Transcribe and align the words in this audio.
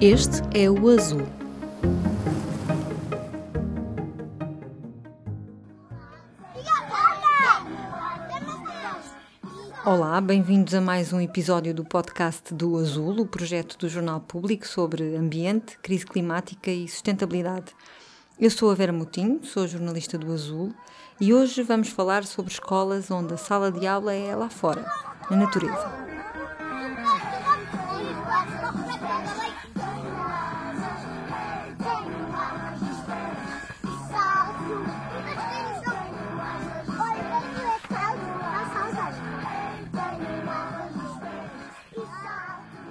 Este 0.00 0.42
é 0.52 0.68
o 0.68 0.90
azul. 0.90 1.26
Olá, 9.86 10.20
bem-vindos 10.20 10.74
a 10.74 10.82
mais 10.82 11.14
um 11.14 11.20
episódio 11.20 11.72
do 11.72 11.82
podcast 11.82 12.52
do 12.52 12.76
Azul, 12.76 13.20
o 13.20 13.26
projeto 13.26 13.78
do 13.78 13.88
Jornal 13.88 14.20
Público 14.20 14.68
sobre 14.68 15.16
ambiente, 15.16 15.78
crise 15.78 16.04
climática 16.04 16.70
e 16.70 16.86
sustentabilidade. 16.86 17.74
Eu 18.38 18.50
sou 18.50 18.70
a 18.70 18.74
Vera 18.74 18.92
Moutinho, 18.92 19.40
sou 19.44 19.66
jornalista 19.66 20.18
do 20.18 20.30
Azul 20.30 20.74
e 21.18 21.32
hoje 21.32 21.62
vamos 21.62 21.88
falar 21.88 22.26
sobre 22.26 22.52
escolas 22.52 23.10
onde 23.10 23.32
a 23.32 23.38
sala 23.38 23.72
de 23.72 23.86
aula 23.86 24.12
é 24.12 24.36
lá 24.36 24.50
fora, 24.50 24.84
na 25.30 25.38
natureza. 25.38 26.35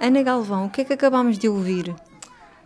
Ana 0.00 0.22
Galvão, 0.22 0.66
o 0.66 0.70
que 0.70 0.82
é 0.82 0.84
que 0.84 0.92
acabámos 0.92 1.38
de 1.38 1.48
ouvir? 1.48 1.94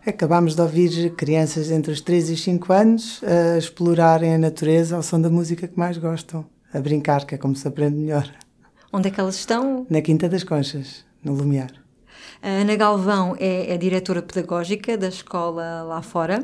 Acabámos 0.04 0.54
de 0.54 0.62
ouvir 0.62 1.14
crianças 1.14 1.70
entre 1.70 1.92
os 1.92 2.00
3 2.00 2.30
e 2.30 2.32
os 2.32 2.42
5 2.42 2.72
anos 2.72 3.20
a 3.22 3.56
explorarem 3.56 4.34
a 4.34 4.38
natureza 4.38 4.96
ao 4.96 5.02
som 5.02 5.20
da 5.20 5.30
música 5.30 5.68
que 5.68 5.78
mais 5.78 5.96
gostam, 5.96 6.44
a 6.72 6.80
brincar, 6.80 7.24
que 7.24 7.34
é 7.34 7.38
como 7.38 7.54
se 7.54 7.68
aprende 7.68 7.96
melhor. 7.96 8.28
Onde 8.92 9.08
é 9.08 9.10
que 9.10 9.20
elas 9.20 9.36
estão? 9.36 9.86
Na 9.88 10.00
Quinta 10.02 10.28
das 10.28 10.42
Conchas, 10.42 11.04
no 11.22 11.32
Lumiar. 11.32 11.70
A 12.42 12.48
Ana 12.48 12.74
Galvão 12.74 13.36
é 13.38 13.72
a 13.72 13.76
diretora 13.76 14.22
pedagógica 14.22 14.98
da 14.98 15.08
escola 15.08 15.82
lá 15.82 16.02
fora 16.02 16.42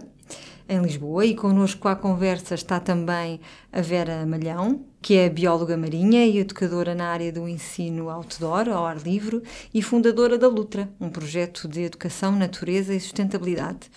em 0.69 0.81
Lisboa 0.81 1.25
e 1.25 1.34
connosco 1.34 1.86
à 1.89 1.95
conversa 1.95 2.55
está 2.55 2.81
também 2.81 3.41
a 3.72 3.81
Vera 3.81 4.27
Malhão, 4.27 4.84
que 5.00 5.14
é 5.17 5.28
bióloga 5.28 5.77
marinha 5.77 6.27
e 6.27 6.39
educadora 6.39 6.95
na 6.95 7.09
área 7.09 7.33
do 7.33 7.48
ensino 7.48 8.11
outdoor, 8.11 8.69
ao 8.69 8.84
ar 8.84 8.97
livre, 8.98 9.42
e 9.72 9.81
fundadora 9.81 10.37
da 10.37 10.48
Lutra, 10.48 10.89
um 11.00 11.09
projeto 11.09 11.69
de 11.69 11.83
educação, 11.83 12.33
natureza 12.33 12.92
e 12.92 13.00
sustentabilidade. 13.00 13.91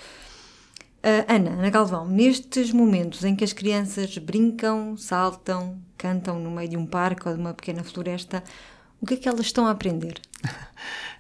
Uh, 1.00 1.23
Ana, 1.28 1.52
Ana 1.52 1.70
Galvão, 1.70 2.08
nestes 2.08 2.72
momentos 2.72 3.23
em 3.23 3.36
que 3.36 3.44
as 3.44 3.53
crianças 3.53 4.17
brincam, 4.17 4.97
saltam, 4.97 5.78
cantam 5.97 6.38
no 6.40 6.52
meio 6.52 6.70
de 6.70 6.78
um 6.78 6.86
parque 6.86 7.28
ou 7.28 7.34
de 7.34 7.40
uma 7.40 7.53
pequena 7.53 7.84
floresta, 7.84 8.44
o 9.02 9.05
que 9.05 9.16
é 9.16 9.17
que 9.17 9.28
elas 9.28 9.42
estão 9.42 9.66
a 9.66 9.72
aprender? 9.72 10.19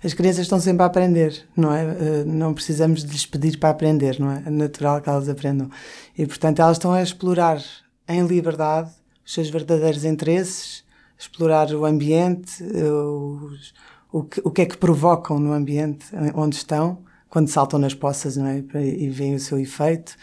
As 0.03 0.13
crianças 0.13 0.43
estão 0.43 0.59
sempre 0.59 0.83
a 0.83 0.85
aprender, 0.85 1.45
não 1.55 1.73
é? 1.73 1.83
Eh, 1.83 2.23
não 2.25 2.53
precisamos 2.53 3.03
de 3.03 3.11
lhes 3.11 3.25
pedir 3.25 3.57
para 3.59 3.69
aprender, 3.69 4.17
não 4.17 4.31
é? 4.31 4.43
É 4.45 4.49
natural 4.49 5.01
que 5.01 5.09
elas 5.09 5.27
aprendam. 5.27 5.69
E, 6.17 6.25
portanto, 6.25 6.61
elas 6.61 6.77
estão 6.77 6.93
a 6.93 7.03
explorar 7.03 7.61
em 8.07 8.25
liberdade 8.25 8.91
os 9.25 9.33
seus 9.33 9.49
verdadeiros 9.49 10.05
interesses, 10.05 10.85
explorar 11.17 11.69
o 11.73 11.85
ambiente, 11.85 12.63
os, 12.63 13.73
o, 14.09 14.23
que, 14.23 14.41
o 14.43 14.49
que 14.49 14.61
é 14.61 14.65
que 14.65 14.77
provocam 14.77 15.37
no 15.37 15.51
ambiente 15.51 16.05
onde 16.33 16.55
estão, 16.55 17.03
quando 17.29 17.49
saltam 17.49 17.77
nas 17.77 17.93
poças, 17.93 18.37
não 18.37 18.47
é? 18.47 18.63
E 18.79 19.09
veem 19.09 19.35
o 19.35 19.39
seu 19.39 19.59
efeito. 19.59 20.15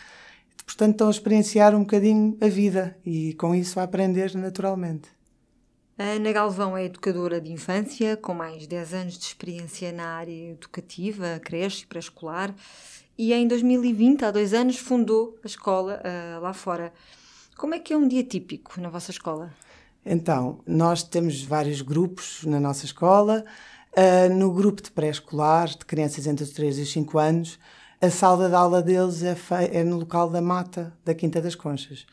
Portanto, 0.64 0.92
estão 0.92 1.06
a 1.08 1.10
experienciar 1.10 1.74
um 1.74 1.80
bocadinho 1.80 2.36
a 2.40 2.48
vida 2.48 2.96
e, 3.04 3.34
com 3.34 3.54
isso, 3.54 3.78
a 3.78 3.84
aprender 3.84 4.34
naturalmente. 4.34 5.15
A 5.98 6.04
Ana 6.04 6.30
Galvão 6.30 6.76
é 6.76 6.84
educadora 6.84 7.40
de 7.40 7.50
infância, 7.50 8.18
com 8.18 8.34
mais 8.34 8.60
de 8.60 8.68
10 8.68 8.92
anos 8.92 9.18
de 9.18 9.24
experiência 9.24 9.90
na 9.92 10.06
área 10.08 10.50
educativa, 10.50 11.40
creche 11.42 11.84
e 11.84 11.86
pré-escolar, 11.86 12.54
e 13.16 13.32
em 13.32 13.48
2020, 13.48 14.22
há 14.26 14.30
dois 14.30 14.52
anos, 14.52 14.76
fundou 14.76 15.38
a 15.42 15.46
escola 15.46 16.02
uh, 16.04 16.42
lá 16.42 16.52
fora. 16.52 16.92
Como 17.56 17.74
é 17.74 17.78
que 17.78 17.94
é 17.94 17.96
um 17.96 18.06
dia 18.06 18.22
típico 18.22 18.78
na 18.78 18.90
vossa 18.90 19.10
escola? 19.10 19.50
Então, 20.04 20.60
nós 20.66 21.02
temos 21.02 21.42
vários 21.42 21.80
grupos 21.80 22.44
na 22.44 22.60
nossa 22.60 22.84
escola. 22.84 23.42
Uh, 23.96 24.34
no 24.34 24.52
grupo 24.52 24.82
de 24.82 24.90
pré-escolar, 24.90 25.68
de 25.68 25.86
crianças 25.86 26.26
entre 26.26 26.44
os 26.44 26.50
3 26.50 26.78
e 26.78 26.82
os 26.82 26.92
5 26.92 27.18
anos, 27.18 27.58
a 28.02 28.10
sala 28.10 28.50
de 28.50 28.54
aula 28.54 28.82
deles 28.82 29.22
é, 29.22 29.34
é 29.72 29.82
no 29.82 29.96
local 29.96 30.28
da 30.28 30.42
mata 30.42 30.92
da 31.02 31.14
Quinta 31.14 31.40
das 31.40 31.54
Conchas. 31.54 32.04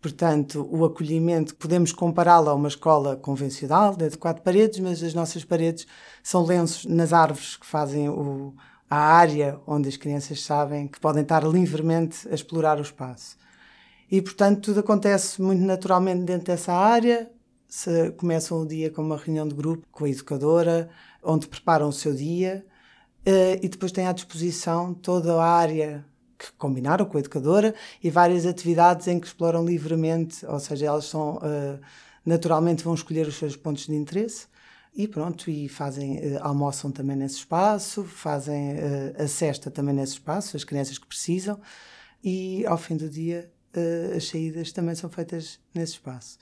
Portanto, 0.00 0.66
o 0.70 0.84
acolhimento, 0.84 1.54
podemos 1.56 1.92
compará-lo 1.92 2.48
a 2.48 2.54
uma 2.54 2.68
escola 2.68 3.16
convencional, 3.16 3.94
de 3.94 4.16
quatro 4.16 4.42
paredes, 4.42 4.80
mas 4.80 5.02
as 5.02 5.12
nossas 5.12 5.44
paredes 5.44 5.86
são 6.22 6.42
lenços 6.42 6.86
nas 6.86 7.12
árvores 7.12 7.56
que 7.56 7.66
fazem 7.66 8.08
o, 8.08 8.54
a 8.88 8.96
área 8.96 9.60
onde 9.66 9.90
as 9.90 9.98
crianças 9.98 10.42
sabem 10.42 10.88
que 10.88 10.98
podem 10.98 11.22
estar 11.22 11.44
livremente 11.44 12.26
a 12.30 12.34
explorar 12.34 12.78
o 12.78 12.82
espaço. 12.82 13.36
E, 14.10 14.22
portanto, 14.22 14.62
tudo 14.62 14.80
acontece 14.80 15.40
muito 15.42 15.62
naturalmente 15.62 16.24
dentro 16.24 16.46
dessa 16.46 16.72
área. 16.72 17.30
Se 17.68 18.10
começam 18.12 18.62
o 18.62 18.66
dia 18.66 18.90
com 18.90 19.02
uma 19.02 19.18
reunião 19.18 19.46
de 19.46 19.54
grupo 19.54 19.86
com 19.92 20.06
a 20.06 20.08
educadora, 20.08 20.88
onde 21.22 21.46
preparam 21.46 21.88
o 21.88 21.92
seu 21.92 22.14
dia, 22.14 22.66
eh, 23.24 23.60
e 23.62 23.68
depois 23.68 23.92
têm 23.92 24.06
à 24.06 24.12
disposição 24.12 24.94
toda 24.94 25.34
a 25.34 25.46
área 25.46 26.04
que 26.40 26.50
combinaram 26.52 27.04
com 27.04 27.18
a 27.18 27.20
educadora 27.20 27.74
e 28.02 28.08
várias 28.08 28.46
atividades 28.46 29.06
em 29.06 29.20
que 29.20 29.26
exploram 29.26 29.64
livremente, 29.64 30.46
ou 30.46 30.58
seja, 30.58 30.86
elas 30.86 31.04
são 31.04 31.36
uh, 31.36 31.78
naturalmente 32.24 32.82
vão 32.82 32.94
escolher 32.94 33.26
os 33.26 33.36
seus 33.36 33.56
pontos 33.56 33.86
de 33.86 33.94
interesse 33.94 34.46
e 34.94 35.06
pronto, 35.06 35.50
e 35.50 35.68
fazem, 35.68 36.16
uh, 36.16 36.38
almoçam 36.40 36.90
também 36.90 37.14
nesse 37.14 37.36
espaço, 37.36 38.04
fazem 38.04 38.72
uh, 38.72 39.22
a 39.22 39.28
cesta 39.28 39.70
também 39.70 39.94
nesse 39.94 40.14
espaço, 40.14 40.56
as 40.56 40.64
crianças 40.64 40.96
que 40.96 41.06
precisam, 41.06 41.60
e 42.24 42.64
ao 42.66 42.78
fim 42.78 42.96
do 42.96 43.08
dia 43.08 43.50
as 44.16 44.26
saídas 44.26 44.72
também 44.72 44.96
são 44.96 45.08
feitas 45.08 45.60
nesse 45.72 45.92
espaço. 45.92 46.38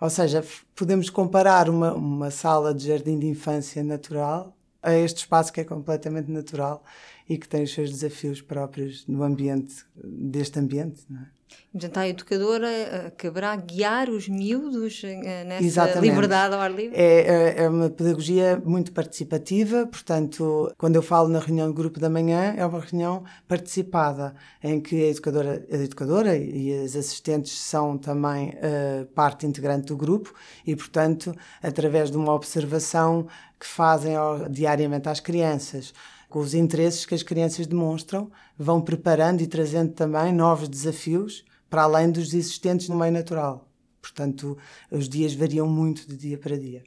Ou 0.00 0.08
seja, 0.08 0.44
podemos 0.76 1.10
comparar 1.10 1.68
uma, 1.68 1.92
uma 1.92 2.30
sala 2.30 2.72
de 2.72 2.86
jardim 2.86 3.18
de 3.18 3.26
infância 3.26 3.82
natural 3.82 4.56
a 4.80 4.94
este 4.94 5.18
espaço 5.18 5.52
que 5.52 5.60
é 5.60 5.64
completamente 5.64 6.30
natural 6.30 6.84
e 7.30 7.38
que 7.38 7.48
tem 7.48 7.62
os 7.62 7.72
seus 7.72 7.90
desafios 7.90 8.42
próprios 8.42 9.06
no 9.06 9.22
ambiente, 9.22 9.84
deste 9.94 10.58
ambiente. 10.58 11.04
Não 11.08 11.20
é? 11.20 11.26
Portanto, 11.72 11.96
a 11.98 12.08
educadora 12.08 13.06
acabará 13.06 13.54
guiar 13.54 14.08
os 14.10 14.28
miúdos 14.28 15.02
eh, 15.04 15.44
nessa 15.44 15.64
Exatamente. 15.64 16.10
liberdade 16.10 16.54
ao 16.54 16.60
ar 16.60 16.70
livre? 16.70 16.96
É, 16.96 17.20
é, 17.20 17.62
é, 17.62 17.68
uma 17.68 17.88
pedagogia 17.88 18.60
muito 18.64 18.92
participativa, 18.92 19.86
portanto, 19.86 20.72
quando 20.76 20.96
eu 20.96 21.02
falo 21.02 21.28
na 21.28 21.38
reunião 21.38 21.68
do 21.68 21.74
grupo 21.74 22.00
da 22.00 22.10
manhã, 22.10 22.54
é 22.56 22.66
uma 22.66 22.80
reunião 22.80 23.24
participada, 23.46 24.34
em 24.62 24.80
que 24.80 25.04
a 25.04 25.08
educadora, 25.08 25.66
a 25.70 25.76
educadora 25.76 26.36
e 26.36 26.72
as 26.84 26.96
assistentes 26.96 27.52
são 27.52 27.96
também 27.96 28.50
uh, 28.50 29.06
parte 29.06 29.46
integrante 29.46 29.86
do 29.86 29.96
grupo 29.96 30.34
e, 30.66 30.74
portanto, 30.74 31.32
através 31.62 32.10
de 32.10 32.16
uma 32.16 32.32
observação 32.32 33.28
que 33.58 33.66
fazem 33.66 34.14
diariamente 34.50 35.08
às 35.08 35.20
crianças, 35.20 35.92
com 36.30 36.38
os 36.38 36.54
interesses 36.54 37.04
que 37.04 37.14
as 37.14 37.24
crianças 37.24 37.66
demonstram, 37.66 38.30
vão 38.56 38.80
preparando 38.80 39.42
e 39.42 39.48
trazendo 39.48 39.92
também 39.92 40.32
novos 40.32 40.68
desafios 40.68 41.44
para 41.68 41.82
além 41.82 42.10
dos 42.10 42.32
existentes 42.32 42.88
no 42.88 42.96
meio 42.96 43.12
natural. 43.12 43.68
Portanto, 44.00 44.56
os 44.90 45.08
dias 45.08 45.34
variam 45.34 45.68
muito 45.68 46.08
de 46.08 46.16
dia 46.16 46.38
para 46.38 46.56
dia. 46.56 46.84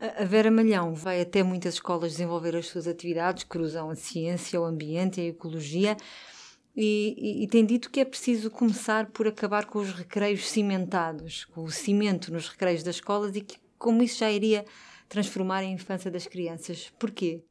A 0.00 0.24
Vera 0.24 0.50
Malhão 0.50 0.94
vai 0.94 1.20
até 1.20 1.42
muitas 1.42 1.74
escolas 1.74 2.12
desenvolver 2.12 2.54
as 2.54 2.68
suas 2.68 2.86
atividades, 2.86 3.42
cruzam 3.42 3.90
a 3.90 3.96
ciência, 3.96 4.60
o 4.60 4.64
ambiente, 4.64 5.20
a 5.20 5.24
ecologia, 5.24 5.96
e, 6.76 7.16
e, 7.18 7.42
e, 7.42 7.48
tem 7.48 7.66
dito 7.66 7.90
que 7.90 7.98
é 7.98 8.04
preciso 8.04 8.48
começar 8.48 9.06
por 9.06 9.26
acabar 9.26 9.64
com 9.64 9.80
os 9.80 9.92
recreios 9.92 10.48
cimentados, 10.48 11.44
com 11.46 11.64
o 11.64 11.70
cimento 11.72 12.32
nos 12.32 12.48
recreios 12.48 12.84
das 12.84 12.94
escolas 12.94 13.34
e 13.34 13.40
que 13.40 13.56
como 13.76 14.00
isso 14.00 14.20
já 14.20 14.30
iria 14.30 14.64
transformar 15.08 15.58
a 15.58 15.64
infância 15.64 16.08
das 16.08 16.28
crianças. 16.28 16.92
Porquê? 16.96 17.42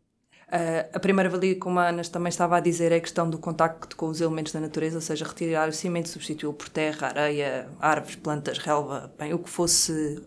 Uh, 0.47 0.88
a 0.94 0.99
primeira 0.99 1.29
valia, 1.29 1.57
como 1.59 1.77
a 1.77 1.89
Ana 1.89 2.01
também 2.03 2.29
estava 2.29 2.55
a 2.55 2.59
dizer, 2.61 2.94
é 2.94 2.95
a 2.95 3.01
questão 3.01 3.29
do 3.29 3.38
contacto 3.38 3.95
com 3.97 4.07
os 4.07 4.21
elementos 4.21 4.53
da 4.53 4.61
natureza, 4.61 4.95
ou 4.95 5.01
seja, 5.01 5.25
retirar 5.25 5.67
o 5.67 5.73
cimento, 5.73 6.07
substituí-lo 6.07 6.53
por 6.53 6.69
terra, 6.69 7.07
areia, 7.07 7.67
árvores, 7.81 8.15
plantas, 8.15 8.57
relva, 8.57 9.13
bem, 9.19 9.33
o 9.33 9.39
que 9.39 9.49
fosse 9.49 10.23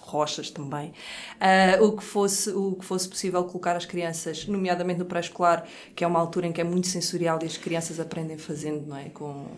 rochas 0.00 0.50
também, 0.50 0.92
uh, 1.40 1.84
o, 1.84 1.96
que 1.96 2.04
fosse, 2.04 2.50
o 2.50 2.76
que 2.76 2.84
fosse 2.84 3.08
possível 3.08 3.42
colocar 3.42 3.74
as 3.76 3.84
crianças, 3.84 4.46
nomeadamente 4.46 5.00
no 5.00 5.04
pré-escolar, 5.04 5.66
que 5.96 6.04
é 6.04 6.06
uma 6.06 6.20
altura 6.20 6.46
em 6.46 6.52
que 6.52 6.60
é 6.60 6.64
muito 6.64 6.86
sensorial 6.86 7.40
e 7.42 7.46
as 7.46 7.56
crianças 7.56 7.98
aprendem 7.98 8.38
fazendo, 8.38 8.86
não 8.86 8.96
é? 8.96 9.08
Com, 9.08 9.48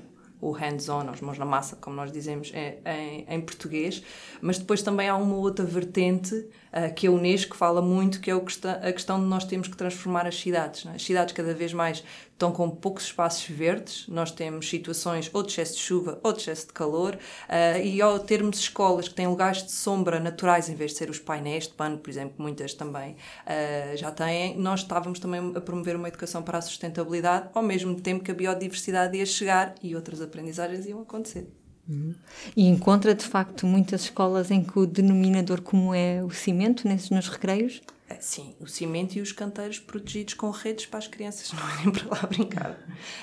o 0.41 0.53
hands-on, 0.53 1.09
as 1.11 1.21
mãos 1.21 1.39
na 1.39 1.45
massa, 1.45 1.77
como 1.77 1.97
nós 1.97 2.13
dizemos 2.13 2.53
é, 2.55 2.79
em, 2.85 3.27
em, 3.29 3.41
português, 3.41 4.03
mas 4.41 4.59
depois 4.59 4.83
também 4.83 5.09
há 5.09 5.17
uma 5.17 5.37
outra 5.37 5.65
vertente 5.65 6.35
uh, 6.35 6.95
que 6.95 7.07
a 7.07 7.11
Unesco 7.11 7.57
fala 7.57 7.83
muito, 7.83 8.21
que 8.21 8.31
é 8.31 8.35
a 8.35 8.93
questão 8.93 9.21
de 9.21 9.27
nós 9.27 9.45
temos 9.45 9.69
que 9.69 9.77
transformar 9.77 10.27
as 10.27 10.39
cidades. 10.39 10.87
É? 10.87 10.91
As 10.91 11.03
cidades 11.03 11.35
cada 11.35 11.53
vez 11.55 11.73
mais 11.73 12.05
estão 12.39 12.53
com 12.53 12.71
poucos 12.71 13.07
espaços 13.07 13.45
verdes, 13.49 14.07
nós 14.07 14.31
temos 14.31 14.71
situações 14.71 15.29
ou 15.33 15.43
de 15.43 15.51
excesso 15.51 15.75
de 15.75 15.81
chuva 15.81 16.21
ou 16.23 16.33
de 16.33 16.41
excesso 16.41 16.69
de 16.69 16.73
calor, 16.73 17.17
uh, 17.17 17.83
e 17.85 18.01
ao 18.01 18.21
termos 18.21 18.61
escolas 18.61 19.09
que 19.09 19.15
têm 19.15 19.27
lugares 19.27 19.65
de 19.65 19.73
sombra 19.73 20.21
naturais 20.21 20.69
em 20.69 20.75
vez 20.77 20.93
de 20.93 20.99
ser 20.99 21.11
os 21.11 21.19
painéis 21.19 21.67
de 21.67 21.75
pano, 21.75 21.99
por 21.99 22.09
exemplo, 22.09 22.35
muitas 22.39 22.73
também 22.75 23.13
uh, 23.13 23.97
já 23.97 24.13
têm, 24.13 24.57
nós 24.57 24.81
estávamos 24.81 25.19
também 25.19 25.53
a 25.57 25.61
promover 25.61 25.97
uma 25.97 26.07
educação 26.07 26.41
para 26.41 26.59
a 26.59 26.63
sustentabilidade, 26.63 27.49
ao 27.53 27.63
mesmo 27.63 28.01
tempo 28.01 28.23
que 28.23 28.31
a 28.31 28.35
biodiversidade 28.35 29.19
ia 29.19 29.27
chegar 29.27 29.75
e 29.83 29.97
outras 29.97 30.23
aprendizagens 30.23 30.87
iam 30.87 31.01
acontecer. 31.03 31.49
Uhum. 31.89 32.15
E 32.57 32.69
encontra 32.69 33.15
de 33.15 33.25
facto 33.25 33.67
muitas 33.67 34.03
escolas 34.03 34.53
em 34.53 34.63
que 34.63 34.79
o 34.79 34.87
denominador 34.87 35.61
comum 35.61 35.93
é 35.93 36.23
o 36.23 36.31
cimento 36.31 36.87
nesses, 36.87 37.11
nos 37.11 37.29
recreios? 37.29 37.81
É, 38.09 38.17
sim, 38.21 38.55
o 38.59 38.67
cimento 38.67 39.17
e 39.17 39.21
os 39.21 39.33
canteiros 39.33 39.79
protegidos 39.79 40.33
com 40.35 40.51
redes 40.51 40.87
para 40.87 40.99
as 40.99 41.07
crianças 41.07 41.53
não 41.53 41.71
irem 41.81 41.93
para 41.93 42.09
lá 42.09 42.27
brincar. 42.27 42.79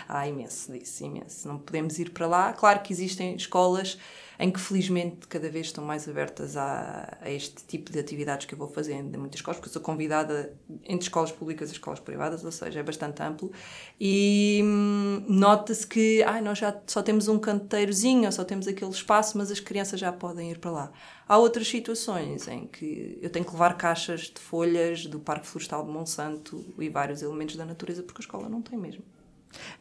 Há 0.07 0.27
imenso 0.27 0.71
disso, 0.71 1.03
imenso. 1.03 1.47
Não 1.47 1.57
podemos 1.57 1.97
ir 1.97 2.11
para 2.11 2.27
lá. 2.27 2.53
Claro 2.53 2.81
que 2.81 2.93
existem 2.93 3.35
escolas 3.35 3.97
em 4.39 4.51
que 4.51 4.59
felizmente 4.59 5.27
cada 5.27 5.49
vez 5.49 5.67
estão 5.67 5.83
mais 5.83 6.07
abertas 6.07 6.57
a, 6.57 7.17
a, 7.21 7.29
este 7.29 7.63
tipo 7.65 7.91
de 7.91 7.99
atividades 7.99 8.45
que 8.45 8.53
eu 8.53 8.57
vou 8.57 8.67
fazendo 8.67 9.15
em 9.15 9.17
muitas 9.17 9.39
escolas, 9.39 9.57
porque 9.57 9.69
eu 9.69 9.73
sou 9.73 9.81
convidada 9.81 10.53
entre 10.83 11.07
escolas 11.07 11.31
públicas 11.31 11.69
e 11.69 11.73
escolas 11.73 11.99
privadas, 11.99 12.43
ou 12.43 12.51
seja, 12.51 12.79
é 12.79 12.83
bastante 12.83 13.21
amplo, 13.21 13.51
e 13.99 14.61
hum, 14.63 15.25
nota-se 15.27 15.85
que 15.85 16.23
ah, 16.23 16.41
nós 16.41 16.57
já 16.57 16.75
só 16.87 17.01
temos 17.01 17.27
um 17.27 17.39
canteirozinho, 17.39 18.25
ou 18.25 18.31
só 18.31 18.43
temos 18.43 18.67
aquele 18.67 18.91
espaço, 18.91 19.37
mas 19.37 19.51
as 19.51 19.59
crianças 19.59 19.99
já 19.99 20.11
podem 20.11 20.51
ir 20.51 20.59
para 20.59 20.71
lá. 20.71 20.91
Há 21.27 21.37
outras 21.37 21.67
situações 21.67 22.47
em 22.47 22.67
que 22.67 23.17
eu 23.21 23.29
tenho 23.29 23.45
que 23.45 23.51
levar 23.51 23.77
caixas 23.77 24.21
de 24.21 24.39
folhas 24.39 25.05
do 25.05 25.19
Parque 25.19 25.47
Florestal 25.47 25.83
de 25.83 25.91
Monsanto 25.91 26.73
e 26.77 26.89
vários 26.89 27.21
elementos 27.21 27.55
da 27.55 27.65
natureza, 27.65 28.03
porque 28.03 28.21
a 28.21 28.25
escola 28.25 28.47
não 28.47 28.61
tem 28.61 28.77
mesmo. 28.77 29.03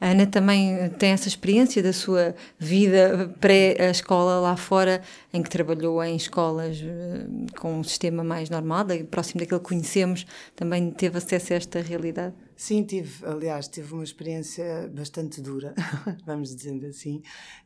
A 0.00 0.10
Ana 0.10 0.26
também 0.26 0.88
tem 0.98 1.10
essa 1.10 1.28
experiência 1.28 1.82
da 1.82 1.92
sua 1.92 2.34
vida 2.58 3.34
pré-escola 3.40 4.40
lá 4.40 4.56
fora, 4.56 5.02
em 5.32 5.42
que 5.42 5.50
trabalhou 5.50 6.02
em 6.02 6.16
escolas 6.16 6.80
eh, 6.82 7.26
com 7.58 7.80
um 7.80 7.84
sistema 7.84 8.22
mais 8.22 8.50
normal, 8.50 8.86
próximo 9.10 9.40
daquele 9.40 9.60
que 9.60 9.68
conhecemos, 9.68 10.26
também 10.54 10.90
teve 10.90 11.18
acesso 11.18 11.52
a 11.52 11.56
esta 11.56 11.80
realidade? 11.80 12.34
Sim, 12.56 12.84
tive, 12.84 13.26
aliás, 13.26 13.66
tive 13.66 13.94
uma 13.94 14.04
experiência 14.04 14.88
bastante 14.94 15.40
dura, 15.40 15.74
vamos 16.24 16.54
dizendo 16.54 16.86
assim. 16.86 17.20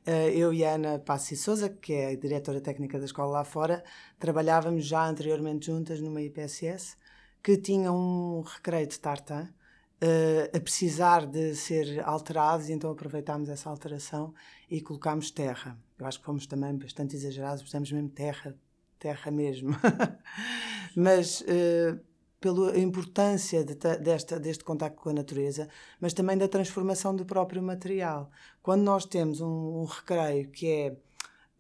Eh, 0.07 0.31
eu 0.35 0.53
e 0.53 0.65
a 0.65 0.75
Ana 0.75 0.99
Passi 0.99 1.37
Souza, 1.37 1.69
que 1.69 1.93
é 1.93 2.07
a 2.09 2.17
diretora 2.17 2.61
técnica 2.61 2.99
da 2.99 3.05
escola 3.05 3.31
lá 3.31 3.45
fora, 3.45 3.85
trabalhávamos 4.19 4.87
já 4.87 5.07
anteriormente 5.07 5.67
juntas 5.67 6.01
numa 6.01 6.23
IPSS, 6.23 6.97
que 7.43 7.57
tinha 7.59 7.93
um 7.93 8.41
recreio 8.41 8.87
de 8.87 8.99
tartan, 8.99 9.49
uh, 10.03 10.57
a 10.57 10.61
precisar 10.61 11.27
de 11.27 11.55
ser 11.55 12.01
alterados 12.05 12.69
e 12.69 12.73
então 12.73 12.91
aproveitámos 12.91 13.49
essa 13.49 13.69
alteração 13.69 14.35
e 14.71 14.81
colocámos 14.81 15.31
terra. 15.31 15.79
Eu 15.99 16.07
acho 16.07 16.19
que 16.19 16.25
fomos 16.25 16.47
também 16.47 16.77
bastante 16.77 17.17
exagerados, 17.17 17.63
pusemos 17.63 17.91
mesmo 17.91 18.09
terra, 18.09 18.55
terra 18.99 19.31
mesmo. 19.31 19.77
mas 20.95 21.41
uh, 21.43 21.99
pela 22.41 22.79
importância 22.79 23.65
de, 23.65 23.75
desta, 23.75 24.39
deste 24.39 24.63
contacto 24.63 25.01
com 25.03 25.11
a 25.11 25.13
natureza, 25.13 25.69
mas 26.01 26.13
também 26.13 26.39
da 26.39 26.47
transformação 26.47 27.15
do 27.15 27.25
próprio 27.25 27.63
material. 27.63 28.31
Quando 28.63 28.83
nós 28.83 29.05
temos 29.05 29.41
um, 29.41 29.81
um 29.81 29.85
recreio 29.85 30.49
que 30.49 30.71
é 30.71 30.97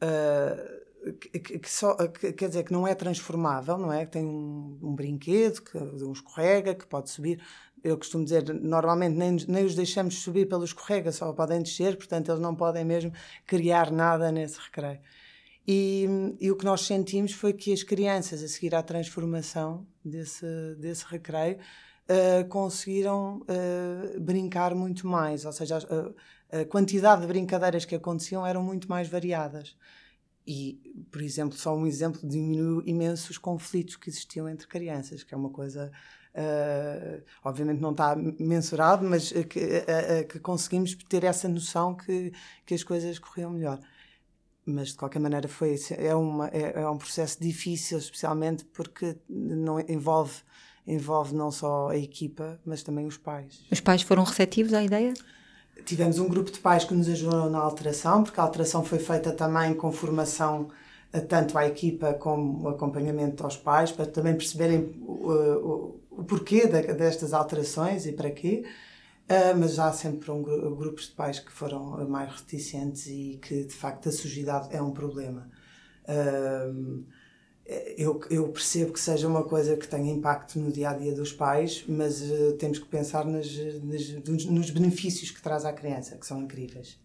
uh, 0.04 0.88
que, 1.12 1.58
que, 1.58 1.70
só, 1.70 1.94
que, 2.08 2.32
quer 2.32 2.48
dizer 2.48 2.64
que 2.64 2.72
não 2.72 2.86
é 2.86 2.94
transformável, 2.94 3.78
não 3.78 3.92
é? 3.92 4.04
Que 4.04 4.12
tem 4.12 4.24
um, 4.24 4.78
um 4.82 4.94
brinquedo 4.94 5.62
que 5.62 5.78
um 5.78 6.12
escorrega 6.12 6.74
que 6.74 6.86
pode 6.86 7.10
subir, 7.10 7.40
eu 7.82 7.96
costumo 7.96 8.24
dizer, 8.24 8.52
normalmente 8.54 9.16
nem, 9.16 9.36
nem 9.48 9.64
os 9.64 9.74
deixamos 9.74 10.22
subir 10.22 10.48
pelo 10.48 10.64
escorrega, 10.64 11.12
só 11.12 11.32
podem 11.32 11.62
descer, 11.62 11.96
portanto 11.96 12.30
eles 12.30 12.40
não 12.40 12.54
podem 12.54 12.84
mesmo 12.84 13.12
criar 13.46 13.90
nada 13.90 14.30
nesse 14.32 14.58
recreio. 14.58 15.00
E, 15.66 16.06
e, 16.40 16.50
o 16.50 16.56
que 16.56 16.64
nós 16.64 16.80
sentimos 16.80 17.32
foi 17.32 17.52
que 17.52 17.72
as 17.72 17.82
crianças, 17.82 18.42
a 18.42 18.48
seguir 18.48 18.74
à 18.74 18.82
transformação 18.82 19.86
desse, 20.02 20.46
desse 20.78 21.04
recreio, 21.04 21.58
uh, 22.08 22.48
conseguiram 22.48 23.42
uh, 23.42 24.20
brincar 24.20 24.74
muito 24.74 25.06
mais, 25.06 25.44
ou 25.44 25.52
seja, 25.52 25.76
a, 25.76 26.60
a, 26.60 26.64
quantidade 26.64 27.20
de 27.20 27.26
brincadeiras 27.26 27.84
que 27.84 27.94
aconteciam 27.94 28.46
eram 28.46 28.62
muito 28.62 28.88
mais 28.88 29.08
variadas. 29.08 29.76
E, 30.46 30.80
por 31.10 31.20
exemplo, 31.20 31.58
só 31.58 31.76
um 31.76 31.86
exemplo 31.86 32.26
diminuiu 32.26 32.82
imenso 32.86 33.30
os 33.30 33.36
conflitos 33.36 33.96
que 33.96 34.08
existiam 34.08 34.48
entre 34.48 34.66
crianças, 34.66 35.22
que 35.22 35.34
é 35.34 35.36
uma 35.36 35.50
coisa 35.50 35.92
Uh, 36.34 37.22
obviamente 37.42 37.80
não 37.80 37.90
está 37.90 38.14
mensurado, 38.14 39.04
mas 39.04 39.32
que, 39.32 39.58
uh, 39.58 40.22
uh, 40.22 40.28
que, 40.28 40.38
conseguimos 40.38 40.94
ter 41.08 41.24
essa 41.24 41.48
noção 41.48 41.94
que, 41.94 42.32
que 42.64 42.74
as 42.74 42.82
coisas 42.84 43.18
corriam 43.18 43.50
melhor. 43.50 43.80
Mas 44.64 44.88
de 44.88 44.96
qualquer 44.96 45.18
maneira 45.18 45.48
foi 45.48 45.76
é, 45.96 46.14
uma, 46.14 46.48
é, 46.48 46.82
é 46.82 46.88
um 46.88 46.98
processo 46.98 47.40
difícil, 47.40 47.98
especialmente 47.98 48.64
porque 48.66 49.16
não 49.28 49.80
envolve 49.80 50.42
envolve 50.86 51.34
não 51.34 51.50
só 51.50 51.88
a 51.88 51.96
equipa, 51.98 52.58
mas 52.64 52.82
também 52.82 53.04
os 53.04 53.18
pais. 53.18 53.62
Os 53.70 53.78
pais 53.78 54.00
foram 54.00 54.24
receptivos 54.24 54.72
à 54.72 54.82
ideia? 54.82 55.12
Tivemos 55.84 56.18
um 56.18 56.26
grupo 56.26 56.50
de 56.50 56.58
pais 56.58 56.84
que 56.84 56.94
nos 56.94 57.08
ajudou 57.08 57.50
na 57.50 57.58
alteração, 57.58 58.24
porque 58.24 58.40
a 58.40 58.42
alteração 58.42 58.82
foi 58.82 58.98
feita 58.98 59.30
também 59.32 59.74
com 59.74 59.92
formação 59.92 60.70
tanto 61.28 61.56
à 61.56 61.66
equipa 61.66 62.14
como 62.14 62.68
acompanhamento 62.68 63.44
aos 63.44 63.56
pais, 63.56 63.92
para 63.92 64.06
também 64.06 64.34
perceberem 64.34 64.94
o, 65.00 66.00
o 66.18 66.24
porquê 66.24 66.66
destas 66.66 67.32
alterações 67.32 68.04
e 68.04 68.12
para 68.12 68.30
quê, 68.30 68.64
uh, 69.30 69.56
mas 69.56 69.78
há 69.78 69.92
sempre 69.92 70.28
um, 70.32 70.42
grupos 70.42 71.04
de 71.04 71.12
pais 71.12 71.38
que 71.38 71.52
foram 71.52 72.08
mais 72.08 72.32
reticentes 72.32 73.06
e 73.06 73.38
que 73.40 73.64
de 73.64 73.72
facto 73.74 74.08
a 74.08 74.12
sujidade 74.12 74.74
é 74.74 74.82
um 74.82 74.90
problema. 74.90 75.48
Uh, 76.04 77.04
eu, 77.96 78.20
eu, 78.30 78.48
percebo 78.48 78.94
que 78.94 78.98
seja 78.98 79.28
uma 79.28 79.44
coisa 79.44 79.76
que 79.76 79.86
tenha 79.86 80.10
impacto 80.10 80.58
no 80.58 80.72
dia 80.72 80.90
a 80.90 80.94
dia 80.94 81.14
dos 81.14 81.32
pais, 81.32 81.84
mas 81.86 82.20
uh, 82.22 82.54
temos 82.58 82.80
que 82.80 82.86
pensar 82.86 83.24
nas, 83.24 83.46
nas, 83.84 84.44
nos 84.46 84.70
benefícios 84.70 85.30
que 85.30 85.40
traz 85.40 85.64
à 85.64 85.72
criança, 85.72 86.16
que 86.16 86.26
são 86.26 86.40
incríveis. 86.42 86.98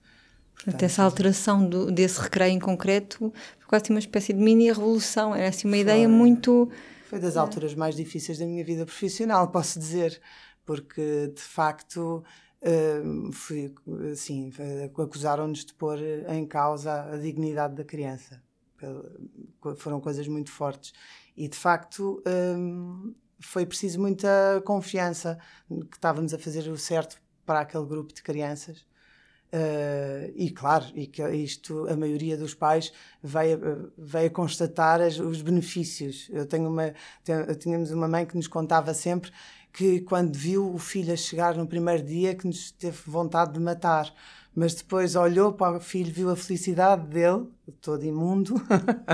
Portanto, 0.56 0.84
essa 0.84 1.04
alteração 1.04 1.68
do, 1.68 1.92
desse 1.92 2.20
recreio 2.20 2.54
em 2.54 2.60
concreto 2.60 3.32
foi 3.60 3.68
quase 3.68 3.90
uma 3.92 4.00
espécie 4.00 4.34
de 4.34 4.40
mini 4.40 4.68
revolução, 4.72 5.36
era 5.36 5.50
assim 5.50 5.68
uma 5.68 5.76
foi. 5.76 5.82
ideia 5.82 6.08
muito 6.08 6.72
foi 7.14 7.20
das 7.20 7.36
é. 7.36 7.40
alturas 7.40 7.76
mais 7.76 7.96
difíceis 7.96 8.40
da 8.40 8.46
minha 8.46 8.64
vida 8.64 8.86
profissional, 8.86 9.48
posso 9.52 9.78
dizer, 9.78 10.20
porque 10.66 11.28
de 11.28 11.42
facto 11.42 12.24
uh, 12.64 13.32
fui, 13.32 13.72
assim, 14.12 14.52
acusaram-nos 15.00 15.64
de 15.64 15.76
pôr 15.76 16.00
em 16.30 16.44
causa 16.44 17.04
a 17.14 17.18
dignidade 17.18 17.76
da 17.76 17.84
criança. 17.84 18.42
Foram 19.78 20.02
coisas 20.02 20.28
muito 20.28 20.52
fortes. 20.52 20.92
E 21.38 21.48
de 21.48 21.56
facto 21.56 22.22
um, 22.58 23.14
foi 23.40 23.66
preciso 23.66 24.00
muita 24.02 24.62
confiança 24.66 25.38
que 25.70 25.96
estávamos 25.96 26.34
a 26.34 26.40
fazer 26.40 26.68
o 26.68 26.78
certo 26.78 27.22
para 27.46 27.60
aquele 27.60 27.86
grupo 27.86 28.12
de 28.12 28.24
crianças 28.24 28.86
Uh, 29.54 30.34
e 30.36 30.50
claro, 30.50 30.86
e 30.96 31.06
que 31.06 31.22
isto 31.30 31.88
a 31.88 31.96
maioria 31.96 32.36
dos 32.36 32.56
pais 32.56 32.92
veio, 33.22 33.92
veio 33.96 34.32
constatar 34.32 35.00
as, 35.00 35.20
os 35.20 35.44
benefícios. 35.44 36.28
Eu 36.32 36.48
tenho 36.48 36.68
uma, 36.68 36.92
tínhamos 37.60 37.92
uma 37.92 38.08
mãe 38.08 38.26
que 38.26 38.36
nos 38.36 38.48
contava 38.48 38.96
sempre 38.96 39.32
que 39.72 40.02
quando 40.02 40.36
viu 40.36 40.74
o 40.74 40.80
filho 40.80 41.14
a 41.14 41.16
chegar 41.16 41.56
no 41.56 41.68
primeiro 41.68 42.02
dia 42.02 42.34
que 42.34 42.48
nos 42.48 42.72
teve 42.72 42.98
vontade 43.06 43.54
de 43.54 43.60
matar 43.60 44.12
mas 44.56 44.76
depois 44.76 45.16
olhou 45.16 45.52
para 45.52 45.78
o 45.78 45.80
filho, 45.80 46.14
viu 46.14 46.30
a 46.30 46.36
felicidade 46.36 47.08
dele, 47.08 47.48
todo 47.82 48.04
imundo, 48.04 48.56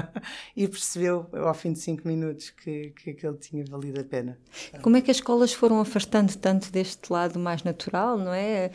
e 0.56 0.68
percebeu 0.68 1.28
ao 1.34 1.54
fim 1.54 1.74
de 1.74 1.80
cinco 1.80 2.08
minutos 2.08 2.50
que, 2.50 2.92
que 2.92 3.12
aquilo 3.12 3.36
tinha 3.36 3.64
valido 3.66 4.02
a 4.02 4.04
pena. 4.04 4.38
Como 4.82 4.98
é 4.98 5.02
que 5.02 5.12
as 5.12 5.18
escolas 5.18 5.54
foram 5.54 5.80
afastando 5.80 6.36
tanto 6.38 6.72
deste 6.72 7.12
lado 7.12 7.40
mais 7.40 7.64
natural, 7.64 8.18
não 8.18 8.34
é? 8.34 8.72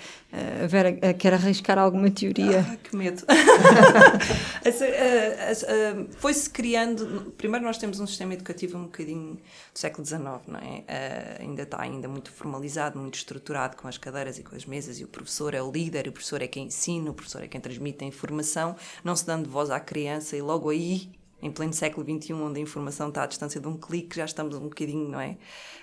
A 0.63 0.67
Vera 0.67 0.93
quer 1.15 1.35
arriscar 1.35 1.79
alguma 1.79 2.11
teoria? 2.11 2.61
Ah, 2.61 2.77
que 2.77 2.97
medo! 2.97 3.23
Foi-se 6.19 6.51
criando. 6.51 7.33
Primeiro, 7.37 7.65
nós 7.65 7.79
temos 7.79 8.01
um 8.01 8.07
sistema 8.07 8.35
educativo 8.35 8.79
um 8.79 8.85
bocadinho 8.85 9.35
do 9.35 9.79
século 9.79 10.07
XIX, 10.07 10.23
não 10.47 10.61
é? 10.61 11.39
Ainda 11.41 11.63
está 11.63 11.81
ainda 11.81 12.09
muito 12.09 12.31
formalizado, 12.31 12.99
muito 12.99 13.17
estruturado 13.17 13.77
com 13.77 13.89
as 13.89 13.99
cadeiras 13.99 14.39
e 14.39 14.43
com 14.43 14.55
as 14.55 14.65
mesas, 14.65 15.01
e 15.01 15.05
o 15.05 15.09
professor 15.09 15.55
é 15.55 15.63
o 15.63 15.71
líder, 15.71 16.09
o 16.09 16.13
professor 16.13 16.43
é 16.43 16.47
quem 16.47 16.67
ensina, 16.67 17.11
o 17.11 17.15
professor 17.15 17.43
é 17.43 17.49
quem 17.49 17.61
transmite 17.61 18.05
a 18.05 18.07
informação, 18.07 18.77
não 19.03 19.17
se 19.17 19.27
dando 19.27 19.49
voz 19.49 19.64
à 19.71 19.81
criança, 19.81 20.37
e 20.37 20.43
logo 20.43 20.71
aí 20.71 21.11
em 21.45 21.51
pleno 21.51 21.75
século 21.75 22.07
XXI, 22.07 22.33
onde 22.33 22.59
a 22.59 22.63
informação 22.63 23.09
está 23.09 23.25
à 23.25 23.27
distância 23.27 23.61
de 23.61 23.69
um 23.69 23.77
clique, 23.77 24.17
já 24.17 24.25
estamos 24.25 24.57
um 24.57 24.61
bocadinho, 24.61 25.11
não 25.11 25.21
é? 25.21 25.37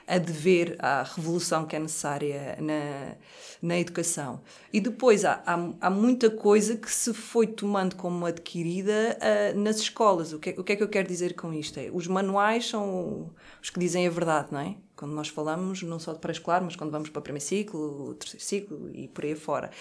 A 0.07 0.17
dever 0.17 0.75
à 0.79 1.03
revolução 1.03 1.67
que 1.67 1.75
é 1.75 1.79
necessária 1.79 2.57
na, 2.59 3.15
na 3.61 3.79
educação. 3.79 4.41
E 4.73 4.81
depois 4.81 5.23
há, 5.23 5.43
há, 5.45 5.69
há 5.79 5.89
muita 5.91 6.31
coisa 6.31 6.75
que 6.75 6.91
se 6.91 7.13
foi 7.13 7.45
tomando 7.45 7.95
como 7.95 8.25
adquirida 8.25 9.19
uh, 9.21 9.59
nas 9.59 9.77
escolas. 9.77 10.33
O 10.33 10.39
que, 10.39 10.49
é, 10.49 10.53
o 10.57 10.63
que 10.63 10.73
é 10.73 10.75
que 10.75 10.81
eu 10.81 10.89
quero 10.89 11.07
dizer 11.07 11.35
com 11.35 11.53
isto? 11.53 11.79
É, 11.79 11.91
os 11.93 12.07
manuais 12.07 12.67
são 12.67 13.29
os 13.61 13.69
que 13.69 13.79
dizem 13.79 14.07
a 14.07 14.09
verdade, 14.09 14.47
não 14.51 14.61
é? 14.61 14.75
Quando 15.01 15.13
nós 15.13 15.29
falamos 15.29 15.81
não 15.81 15.97
só 15.97 16.13
de 16.13 16.19
pré-escolar, 16.19 16.63
mas 16.63 16.75
quando 16.75 16.91
vamos 16.91 17.09
para 17.09 17.19
o 17.19 17.23
primeiro 17.23 17.43
ciclo, 17.43 18.09
o 18.09 18.13
terceiro 18.13 18.45
ciclo 18.45 18.91
e 18.93 19.07
por 19.07 19.25
aí 19.25 19.33
fora. 19.33 19.71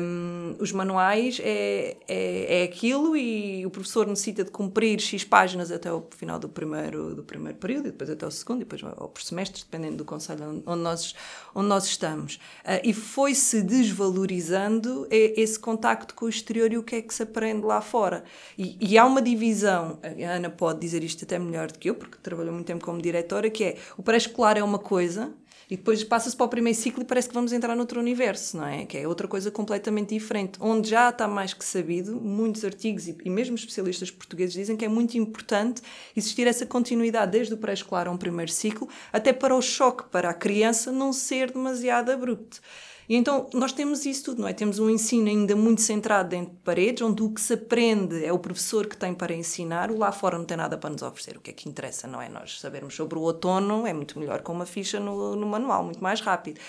Um, 0.00 0.54
os 0.60 0.70
manuais 0.70 1.40
é, 1.42 1.96
é, 2.06 2.60
é 2.60 2.62
aquilo 2.62 3.16
e 3.16 3.66
o 3.66 3.70
professor 3.70 4.06
necessita 4.06 4.44
de 4.44 4.52
cumprir 4.52 5.00
X 5.00 5.24
páginas 5.24 5.72
até 5.72 5.92
o 5.92 6.06
final 6.16 6.38
do 6.38 6.48
primeiro, 6.48 7.12
do 7.12 7.24
primeiro 7.24 7.58
período, 7.58 7.88
e 7.88 7.90
depois 7.90 8.08
até 8.08 8.24
o 8.24 8.30
segundo, 8.30 8.58
e 8.58 8.64
depois 8.64 8.80
ou 8.98 9.08
por 9.08 9.20
semestres, 9.20 9.64
dependendo 9.64 9.96
do 9.96 10.04
conselho 10.04 10.62
onde 10.64 10.80
nós, 10.80 11.12
onde 11.52 11.66
nós 11.66 11.86
estamos. 11.86 12.36
Uh, 12.36 12.78
e 12.84 12.94
foi-se 12.94 13.62
desvalorizando 13.62 15.08
esse 15.10 15.58
contacto 15.58 16.14
com 16.14 16.26
o 16.26 16.28
exterior 16.28 16.72
e 16.72 16.78
o 16.78 16.84
que 16.84 16.94
é 16.94 17.02
que 17.02 17.12
se 17.12 17.24
aprende 17.24 17.66
lá 17.66 17.80
fora. 17.80 18.22
E, 18.56 18.76
e 18.80 18.96
há 18.96 19.04
uma 19.04 19.20
divisão, 19.20 19.98
a 20.04 20.30
Ana 20.30 20.50
pode 20.50 20.78
dizer 20.78 21.02
isto 21.02 21.24
até 21.24 21.36
melhor 21.36 21.72
do 21.72 21.80
que 21.80 21.90
eu, 21.90 21.96
porque 21.96 22.16
trabalhou 22.22 22.54
muito 22.54 22.68
tempo 22.68 22.84
como 22.84 23.02
diretora, 23.02 23.50
que 23.50 23.64
é 23.64 23.76
o 23.98 24.04
pré-escolar 24.20 24.58
é 24.58 24.62
uma 24.62 24.78
coisa 24.78 25.32
e 25.70 25.76
depois 25.76 26.02
passa-se 26.02 26.36
para 26.36 26.46
o 26.46 26.48
primeiro 26.48 26.76
ciclo 26.76 27.02
e 27.02 27.06
parece 27.06 27.28
que 27.28 27.34
vamos 27.34 27.52
entrar 27.52 27.76
noutro 27.76 28.00
universo, 28.00 28.56
não 28.56 28.66
é? 28.66 28.84
Que 28.84 28.98
é 28.98 29.08
outra 29.08 29.28
coisa 29.28 29.52
completamente 29.52 30.12
diferente. 30.12 30.58
Onde 30.60 30.90
já 30.90 31.10
está 31.10 31.28
mais 31.28 31.54
que 31.54 31.64
sabido, 31.64 32.20
muitos 32.20 32.64
artigos 32.64 33.06
e, 33.06 33.16
e 33.24 33.30
mesmo 33.30 33.54
especialistas 33.54 34.10
portugueses 34.10 34.52
dizem 34.52 34.76
que 34.76 34.84
é 34.84 34.88
muito 34.88 35.16
importante 35.16 35.80
existir 36.16 36.46
essa 36.48 36.66
continuidade 36.66 37.32
desde 37.32 37.54
o 37.54 37.56
pré-escolar 37.56 38.08
a 38.08 38.10
um 38.10 38.16
primeiro 38.16 38.50
ciclo, 38.50 38.88
até 39.12 39.32
para 39.32 39.54
o 39.54 39.62
choque 39.62 40.04
para 40.10 40.30
a 40.30 40.34
criança 40.34 40.90
não 40.90 41.12
ser 41.12 41.52
demasiado 41.52 42.10
abrupto. 42.10 42.60
E 43.08 43.16
então 43.16 43.48
nós 43.52 43.72
temos 43.72 44.06
isso 44.06 44.24
tudo, 44.24 44.42
não 44.42 44.48
é? 44.48 44.52
Temos 44.52 44.78
um 44.78 44.88
ensino 44.88 45.28
ainda 45.28 45.56
muito 45.56 45.80
centrado 45.80 46.28
dentro 46.28 46.52
de 46.52 46.60
paredes, 46.60 47.02
onde 47.02 47.22
o 47.22 47.30
que 47.30 47.40
se 47.40 47.54
aprende 47.54 48.24
é 48.24 48.32
o 48.32 48.38
professor 48.38 48.86
que 48.86 48.96
tem 48.96 49.12
para 49.12 49.34
ensinar, 49.34 49.90
o 49.90 49.98
lá 49.98 50.12
fora 50.12 50.38
não 50.38 50.44
tem 50.44 50.56
nada 50.56 50.78
para 50.78 50.90
nos 50.90 51.02
oferecer. 51.02 51.36
O 51.36 51.40
que 51.40 51.50
é 51.50 51.52
que 51.52 51.68
interessa, 51.68 52.06
não 52.06 52.22
é? 52.22 52.28
Nós 52.28 52.60
sabermos 52.60 52.94
sobre 52.94 53.18
o 53.18 53.22
outono 53.22 53.86
é 53.86 53.92
muito 53.92 54.18
melhor 54.18 54.42
com 54.42 54.52
uma 54.52 54.66
ficha 54.66 55.00
no, 55.00 55.34
no 55.34 55.46
manual, 55.46 55.84
muito 55.84 56.02
mais 56.02 56.20
rápido. 56.20 56.60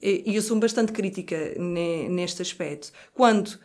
E 0.00 0.36
eu 0.36 0.42
sou 0.42 0.56
bastante 0.58 0.92
crítica 0.92 1.54
neste 1.58 2.40
aspecto. 2.40 2.92
Quando 3.14 3.58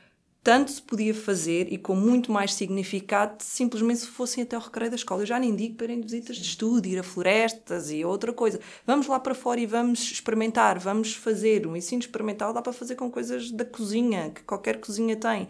tanto 0.43 0.71
se 0.71 0.81
podia 0.81 1.13
fazer 1.13 1.71
e 1.71 1.77
com 1.77 1.95
muito 1.95 2.29
mais 2.31 2.53
significado 2.53 3.35
simplesmente 3.39 4.01
se 4.01 4.07
fossem 4.07 4.43
até 4.43 4.57
o 4.57 4.59
recreio 4.59 4.91
da 4.91 4.97
escola. 4.97 5.21
Eu 5.21 5.25
já 5.25 5.39
nem 5.39 5.55
digo 5.55 5.75
para 5.75 5.85
ir 5.91 5.95
em 5.95 6.01
visitas 6.01 6.35
de 6.35 6.43
estudo, 6.43 6.85
ir 6.85 6.99
a 6.99 7.03
florestas 7.03 7.89
e 7.89 8.03
outra 8.03 8.33
coisa. 8.33 8.59
Vamos 8.85 9.07
lá 9.07 9.19
para 9.19 9.33
fora 9.33 9.61
e 9.61 9.65
vamos 9.65 10.11
experimentar, 10.11 10.77
vamos 10.79 11.15
fazer. 11.15 11.65
O 11.65 11.77
ensino 11.77 12.01
experimental 12.01 12.51
dá 12.51 12.61
para 12.61 12.73
fazer 12.73 12.95
com 12.95 13.09
coisas 13.09 13.51
da 13.51 13.63
cozinha, 13.63 14.31
que 14.31 14.43
qualquer 14.43 14.81
cozinha 14.81 15.15
tem. 15.15 15.47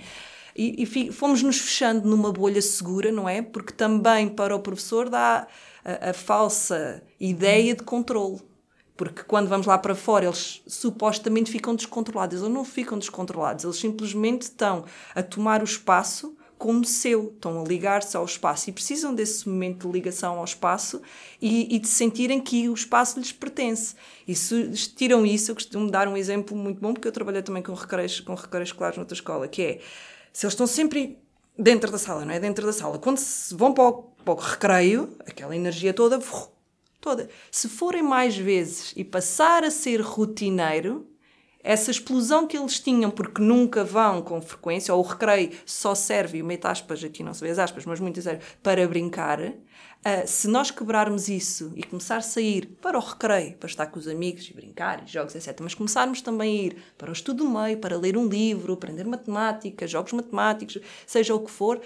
E, 0.56 0.84
e 0.84 1.12
fomos 1.12 1.42
nos 1.42 1.58
fechando 1.58 2.08
numa 2.08 2.32
bolha 2.32 2.62
segura, 2.62 3.12
não 3.12 3.28
é? 3.28 3.42
Porque 3.42 3.74
também 3.74 4.30
para 4.30 4.56
o 4.56 4.60
professor 4.60 5.10
dá 5.10 5.48
a, 5.84 6.12
a 6.12 6.14
falsa 6.14 7.02
ideia 7.20 7.74
de 7.74 7.82
controle 7.82 8.40
porque 8.96 9.24
quando 9.24 9.48
vamos 9.48 9.66
lá 9.66 9.78
para 9.78 9.96
fora, 9.96 10.26
eles 10.26 10.62
supostamente 10.68 11.52
ficam 11.52 11.76
descontrolados. 11.76 12.40
Eles 12.40 12.54
não 12.54 12.64
ficam 12.64 12.98
descontrolados, 12.98 13.64
eles 13.64 13.78
simplesmente 13.78 14.44
estão 14.44 14.86
a 15.16 15.24
tomar 15.24 15.62
o 15.62 15.66
espaço 15.66 16.38
como 16.64 16.86
seu, 16.86 17.34
estão 17.36 17.62
a 17.62 17.68
ligar-se 17.68 18.16
ao 18.16 18.24
espaço 18.24 18.70
e 18.70 18.74
precisam 18.74 19.14
desse 19.14 19.50
momento 19.50 19.86
de 19.86 19.92
ligação 19.92 20.38
ao 20.38 20.46
espaço 20.46 21.02
e, 21.42 21.76
e, 21.76 21.78
de 21.78 21.90
sentirem 21.90 22.40
que 22.40 22.70
o 22.70 22.74
espaço 22.74 23.20
lhes 23.20 23.34
pertence. 23.34 23.96
E 24.26 24.34
se 24.34 24.72
tiram 24.96 25.26
isso, 25.26 25.52
eu 25.52 25.56
costumo 25.56 25.92
dar 25.92 26.08
um 26.08 26.16
exemplo 26.16 26.56
muito 26.56 26.80
bom, 26.80 26.94
porque 26.94 27.06
eu 27.06 27.12
trabalhei 27.12 27.42
também 27.42 27.62
com 27.62 27.74
recreios, 27.74 28.22
com 28.22 28.34
recreios 28.34 28.70
escolares 28.70 28.96
noutra 28.96 29.14
escola, 29.14 29.46
que 29.46 29.62
é, 29.62 29.80
se 30.32 30.46
eles 30.46 30.54
estão 30.54 30.66
sempre 30.66 31.18
dentro 31.60 31.92
da 31.92 31.98
sala, 31.98 32.24
não 32.24 32.34
é? 32.34 32.40
Dentro 32.40 32.66
da 32.66 32.72
sala. 32.72 32.98
Quando 32.98 33.20
vão 33.52 33.74
para 33.74 33.84
o, 33.84 33.94
para 34.24 34.34
o 34.34 34.38
recreio, 34.38 35.18
aquela 35.28 35.54
energia 35.54 35.94
toda 35.94 36.22
toda. 37.04 37.30
Se 37.52 37.68
forem 37.68 38.02
mais 38.02 38.38
vezes 38.38 38.94
e 38.96 39.04
passar 39.04 39.66
a 39.66 39.70
ser 39.70 40.00
rotineiro, 40.00 41.06
essa 41.62 41.92
explosão 41.92 42.48
que 42.48 42.58
eles 42.58 42.80
tinham, 42.80 43.12
porque 43.12 43.42
nunca 43.42 43.84
vão 43.84 44.22
com 44.22 44.42
frequência, 44.42 44.94
ou 44.94 45.04
o 45.04 45.08
recreio 45.08 45.52
só 45.66 45.94
serve, 45.94 46.38
e 46.38 46.44
meto 46.44 46.66
aspas, 46.66 47.04
aqui 47.04 47.24
não 47.24 47.34
se 47.34 47.46
as 47.48 47.60
aspas, 47.60 47.86
mas 47.86 48.00
muito 48.00 48.22
sério, 48.22 48.42
para 48.62 48.86
brincar, 48.86 49.40
uh, 49.42 49.54
se 50.26 50.48
nós 50.50 50.72
quebrarmos 50.72 51.30
isso 51.30 51.72
e 51.76 51.84
começar 51.84 52.18
a 52.18 52.22
sair 52.22 52.78
para 52.82 52.98
o 52.98 53.02
recreio, 53.02 53.56
para 53.58 53.70
estar 53.70 53.86
com 53.88 53.98
os 53.98 54.10
amigos 54.10 54.50
e 54.50 54.54
brincar, 54.54 55.04
e 55.06 55.12
jogos, 55.12 55.36
etc., 55.36 55.58
mas 55.62 55.74
começarmos 55.74 56.22
também 56.22 56.52
a 56.52 56.64
ir 56.64 56.78
para 56.98 57.10
o 57.10 57.14
estudo 57.14 57.46
do 57.46 57.50
meio, 57.50 57.78
para 57.78 57.98
ler 57.98 58.18
um 58.18 58.28
livro, 58.28 58.74
aprender 58.74 59.06
matemática, 59.06 59.88
jogos 59.88 60.12
matemáticos, 60.12 60.80
seja 61.08 61.34
o 61.34 61.40
que 61.40 61.52
for, 61.52 61.80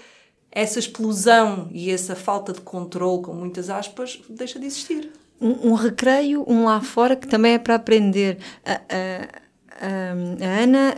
essa 0.50 0.78
explosão 0.78 1.68
e 1.72 1.90
essa 1.90 2.16
falta 2.16 2.52
de 2.52 2.60
controle, 2.60 3.22
com 3.22 3.34
muitas 3.34 3.70
aspas, 3.70 4.20
deixa 4.28 4.58
de 4.58 4.66
existir. 4.66 5.10
Um, 5.40 5.70
um 5.70 5.74
recreio, 5.74 6.44
um 6.48 6.64
lá 6.64 6.80
fora, 6.80 7.14
que 7.14 7.28
também 7.28 7.54
é 7.54 7.58
para 7.58 7.76
aprender. 7.76 8.38
A, 8.64 8.72
a, 8.72 9.28
a, 9.86 10.46
a 10.46 10.62
Ana, 10.62 10.94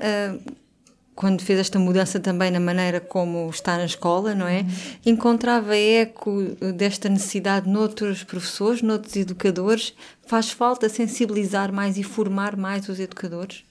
quando 1.15 1.43
fez 1.43 1.59
esta 1.59 1.79
mudança 1.79 2.19
também 2.19 2.51
na 2.51 2.59
maneira 2.59 2.99
como 2.99 3.51
está 3.51 3.77
na 3.77 3.85
escola, 3.85 4.35
não 4.35 4.49
é? 4.49 4.61
Uhum. 4.61 4.67
Encontrava 5.05 5.77
eco 5.77 6.43
desta 6.75 7.11
necessidade 7.11 7.69
noutros 7.69 8.25
professores, 8.25 8.81
noutros 8.81 9.15
educadores. 9.17 9.93
Faz 10.27 10.51
falta 10.51 10.89
sensibilizar 10.89 11.73
mais 11.73 11.99
e 11.99 12.03
formar 12.03 12.57
mais 12.57 12.89
os 12.89 12.99
educadores? 12.99 13.65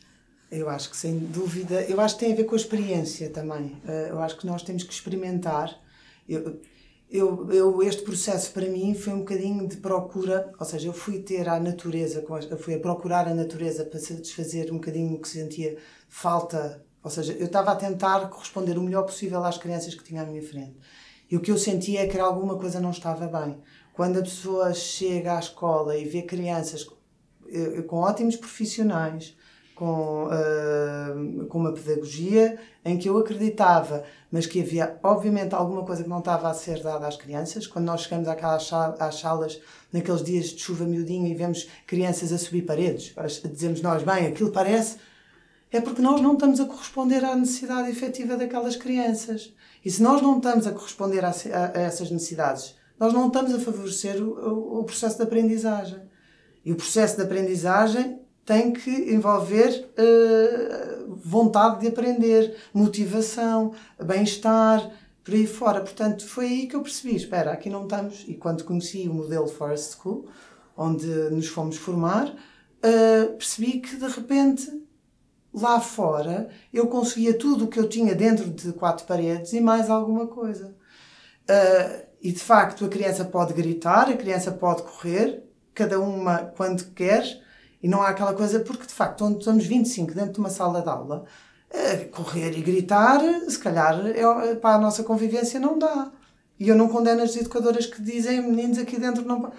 Eu 0.51 0.67
acho 0.67 0.89
que 0.89 0.97
sem 0.97 1.17
dúvida, 1.19 1.83
eu 1.83 2.01
acho 2.01 2.15
que 2.15 2.21
tem 2.21 2.33
a 2.33 2.35
ver 2.35 2.45
com 2.45 2.55
a 2.55 2.57
experiência 2.57 3.29
também. 3.29 3.79
Eh, 3.87 4.07
eu 4.09 4.19
acho 4.19 4.35
que 4.37 4.47
nós 4.47 4.63
temos 4.63 4.83
que 4.83 4.91
experimentar. 4.91 5.79
Eu, 6.27 6.59
eu, 7.09 7.51
eu, 7.51 7.83
este 7.83 8.01
processo 8.01 8.51
para 8.51 8.67
mim 8.67 8.95
foi 8.95 9.13
um 9.13 9.19
bocadinho 9.19 9.67
de 9.67 9.77
procura, 9.77 10.51
ou 10.59 10.65
seja, 10.65 10.87
eu 10.87 10.93
fui 10.93 11.19
ter 11.19 11.47
a 11.47 11.59
natureza, 11.59 12.25
eu 12.49 12.57
fui 12.57 12.75
a 12.75 12.79
procurar 12.79 13.27
a 13.27 13.33
natureza 13.33 13.83
para 13.83 13.99
satisfazer 13.99 14.71
um 14.71 14.75
bocadinho 14.75 15.15
o 15.15 15.19
que 15.19 15.27
sentia 15.27 15.77
falta, 16.07 16.83
ou 17.03 17.09
seja, 17.09 17.33
eu 17.33 17.45
estava 17.45 17.71
a 17.71 17.75
tentar 17.75 18.29
corresponder 18.29 18.77
o 18.77 18.83
melhor 18.83 19.03
possível 19.03 19.43
às 19.43 19.57
crianças 19.57 19.95
que 19.95 20.03
tinha 20.03 20.21
à 20.21 20.25
minha 20.25 20.41
frente. 20.41 20.77
E 21.29 21.37
o 21.37 21.39
que 21.39 21.51
eu 21.51 21.57
sentia 21.57 22.01
é 22.01 22.07
que 22.07 22.19
alguma 22.19 22.57
coisa 22.57 22.79
não 22.79 22.91
estava 22.91 23.27
bem. 23.27 23.57
Quando 23.93 24.17
a 24.17 24.23
pessoa 24.23 24.73
chega 24.73 25.35
à 25.35 25.39
escola 25.39 25.95
e 25.95 26.05
vê 26.05 26.23
crianças 26.23 26.87
com 27.87 27.97
ótimos 27.97 28.35
profissionais, 28.35 29.35
com, 29.79 30.25
uh, 30.25 31.45
com 31.45 31.57
uma 31.57 31.71
pedagogia 31.71 32.59
em 32.83 32.97
que 32.97 33.07
eu 33.07 33.17
acreditava, 33.17 34.03
mas 34.29 34.45
que 34.45 34.59
havia, 34.59 34.99
obviamente, 35.01 35.55
alguma 35.55 35.85
coisa 35.85 36.03
que 36.03 36.09
não 36.09 36.19
estava 36.19 36.49
a 36.49 36.53
ser 36.53 36.83
dada 36.83 37.07
às 37.07 37.15
crianças. 37.15 37.65
Quando 37.65 37.85
nós 37.85 38.01
chegamos 38.01 38.27
àquelas 38.27 38.69
às 38.73 39.15
salas, 39.15 39.61
naqueles 39.93 40.21
dias 40.21 40.47
de 40.47 40.59
chuva 40.59 40.83
miudinha, 40.83 41.29
e 41.29 41.33
vemos 41.33 41.69
crianças 41.87 42.33
a 42.33 42.37
subir 42.37 42.63
paredes, 42.63 43.15
dizemos 43.49 43.81
nós, 43.81 44.03
bem, 44.03 44.27
aquilo 44.27 44.51
parece. 44.51 44.97
É 45.71 45.79
porque 45.79 46.01
nós 46.01 46.19
não 46.19 46.33
estamos 46.33 46.59
a 46.59 46.65
corresponder 46.65 47.23
à 47.23 47.33
necessidade 47.33 47.89
efetiva 47.89 48.35
daquelas 48.35 48.75
crianças. 48.75 49.55
E 49.85 49.89
se 49.89 50.03
nós 50.03 50.21
não 50.21 50.39
estamos 50.39 50.67
a 50.67 50.73
corresponder 50.73 51.23
a, 51.23 51.29
a, 51.29 51.77
a 51.77 51.81
essas 51.81 52.11
necessidades, 52.11 52.75
nós 52.99 53.13
não 53.13 53.27
estamos 53.27 53.53
a 53.53 53.59
favorecer 53.59 54.21
o, 54.21 54.31
o, 54.31 54.79
o 54.79 54.83
processo 54.83 55.15
de 55.15 55.23
aprendizagem. 55.23 56.01
E 56.65 56.73
o 56.73 56.75
processo 56.75 57.15
de 57.15 57.21
aprendizagem 57.21 58.19
tem 58.49 58.73
que 58.73 59.13
envolver 59.13 59.87
uh, 59.91 61.15
vontade 61.17 61.81
de 61.81 61.87
aprender, 61.87 62.57
motivação, 62.73 63.73
bem-estar, 64.03 64.89
por 65.23 65.35
aí 65.35 65.45
fora. 65.45 65.81
Portanto, 65.81 66.27
foi 66.27 66.45
aí 66.47 66.67
que 66.67 66.75
eu 66.75 66.81
percebi: 66.81 67.15
espera, 67.15 67.51
aqui 67.51 67.69
não 67.69 67.83
estamos. 67.83 68.25
E 68.27 68.33
quando 68.33 68.63
conheci 68.63 69.07
o 69.07 69.13
modelo 69.13 69.45
Forest 69.45 69.97
School, 69.97 70.27
onde 70.75 71.05
nos 71.05 71.47
fomos 71.47 71.77
formar, 71.77 72.27
uh, 72.27 73.37
percebi 73.37 73.81
que 73.81 73.95
de 73.97 74.07
repente 74.07 74.83
lá 75.53 75.79
fora 75.79 76.49
eu 76.73 76.87
conseguia 76.87 77.37
tudo 77.37 77.65
o 77.65 77.67
que 77.67 77.79
eu 77.79 77.87
tinha 77.87 78.15
dentro 78.15 78.49
de 78.49 78.73
quatro 78.73 79.05
paredes 79.05 79.53
e 79.53 79.61
mais 79.61 79.91
alguma 79.91 80.25
coisa. 80.25 80.75
Uh, 81.47 82.07
e 82.19 82.31
de 82.31 82.39
facto 82.39 82.83
a 82.83 82.89
criança 82.89 83.23
pode 83.25 83.53
gritar, 83.53 84.09
a 84.09 84.17
criança 84.17 84.51
pode 84.51 84.81
correr, 84.81 85.43
cada 85.71 85.99
uma 85.99 86.39
quando 86.39 86.83
quer 86.95 87.47
e 87.81 87.87
não 87.87 88.01
há 88.01 88.09
aquela 88.09 88.33
coisa, 88.33 88.59
porque 88.59 88.85
de 88.85 88.93
facto, 88.93 89.23
onde 89.25 89.39
estamos 89.39 89.65
25 89.65 90.13
dentro 90.13 90.33
de 90.33 90.39
uma 90.39 90.49
sala 90.49 90.81
de 90.81 90.89
aula, 90.89 91.25
eh, 91.71 92.05
correr 92.11 92.57
e 92.57 92.61
gritar, 92.61 93.21
se 93.47 93.57
calhar 93.57 94.05
é, 94.07 94.55
para 94.55 94.75
a 94.75 94.79
nossa 94.79 95.03
convivência 95.03 95.59
não 95.59 95.77
dá. 95.77 96.11
E 96.59 96.67
eu 96.67 96.75
não 96.75 96.89
condeno 96.89 97.23
as 97.23 97.35
educadoras 97.35 97.85
que 97.85 98.01
dizem, 98.01 98.41
meninos 98.41 98.77
aqui 98.77 98.99
dentro 98.99 99.23
não. 99.23 99.51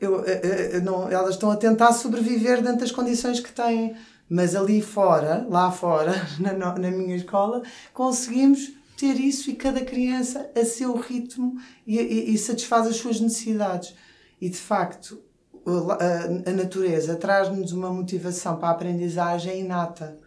Eu, 0.00 0.16
eu, 0.16 0.24
eh, 0.26 0.70
eu, 0.72 0.76
eh, 0.78 0.80
não 0.80 1.08
elas 1.08 1.34
estão 1.34 1.50
a 1.50 1.56
tentar 1.56 1.92
sobreviver 1.92 2.60
dentro 2.62 2.80
das 2.80 2.92
condições 2.92 3.40
que 3.40 3.52
têm. 3.52 3.96
Mas 4.28 4.54
ali 4.54 4.80
fora, 4.80 5.46
lá 5.48 5.70
fora, 5.70 6.14
na, 6.40 6.52
na 6.54 6.90
minha 6.90 7.16
escola, 7.16 7.62
conseguimos 7.92 8.72
ter 8.96 9.18
isso 9.18 9.50
e 9.50 9.54
cada 9.54 9.84
criança 9.84 10.50
a 10.54 10.64
seu 10.64 10.96
ritmo 10.96 11.56
e, 11.86 11.98
e, 11.98 12.34
e 12.34 12.38
satisfaz 12.38 12.86
as 12.86 12.96
suas 12.96 13.20
necessidades. 13.20 13.94
E 14.40 14.48
de 14.48 14.56
facto, 14.56 15.22
a, 15.66 16.50
a 16.50 16.52
natureza 16.52 17.16
traz-nos 17.16 17.72
uma 17.72 17.90
motivação 17.90 18.56
para 18.56 18.68
a 18.68 18.72
aprendizagem 18.72 19.60
inata. 19.60 20.18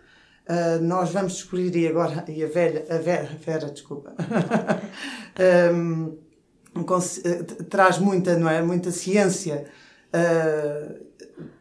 Uh, 0.47 0.81
nós 0.83 1.09
vamos 1.09 1.33
descobrir, 1.33 1.75
e 1.75 1.87
agora, 1.87 2.23
e 2.27 2.43
a 2.43 2.47
velha, 2.47 2.85
a 2.89 2.97
Vera, 2.99 3.29
Vera 3.43 3.71
desculpa, 3.71 4.13
um, 5.73 6.17
um, 6.75 6.83
traz 7.67 7.97
muita, 7.97 8.37
não 8.37 8.47
é? 8.47 8.61
Muita 8.61 8.91
ciência 8.91 9.65
uh, 10.13 11.05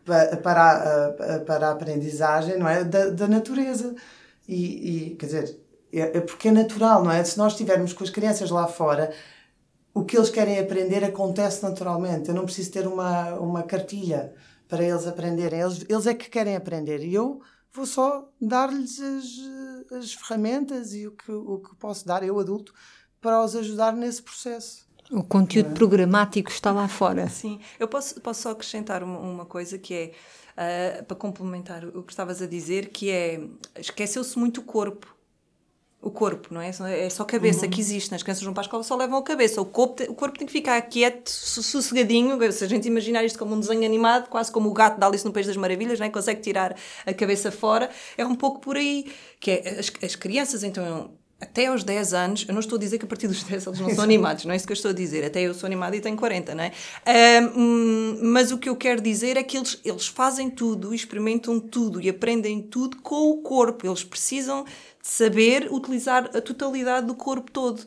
para, 0.05 1.07
a, 1.09 1.39
para 1.41 1.69
a 1.69 1.73
aprendizagem 1.73 2.59
não 2.59 2.69
é? 2.69 2.85
da, 2.85 3.09
da 3.09 3.27
natureza. 3.27 3.95
E, 4.47 5.13
e, 5.13 5.15
quer 5.17 5.27
dizer, 5.27 5.59
é, 5.91 6.19
é 6.19 6.21
porque 6.21 6.49
é 6.49 6.53
natural, 6.53 7.03
não 7.03 7.11
é? 7.11 7.25
Se 7.25 7.39
nós 7.39 7.53
estivermos 7.53 7.95
com 7.95 8.05
as 8.05 8.11
crianças 8.11 8.51
lá 8.51 8.67
fora, 8.67 9.11
o 9.95 10.05
que 10.05 10.17
eles 10.17 10.29
querem 10.29 10.59
aprender 10.59 11.05
acontece 11.05 11.63
naturalmente. 11.63 12.29
Eu 12.29 12.35
não 12.35 12.45
preciso 12.45 12.73
ter 12.73 12.87
uma, 12.87 13.35
uma 13.35 13.63
cartilha 13.63 14.35
para 14.69 14.83
eles 14.83 15.07
aprenderem. 15.07 15.61
Eles, 15.61 15.87
eles 15.89 16.07
é 16.07 16.13
que 16.13 16.29
querem 16.29 16.57
aprender. 16.57 17.05
E 17.05 17.15
eu 17.15 17.41
vou 17.73 17.87
só 17.87 18.29
dar-lhes 18.41 19.01
as, 19.01 19.97
as 19.97 20.13
ferramentas 20.15 20.93
e 20.93 21.07
o 21.07 21.13
que, 21.13 21.31
o 21.31 21.61
que 21.61 21.77
posso 21.77 22.05
dar, 22.05 22.25
eu 22.25 22.39
adulto, 22.41 22.75
para 23.21 23.43
os 23.43 23.55
ajudar 23.55 23.93
nesse 23.93 24.21
processo. 24.21 24.85
O 25.11 25.23
conteúdo 25.23 25.71
é. 25.71 25.75
programático 25.75 26.51
está 26.51 26.73
lá 26.73 26.89
fora. 26.89 27.29
Sim, 27.29 27.61
eu 27.79 27.87
posso, 27.87 28.21
posso 28.21 28.43
só 28.43 28.51
acrescentar 28.51 29.03
uma, 29.03 29.19
uma 29.19 29.47
coisa 29.47 29.79
que 29.79 29.95
é, 30.57 31.01
uh, 31.01 31.05
para 31.05 31.17
complementar 31.17 31.85
o 31.85 32.03
que 32.03 32.13
estavas 32.13 32.43
a 32.43 32.47
dizer, 32.47 32.89
que 32.89 33.11
é, 33.11 33.41
esqueceu-se 33.79 34.37
muito 34.39 34.61
o 34.61 34.65
corpo. 34.65 35.14
O 36.05 36.11
corpo, 36.11 36.53
não 36.53 36.61
é? 36.61 36.69
É 36.69 37.09
só 37.09 37.25
cabeça 37.25 37.65
uhum. 37.65 37.71
que 37.71 37.81
existe. 37.81 38.13
Nas 38.13 38.23
crianças 38.23 38.45
vão 38.45 38.53
para 38.53 38.61
a 38.61 38.67
escola 38.67 38.83
só 38.83 38.95
levam 38.95 39.19
a 39.19 39.23
cabeça. 39.23 39.63
O 39.63 39.65
corpo, 39.65 40.03
o 40.03 40.15
corpo 40.15 40.39
tem 40.39 40.47
que 40.47 40.53
ficar 40.53 40.79
quieto, 40.83 41.31
sossegadinho. 41.31 42.39
Se 42.53 42.63
a 42.63 42.69
gente 42.69 42.87
imaginar 42.87 43.25
isto 43.25 43.39
como 43.39 43.55
um 43.55 43.61
desenho 43.61 43.87
animado, 43.87 44.29
quase 44.29 44.53
como 44.53 44.69
o 44.69 44.75
gato 44.75 45.01
da 45.01 45.07
Alice 45.07 45.25
no 45.25 45.33
País 45.33 45.47
das 45.47 45.57
Maravilhas, 45.57 45.99
não 45.99 46.07
é? 46.07 46.11
consegue 46.11 46.43
tirar 46.43 46.77
a 47.07 47.15
cabeça 47.15 47.51
fora, 47.51 47.89
é 48.19 48.27
um 48.27 48.35
pouco 48.35 48.61
por 48.61 48.77
aí. 48.77 49.11
Que 49.41 49.53
é, 49.53 49.79
as, 49.81 49.91
as 50.03 50.15
crianças, 50.15 50.63
então, 50.63 51.11
até 51.41 51.67
aos 51.67 51.85
10 51.85 52.15
anos, 52.15 52.45
eu 52.49 52.53
não 52.53 52.61
estou 52.61 52.77
a 52.77 52.81
dizer 52.81 52.99
que 52.99 53.05
a 53.05 53.09
partir 53.09 53.27
dos 53.27 53.43
10 53.45 53.67
eles 53.67 53.81
não 53.81 53.95
são 53.95 54.05
animados, 54.05 54.45
não 54.45 54.53
é 54.53 54.57
isso 54.57 54.67
que 54.67 54.73
eu 54.73 54.77
estou 54.77 54.91
a 54.91 54.95
dizer, 54.95 55.25
até 55.25 55.41
eu 55.41 55.55
sou 55.55 55.67
animada 55.67 55.97
e 55.97 56.01
tenho 56.01 56.17
40, 56.17 56.55
não 56.55 56.65
é? 56.65 56.73
Um, 57.57 58.19
mas 58.23 58.51
o 58.51 58.59
que 58.59 58.69
eu 58.69 58.77
quero 58.77 59.01
dizer 59.01 59.37
é 59.37 59.43
que 59.43 59.57
eles, 59.57 59.81
eles 59.85 60.07
fazem 60.07 60.51
tudo, 60.51 60.95
experimentam 60.95 61.59
tudo 61.61 62.01
e 62.01 62.09
aprendem 62.09 62.61
tudo 62.61 62.99
com 62.99 63.31
o 63.31 63.43
corpo, 63.43 63.87
eles 63.87 64.05
precisam 64.05 64.65
saber 65.05 65.69
utilizar 65.71 66.31
a 66.35 66.41
totalidade 66.41 67.07
do 67.07 67.15
corpo 67.15 67.51
todo. 67.53 67.85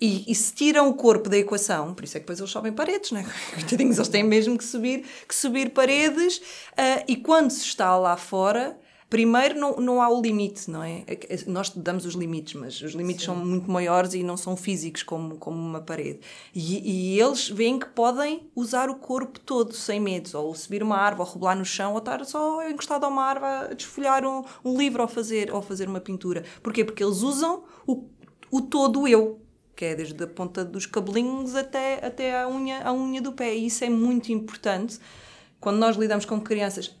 E, 0.00 0.24
e, 0.30 0.34
se 0.36 0.54
tiram 0.54 0.88
o 0.88 0.94
corpo 0.94 1.28
da 1.28 1.36
equação, 1.36 1.92
por 1.92 2.04
isso 2.04 2.16
é 2.16 2.20
que 2.20 2.24
depois 2.24 2.38
eles 2.38 2.50
sobem 2.50 2.72
paredes, 2.72 3.10
né? 3.10 3.26
Coitadinhos, 3.52 3.96
eles 3.96 4.08
têm 4.08 4.22
mesmo 4.22 4.56
que 4.56 4.64
subir, 4.64 5.04
que 5.28 5.34
subir 5.34 5.70
paredes, 5.70 6.38
uh, 6.38 7.04
e 7.08 7.16
quando 7.16 7.50
se 7.50 7.64
está 7.64 7.98
lá 7.98 8.16
fora, 8.16 8.78
Primeiro, 9.10 9.58
não, 9.58 9.74
não 9.74 10.00
há 10.00 10.08
o 10.08 10.22
limite, 10.22 10.70
não 10.70 10.84
é? 10.84 11.02
é 11.08 11.18
nós 11.48 11.70
damos 11.70 12.06
os 12.06 12.14
limites, 12.14 12.54
mas 12.54 12.80
os 12.80 12.92
limites 12.92 13.22
Sim. 13.22 13.32
são 13.32 13.44
muito 13.44 13.68
maiores 13.68 14.14
e 14.14 14.22
não 14.22 14.36
são 14.36 14.56
físicos 14.56 15.02
como, 15.02 15.36
como 15.36 15.58
uma 15.58 15.80
parede. 15.80 16.20
E, 16.54 17.16
e, 17.16 17.20
eles 17.20 17.48
veem 17.48 17.76
que 17.76 17.88
podem 17.88 18.48
usar 18.54 18.88
o 18.88 18.94
corpo 18.94 19.40
todo 19.40 19.74
sem 19.74 19.98
medos, 19.98 20.32
ou 20.32 20.54
subir 20.54 20.80
uma 20.80 20.96
árvore, 20.96 21.28
ou 21.28 21.34
rebolar 21.34 21.58
no 21.58 21.64
chão, 21.64 21.90
ou 21.90 21.98
estar 21.98 22.24
só 22.24 22.66
encostado 22.68 23.02
a 23.02 23.08
uma 23.08 23.24
árvore 23.24 23.72
a 23.72 23.74
desfolhar 23.74 24.24
um, 24.24 24.44
um 24.64 24.78
livro 24.78 25.02
ou 25.02 25.08
fazer, 25.08 25.52
ou 25.52 25.60
fazer 25.60 25.88
uma 25.88 26.00
pintura. 26.00 26.44
Porquê? 26.62 26.84
Porque 26.84 27.02
eles 27.02 27.22
usam 27.22 27.64
o, 27.84 28.04
o 28.48 28.60
todo 28.60 29.08
eu, 29.08 29.40
que 29.74 29.86
é 29.86 29.96
desde 29.96 30.22
a 30.22 30.28
ponta 30.28 30.64
dos 30.64 30.86
cabelinhos 30.86 31.56
até, 31.56 32.06
até 32.06 32.40
a, 32.40 32.48
unha, 32.48 32.82
a 32.84 32.92
unha 32.92 33.20
do 33.20 33.32
pé. 33.32 33.56
E 33.56 33.66
isso 33.66 33.82
é 33.82 33.90
muito 33.90 34.30
importante 34.30 35.00
quando 35.60 35.78
nós 35.78 35.96
lidamos 35.96 36.24
com 36.24 36.40
crianças 36.40 36.94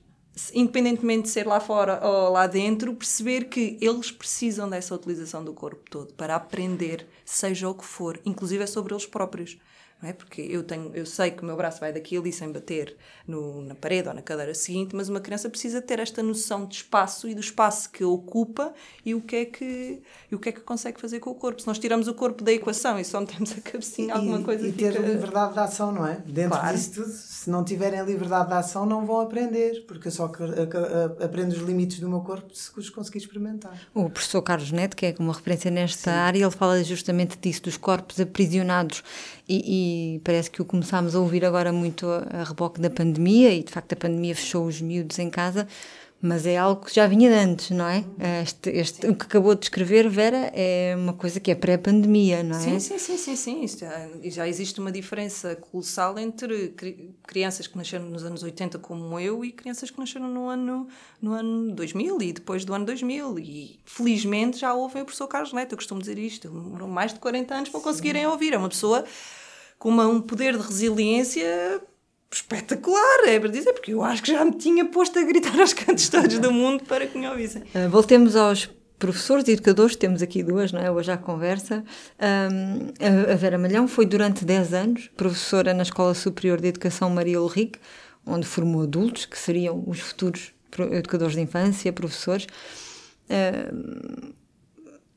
independentemente 0.54 1.22
de 1.24 1.28
ser 1.30 1.46
lá 1.46 1.60
fora 1.60 2.00
ou 2.02 2.30
lá 2.30 2.46
dentro, 2.46 2.94
perceber 2.94 3.44
que 3.44 3.76
eles 3.80 4.10
precisam 4.10 4.68
dessa 4.68 4.94
utilização 4.94 5.44
do 5.44 5.52
corpo 5.52 5.82
todo 5.90 6.12
para 6.14 6.36
aprender, 6.36 7.06
seja 7.24 7.68
o 7.68 7.74
que 7.74 7.84
for, 7.84 8.18
inclusive 8.24 8.62
é 8.62 8.66
sobre 8.66 8.94
eles 8.94 9.06
próprios 9.06 9.58
não 10.02 10.08
é? 10.08 10.12
Porque 10.12 10.40
eu 10.40 10.62
tenho, 10.62 10.90
eu 10.94 11.04
sei 11.04 11.30
que 11.30 11.42
o 11.42 11.46
meu 11.46 11.56
braço 11.56 11.80
vai 11.80 11.92
daqui 11.92 12.16
ali 12.16 12.32
sem 12.32 12.50
bater 12.50 12.96
no, 13.26 13.62
na 13.62 13.74
parede 13.74 14.08
ou 14.08 14.14
na 14.14 14.22
cadeira 14.22 14.54
seguinte, 14.54 14.96
mas 14.96 15.08
uma 15.08 15.20
criança 15.20 15.48
precisa 15.48 15.82
ter 15.82 15.98
esta 15.98 16.22
noção 16.22 16.66
de 16.66 16.76
espaço 16.76 17.28
e 17.28 17.34
do 17.34 17.40
espaço 17.40 17.90
que 17.90 18.02
ocupa 18.02 18.72
e 19.04 19.14
o 19.14 19.20
que 19.20 19.36
é 19.36 19.44
que 19.44 20.02
e 20.30 20.34
o 20.34 20.38
que 20.38 20.48
é 20.48 20.52
que 20.52 20.60
consegue 20.60 21.00
fazer 21.00 21.20
com 21.20 21.30
o 21.30 21.34
corpo. 21.34 21.60
Se 21.60 21.66
nós 21.66 21.78
tiramos 21.78 22.08
o 22.08 22.14
corpo 22.14 22.42
da 22.42 22.52
equação 22.52 22.98
e 22.98 23.04
só 23.04 23.20
metemos 23.20 23.52
a 23.52 23.60
cabecinha, 23.60 24.14
alguma 24.14 24.42
coisa 24.42 24.66
e 24.66 24.72
ter 24.72 24.92
fica... 24.92 25.06
liberdade 25.06 25.52
de 25.52 25.58
ação, 25.58 25.92
não 25.92 26.06
é? 26.06 26.16
Dentro 26.26 26.58
claro. 26.58 26.76
disso 26.76 26.92
tudo, 26.94 27.10
se 27.10 27.50
não 27.50 27.64
tiverem 27.64 28.02
liberdade 28.04 28.48
de 28.48 28.54
ação, 28.54 28.86
não 28.86 29.04
vão 29.04 29.20
aprender, 29.20 29.84
porque 29.86 30.08
eu 30.08 30.12
só 30.12 30.30
aprendo 31.22 31.52
os 31.52 31.58
limites 31.58 32.00
do 32.00 32.08
meu 32.08 32.20
corpo 32.20 32.54
se 32.54 32.70
os 32.78 32.88
conseguir 32.88 33.18
experimentar. 33.18 33.78
O 33.94 34.08
professor 34.08 34.40
Carlos 34.42 34.72
Neto, 34.72 34.96
que 34.96 35.06
é 35.06 35.14
uma 35.18 35.32
referência 35.32 35.70
nesta 35.70 36.10
Sim. 36.10 36.16
área, 36.16 36.42
ele 36.44 36.50
fala 36.50 36.82
justamente 36.82 37.38
disso, 37.38 37.62
dos 37.62 37.76
corpos 37.76 38.18
aprisionados 38.20 39.02
e, 39.50 40.14
e, 40.16 40.18
parece 40.20 40.50
que 40.50 40.62
o 40.62 40.64
começámos 40.64 41.16
a 41.16 41.18
ouvir 41.18 41.44
agora 41.44 41.72
muito 41.72 42.06
a, 42.06 42.18
a, 42.30 42.44
reboque 42.44 42.80
da 42.80 42.88
pandemia, 42.88 43.52
e 43.52 43.64
de 43.64 43.72
facto 43.72 43.92
a 43.94 43.96
pandemia 43.96 44.34
fechou 44.34 44.64
os 44.66 44.80
miúdos 44.80 45.18
em 45.18 45.28
casa, 45.28 45.66
mas 46.22 46.44
é 46.44 46.58
algo 46.58 46.84
que 46.84 46.94
já 46.94 47.06
vinha 47.06 47.30
de 47.30 47.36
antes, 47.36 47.70
não 47.70 47.86
é? 47.86 48.04
Este, 48.42 48.70
este, 48.70 49.06
o 49.06 49.14
que 49.14 49.24
acabou 49.24 49.54
de 49.54 49.60
descrever, 49.60 50.08
Vera, 50.08 50.50
é 50.54 50.94
uma 50.96 51.14
coisa 51.14 51.40
que 51.40 51.50
é 51.50 51.54
pré-pandemia, 51.54 52.42
não 52.42 52.56
é? 52.56 52.60
Sim, 52.60 52.78
sim, 52.78 52.98
sim, 52.98 53.16
sim, 53.16 53.36
sim. 53.36 53.64
Isto 53.64 53.86
já, 54.24 54.46
existe 54.46 54.78
uma 54.80 54.92
diferença 54.92 55.56
colossal 55.56 56.18
entre 56.18 56.74
crianças 57.26 57.66
que 57.66 57.76
nasceram 57.76 58.04
nos 58.04 58.22
anos 58.22 58.42
80 58.42 58.78
como 58.78 59.18
eu 59.18 59.42
e 59.42 59.50
crianças 59.50 59.90
que 59.90 59.98
nasceram 59.98 60.28
no 60.28 60.48
ano, 60.48 60.88
no 61.22 61.32
ano 61.32 61.74
2000 61.74 62.20
e 62.20 62.32
depois 62.34 62.66
do 62.66 62.74
ano 62.74 62.84
2000 62.84 63.38
e 63.38 63.80
felizmente 63.86 64.58
já 64.58 64.74
ouvem 64.74 65.00
o 65.00 65.04
professor 65.06 65.26
Carlos 65.26 65.54
Neto, 65.54 65.72
eu 65.72 65.78
costumo 65.78 66.00
dizer 66.00 66.18
isto, 66.18 66.50
demorou 66.50 66.88
mais 66.88 67.14
de 67.14 67.20
40 67.20 67.54
anos 67.54 67.68
para 67.70 67.80
conseguirem 67.80 68.26
ouvir, 68.26 68.52
é 68.52 68.58
uma 68.58 68.68
pessoa 68.68 69.04
com 69.78 69.88
uma, 69.88 70.06
um 70.06 70.20
poder 70.20 70.58
de 70.58 70.62
resiliência 70.62 71.80
espetacular, 72.32 73.26
é 73.26 73.40
para 73.40 73.48
dizer, 73.48 73.72
porque 73.72 73.92
eu 73.92 74.02
acho 74.02 74.22
que 74.22 74.32
já 74.32 74.44
me 74.44 74.52
tinha 74.52 74.84
posto 74.84 75.18
a 75.18 75.22
gritar 75.22 75.58
aos 75.60 75.72
cantos 75.72 76.08
todos 76.08 76.38
do 76.38 76.52
mundo 76.52 76.84
para 76.84 77.06
que 77.06 77.18
me 77.18 77.28
ouvissem. 77.28 77.62
Uh, 77.62 77.88
voltemos 77.90 78.36
aos 78.36 78.70
professores 78.98 79.48
e 79.48 79.52
educadores, 79.52 79.96
temos 79.96 80.22
aqui 80.22 80.42
duas, 80.42 80.70
não 80.72 80.80
é? 80.80 80.90
Hoje 80.90 81.10
à 81.10 81.16
conversa. 81.16 81.82
Um, 82.20 83.32
a 83.32 83.34
Vera 83.34 83.58
Malhão 83.58 83.88
foi 83.88 84.04
durante 84.04 84.44
10 84.44 84.74
anos 84.74 85.10
professora 85.16 85.72
na 85.72 85.82
Escola 85.82 86.14
Superior 86.14 86.60
de 86.60 86.68
Educação 86.68 87.08
Maria 87.08 87.40
Ulrich, 87.40 87.80
onde 88.26 88.46
formou 88.46 88.82
adultos, 88.82 89.24
que 89.24 89.38
seriam 89.38 89.82
os 89.86 90.00
futuros 90.00 90.52
educadores 90.92 91.34
de 91.34 91.40
infância, 91.40 91.92
professores. 91.92 92.46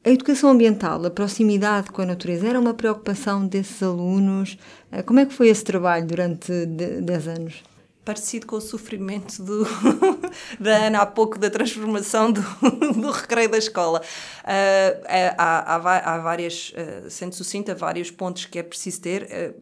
A 0.05 0.09
educação 0.09 0.49
ambiental, 0.49 1.05
a 1.05 1.09
proximidade 1.09 1.89
com 1.89 2.01
a 2.01 2.05
natureza, 2.05 2.47
era 2.47 2.59
uma 2.59 2.73
preocupação 2.73 3.47
desses 3.47 3.81
alunos? 3.81 4.57
Eh, 4.91 5.01
como 5.01 5.19
é 5.19 5.25
que 5.25 5.33
foi 5.33 5.47
esse 5.47 5.63
trabalho 5.63 6.05
durante 6.05 6.51
10 6.65 7.27
anos? 7.29 7.63
Parecido 8.03 8.45
com 8.45 8.57
o 8.57 8.61
sofrimento 8.61 9.41
do, 9.41 9.65
da 10.59 10.87
Ana 10.87 10.99
há 11.03 11.05
pouco 11.05 11.39
da 11.39 11.49
transformação 11.49 12.33
do, 12.33 12.41
do 12.99 13.11
recreio 13.11 13.49
da 13.49 13.57
escola. 13.57 14.01
Uh, 14.41 15.05
há, 15.37 15.75
há, 15.75 16.15
há 16.15 16.17
várias, 16.17 16.73
uh, 16.75 17.09
sendo 17.09 17.33
sucinta, 17.33 17.73
vários 17.73 18.11
pontos 18.11 18.45
que 18.45 18.59
é 18.59 18.63
preciso 18.63 18.99
ter. 18.99 19.55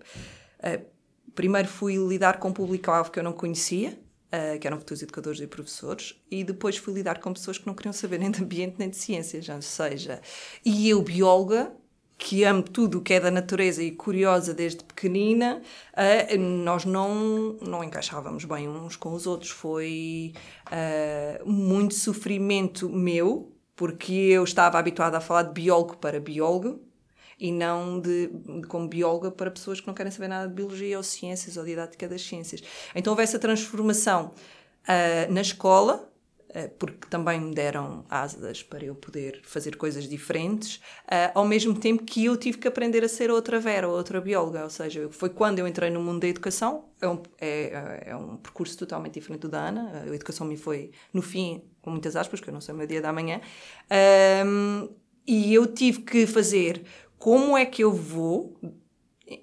Uh, 0.64 0.82
primeiro 1.36 1.68
fui 1.68 1.98
lidar 1.98 2.40
com 2.40 2.50
um 2.50 2.54
público-alvo 2.54 3.12
que 3.12 3.20
eu 3.20 3.24
não 3.24 3.34
conhecia, 3.34 3.96
uh, 4.32 4.60
que 4.60 4.68
eram 4.68 4.80
futuros 4.80 5.02
educadores 5.04 5.40
e 5.40 5.48
professores, 5.48 6.22
e 6.30 6.44
depois 6.44 6.78
fui 6.78 6.94
lidar 6.94 7.20
com 7.20 7.34
pessoas 7.34 7.58
que 7.58 7.68
não 7.68 7.74
queriam 7.74 7.94
saber 7.94 8.20
nem 8.20 8.32
de 8.32 8.42
ambiente 8.42 8.76
nem 8.78 8.90
de 8.90 8.98
ciências, 8.98 9.48
ou 9.50 9.62
seja, 9.62 10.22
e 10.66 10.90
eu, 10.90 11.02
bióloga, 11.02 11.72
que 12.22 12.44
amo 12.44 12.62
tudo 12.62 13.00
o 13.00 13.02
que 13.02 13.16
é 13.16 13.20
da 13.20 13.32
natureza 13.32 13.82
e 13.82 13.90
curiosa 13.92 14.54
desde 14.54 14.84
pequenina, 14.84 15.60
uh, 15.94 16.38
nós 16.38 16.86
não, 16.86 17.54
não 17.62 17.84
encaixávamos 17.84 18.46
bem 18.46 18.70
uns 18.70 18.96
com 18.96 19.14
os 19.14 19.26
outros. 19.26 19.50
Foi 19.50 20.32
uh, 20.68 21.50
muito 21.50 21.96
sofrimento 21.96 22.88
meu, 22.88 23.52
porque 23.76 24.14
eu 24.14 24.44
estava 24.44 24.78
habituada 24.78 25.18
a 25.18 25.22
falar 25.22 25.44
de 25.44 25.54
biólogo 25.54 25.98
para 25.98 26.20
biólogo, 26.20 26.80
e 27.42 27.52
não 27.52 28.00
de, 28.00 28.30
como 28.68 28.88
bióloga 28.88 29.32
para 29.32 29.50
pessoas 29.50 29.82
que 29.82 29.88
não 29.88 29.96
querem 29.96 30.12
saber 30.12 30.28
nada 30.28 30.48
de 30.48 30.54
biologia 30.54 30.96
ou 30.96 31.04
ciências 31.04 31.58
ou 31.58 31.66
didática 31.66 32.08
das 32.08 32.22
ciências. 32.22 32.62
Então 32.94 33.12
houve 33.12 33.24
essa 33.24 33.40
transformação 33.40 34.32
uh, 34.84 35.34
na 35.34 35.42
escola, 35.42 36.08
uh, 36.50 36.70
porque 36.78 37.08
também 37.10 37.42
me 37.42 37.56
deram 37.56 38.06
asas 38.08 38.62
para 38.62 38.86
eu 38.86 38.94
poder 38.94 39.42
fazer 39.44 39.76
coisas 39.76 40.08
diferentes, 40.08 40.76
uh, 41.08 41.34
ao 41.34 41.44
mesmo 41.44 41.74
tempo 41.74 42.04
que 42.04 42.26
eu 42.26 42.38
tive 42.38 42.60
que 42.60 42.68
aprender 42.68 43.04
a 43.04 43.10
ser 43.10 43.32
outra 43.32 43.60
Vera, 43.60 43.88
outra 43.88 44.22
bióloga. 44.22 44.64
Ou 44.64 44.70
seja, 44.70 45.10
foi 45.10 45.30
quando 45.30 45.58
eu 45.58 45.68
entrei 45.68 45.90
no 45.90 46.00
mundo 46.00 46.20
da 46.20 46.28
educação, 46.28 46.86
é 47.02 47.08
um, 47.08 47.24
é, 47.40 48.04
é 48.06 48.16
um 48.16 48.38
percurso 48.38 48.78
totalmente 48.78 49.16
diferente 49.16 49.42
do 49.42 49.50
da 49.50 49.68
Ana. 49.68 50.04
A 50.04 50.14
educação 50.14 50.46
me 50.46 50.58
foi, 50.58 50.92
no 51.12 51.24
fim, 51.24 51.64
com 51.82 51.90
muitas 51.90 52.16
aspas, 52.16 52.40
que 52.40 52.48
eu 52.48 52.54
não 52.54 52.62
sei 52.62 52.76
o 52.76 52.78
meu 52.78 52.86
dia 52.86 53.02
da 53.02 53.12
manhã. 53.12 53.42
Um, 54.46 54.90
e 55.26 55.54
eu 55.54 55.66
tive 55.68 56.02
que 56.02 56.28
fazer 56.28 56.84
como 57.22 57.56
é 57.56 57.68
que 57.68 57.84
eu 57.84 57.94
vou 57.94 58.58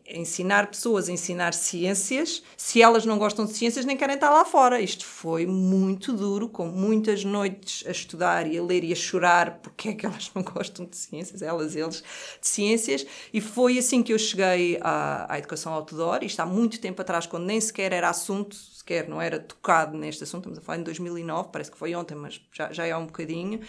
ensinar 0.05 0.67
pessoas 0.67 1.09
a 1.09 1.13
ensinar 1.13 1.55
ciências, 1.55 2.43
se 2.57 2.83
elas 2.83 3.07
não 3.07 3.17
gostam 3.17 3.45
de 3.47 3.53
ciências, 3.53 3.85
nem 3.85 3.97
querem 3.97 4.17
estar 4.17 4.31
lá 4.31 4.45
fora. 4.45 4.81
Isto 4.81 5.07
foi 5.07 5.47
muito 5.47 6.13
duro, 6.13 6.49
com 6.49 6.67
muitas 6.67 7.25
noites 7.25 7.87
a 7.87 7.93
estudar 7.93 8.49
e 8.49 8.59
a 8.59 8.63
ler 8.63 8.83
e 8.83 8.93
a 8.93 8.97
chorar 8.97 9.61
porque 9.63 9.91
é 9.91 9.95
que 9.95 10.05
elas 10.05 10.29
não 10.35 10.43
gostam 10.43 10.87
de 10.87 10.97
ciências, 10.97 11.41
elas, 11.41 11.77
eles, 11.77 12.03
de 12.41 12.49
ciências. 12.49 13.07
E 13.33 13.41
foi 13.41 13.79
assim 13.79 14.03
que 14.03 14.13
eu 14.13 14.19
cheguei 14.19 14.77
à, 14.81 15.33
à 15.33 15.39
educação 15.39 15.73
outdoor, 15.73 16.25
isto 16.25 16.41
há 16.41 16.47
muito 16.47 16.81
tempo 16.81 17.01
atrás, 17.01 17.27
quando 17.27 17.45
nem 17.45 17.61
sequer 17.61 17.93
era 17.93 18.09
assunto, 18.09 18.57
sequer 18.57 19.09
não 19.09 19.23
era 19.23 19.39
tocado 19.39 19.97
neste 19.97 20.25
assunto, 20.25 20.41
estamos 20.51 20.59
a 20.59 20.63
falar 20.63 20.79
em 20.79 20.83
2009, 20.83 21.51
parece 21.53 21.71
que 21.71 21.79
foi 21.79 21.95
ontem, 21.95 22.17
mas 22.17 22.41
já, 22.53 22.73
já 22.73 22.85
é 22.85 22.97
um 22.97 23.07
bocadinho. 23.07 23.61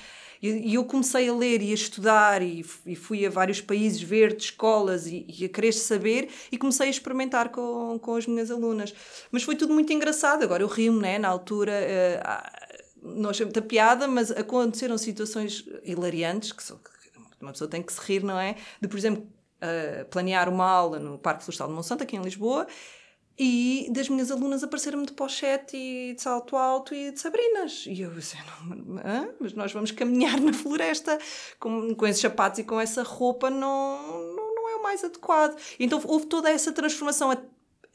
E, 0.42 0.74
eu 0.74 0.86
comecei 0.86 1.28
a 1.30 1.34
ler 1.34 1.62
e 1.62 1.72
a 1.72 1.74
estudar 1.74 2.42
e, 2.42 2.66
e 2.86 2.96
fui 2.96 3.26
a 3.26 3.30
vários 3.30 3.60
países 3.62 4.02
ver 4.02 4.36
de 4.36 4.44
escolas 4.44 5.08
e, 5.08 5.26
e, 5.28 5.46
a 5.46 5.50
querer 5.50 5.74
saber 5.74 6.30
e 6.52 6.58
comecei 6.58 6.88
a 6.88 6.90
experimentar 6.90 7.50
com, 7.50 8.00
com 8.00 8.16
as 8.16 8.26
minhas 8.26 8.50
alunas. 8.50 8.94
Mas 9.32 9.44
foi 9.44 9.56
tudo 9.56 9.74
muito 9.74 9.92
engraçado. 9.92 10.44
Agora 10.44 10.64
eu 10.64 10.68
rio-me, 10.68 11.00
né? 11.00 11.20
Na 11.20 11.28
altura. 11.28 11.74
Uh, 11.74 12.80
não 13.02 13.30
achei 13.30 13.46
muita 13.46 13.62
piada, 13.62 14.08
mas 14.08 14.30
aconteceram 14.32 14.98
situações 14.98 15.66
hilariantes 15.84 16.52
que, 16.52 16.64
que 16.64 16.74
uma 17.42 17.52
pessoa 17.52 17.70
tem 17.70 17.82
que 17.82 17.94
se 17.94 18.00
rir, 18.02 18.24
não 18.24 18.40
é? 18.40 18.56
De, 18.82 18.88
por 18.88 18.98
exemplo, 18.98 19.24
uh, 19.24 20.06
planear 20.06 20.50
uma 20.50 20.66
aula 20.66 21.00
no 21.00 21.18
Parque 21.18 21.44
Florestal 21.44 21.68
de 21.68 21.74
Monsanto, 21.74 22.04
aqui 22.04 22.16
em 22.16 22.22
Lisboa, 22.22 22.68
e 23.42 23.88
das 23.90 24.10
minhas 24.10 24.30
alunas 24.30 24.64
apareceram-me 24.64 25.06
de 25.06 25.14
pochete 25.14 25.78
e 25.78 26.14
de 26.14 26.22
salto 26.22 26.58
alto 26.58 26.94
e 26.94 27.12
de 27.12 27.20
sabrinas. 27.22 27.86
E 27.88 28.02
eu 28.02 28.12
disse, 28.12 28.36
não, 28.36 29.00
mas 29.40 29.54
nós 29.54 29.72
vamos 29.72 29.92
caminhar 29.92 30.38
na 30.42 30.52
floresta 30.52 31.18
com, 31.58 31.96
com 31.96 32.06
esses 32.06 32.22
sapatos 32.22 32.60
e 32.60 32.66
com 32.66 32.82
essa 32.82 33.02
roupa 33.02 33.50
não, 33.50 34.36
não, 34.36 34.56
não 34.56 34.70
é 34.70 34.76
o 34.76 34.84
mais 34.84 35.06
adequado. 35.06 35.58
Então 35.80 36.02
houve 36.06 36.26
toda 36.26 36.50
essa 36.50 36.74
transformação. 36.74 37.32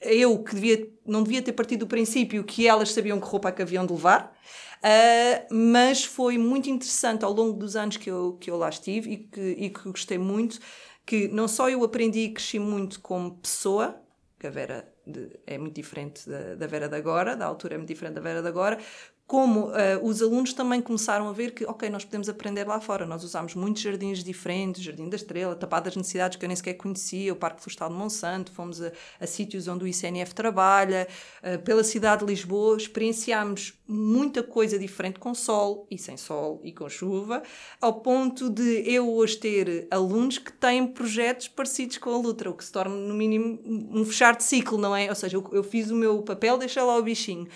Eu 0.01 0.43
que 0.43 0.55
devia, 0.55 0.91
não 1.05 1.23
devia 1.23 1.43
ter 1.43 1.53
partido 1.53 1.81
do 1.81 1.87
princípio 1.87 2.43
que 2.43 2.67
elas 2.67 2.91
sabiam 2.93 3.21
que 3.21 3.27
roupa 3.27 3.51
é 3.51 3.53
que 3.53 3.61
haviam 3.61 3.85
de 3.85 3.93
levar, 3.93 4.35
uh, 4.83 5.55
mas 5.55 6.05
foi 6.05 6.39
muito 6.39 6.71
interessante 6.71 7.23
ao 7.23 7.33
longo 7.33 7.59
dos 7.59 7.77
anos 7.77 7.99
que 7.99 8.11
eu, 8.11 8.37
que 8.41 8.51
eu 8.51 8.57
lá 8.57 8.71
estive 8.71 9.13
e 9.13 9.17
que, 9.19 9.41
e 9.41 9.71
que 9.71 9.91
gostei 9.91 10.19
muito, 10.19 10.59
que 11.07 11.29
não 11.29 11.47
só 11.47 11.69
eu 11.69 11.85
aprendi 11.85 12.21
e 12.21 12.33
cresci 12.33 12.59
muito 12.59 13.01
como 13.01 13.37
pessoa, 13.37 13.99
que 14.39 14.47
a 14.47 14.51
Vera 14.51 14.94
de, 15.07 15.31
é 15.47 15.59
muito 15.59 15.75
diferente 15.75 16.29
da, 16.29 16.55
da 16.55 16.67
Vera 16.67 16.89
de 16.89 16.97
agora, 16.97 17.37
da 17.37 17.47
altura 17.47 17.75
é 17.75 17.77
muito 17.79 17.89
diferente 17.89 18.15
da 18.15 18.21
Vera 18.21 18.43
de 18.43 18.49
agora, 18.49 18.79
como 19.27 19.69
uh, 19.69 19.73
os 20.03 20.21
alunos 20.21 20.53
também 20.53 20.83
começaram 20.83 21.29
a 21.29 21.33
ver 21.33 21.53
que, 21.53 21.65
ok, 21.65 21.89
nós 21.89 22.05
podemos 22.05 22.29
aprender 22.29 22.67
lá 22.67 22.79
fora. 22.79 23.07
Nós 23.07 23.25
usámos 23.25 23.55
muitos 23.55 23.81
jardins 23.81 24.23
diferentes, 24.23 24.83
Jardim 24.83 25.09
da 25.09 25.17
Estrela, 25.17 25.55
Tapadas 25.57 25.97
Necessidades 25.97 26.37
que 26.37 26.45
eu 26.45 26.47
nem 26.47 26.57
sequer 26.57 26.75
conhecia, 26.75 27.33
o 27.33 27.37
Parque 27.37 27.63
Florestal 27.63 27.89
de 27.89 27.95
Monsanto, 27.95 28.53
fomos 28.53 28.83
a, 28.83 28.93
a 29.19 29.27
sítios 29.27 29.67
onde 29.67 29.85
o 29.85 29.89
ICNF 29.89 30.35
trabalha, 30.35 31.09
uh, 31.43 31.59
pela 31.63 31.83
cidade 31.83 32.25
de 32.25 32.33
Lisboa, 32.33 32.77
experienciámos 32.77 33.73
muita 33.89 34.43
coisa 34.43 34.79
diferente 34.79 35.19
com 35.19 35.35
sol 35.35 35.87
e 35.91 35.99
sem 35.99 36.19
sol 36.19 36.61
e 36.63 36.71
com 36.73 36.89
chuva, 36.89 37.43
ao 37.81 38.01
ponto 38.01 38.51
de 38.51 38.83
eu 38.87 39.11
hoje 39.11 39.39
ter 39.39 39.87
alunos 39.91 40.37
que 40.37 40.53
têm 40.53 40.87
projetos 40.87 41.49
parecidos 41.49 41.97
com 41.97 42.11
a 42.11 42.19
Lutra, 42.19 42.51
o 42.51 42.55
que 42.55 42.65
se 42.65 42.73
torna, 42.73 42.95
no 42.95 43.15
mínimo, 43.15 43.59
um 43.65 44.05
fechar 44.05 44.37
de 44.37 44.45
ciclo, 44.45 44.77
não 44.77 44.94
é? 44.97 45.09
Ou 45.09 45.15
seja, 45.15 45.37
eu, 45.37 45.49
eu 45.53 45.63
fiz 45.63 45.91
o 45.91 45.95
meu 45.95 46.23
papel, 46.23 46.59
deixei 46.59 46.83
lá 46.83 46.97
o 46.97 47.03
bichinho 47.03 47.49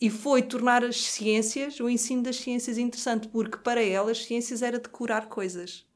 e 0.00 0.10
foi 0.10 0.42
tornar 0.42 0.84
as 0.84 1.02
ciências, 1.02 1.80
o 1.80 1.88
ensino 1.88 2.22
das 2.22 2.36
ciências 2.36 2.78
interessante, 2.78 3.28
porque 3.28 3.58
para 3.58 3.82
elas 3.82 4.24
ciências 4.24 4.62
era 4.62 4.78
decorar 4.78 5.28
coisas. 5.28 5.86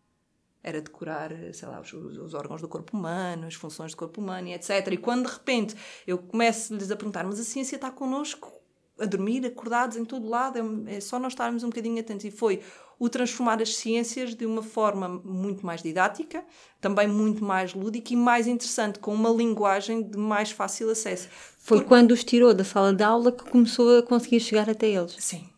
Era 0.62 0.80
decorar, 0.80 1.30
sei 1.52 1.68
lá, 1.68 1.80
os, 1.80 1.92
os, 1.92 2.34
órgãos 2.34 2.60
do 2.60 2.68
corpo 2.68 2.96
humano, 2.96 3.46
as 3.46 3.54
funções 3.54 3.92
do 3.92 3.96
corpo 3.96 4.20
humano 4.20 4.48
e 4.48 4.54
etc. 4.54 4.88
E 4.90 4.96
quando 4.96 5.26
de 5.26 5.32
repente 5.32 5.76
eu 6.06 6.18
começo-lhes 6.18 6.90
a 6.90 6.96
perguntar, 6.96 7.24
mas 7.24 7.38
a 7.38 7.44
ciência 7.44 7.76
está 7.76 7.90
connosco 7.90 8.52
a 8.98 9.04
dormir, 9.04 9.46
acordados 9.46 9.96
em 9.96 10.04
todo 10.04 10.28
lado, 10.28 10.58
é, 10.88 10.96
é 10.96 11.00
só 11.00 11.18
nós 11.18 11.32
estarmos 11.32 11.62
um 11.62 11.68
bocadinho 11.68 12.00
atentos. 12.00 12.24
E 12.24 12.30
foi 12.30 12.62
o 12.98 13.08
transformar 13.08 13.62
as 13.62 13.76
ciências 13.76 14.34
de 14.34 14.44
uma 14.44 14.62
forma 14.62 15.08
muito 15.08 15.64
mais 15.64 15.82
didática, 15.82 16.44
também 16.80 17.06
muito 17.06 17.44
mais 17.44 17.72
lúdica 17.72 18.12
e 18.12 18.16
mais 18.16 18.46
interessante, 18.46 18.98
com 18.98 19.14
uma 19.14 19.30
linguagem 19.30 20.02
de 20.02 20.18
mais 20.18 20.50
fácil 20.50 20.90
acesso. 20.90 21.28
Foi 21.58 21.82
quando 21.84 22.10
os 22.10 22.24
tirou 22.24 22.52
da 22.52 22.64
sala 22.64 22.92
de 22.92 23.04
aula 23.04 23.30
que 23.30 23.48
começou 23.48 23.98
a 23.98 24.02
conseguir 24.02 24.40
chegar 24.40 24.68
até 24.68 24.88
eles? 24.88 25.16
Sim. 25.20 25.48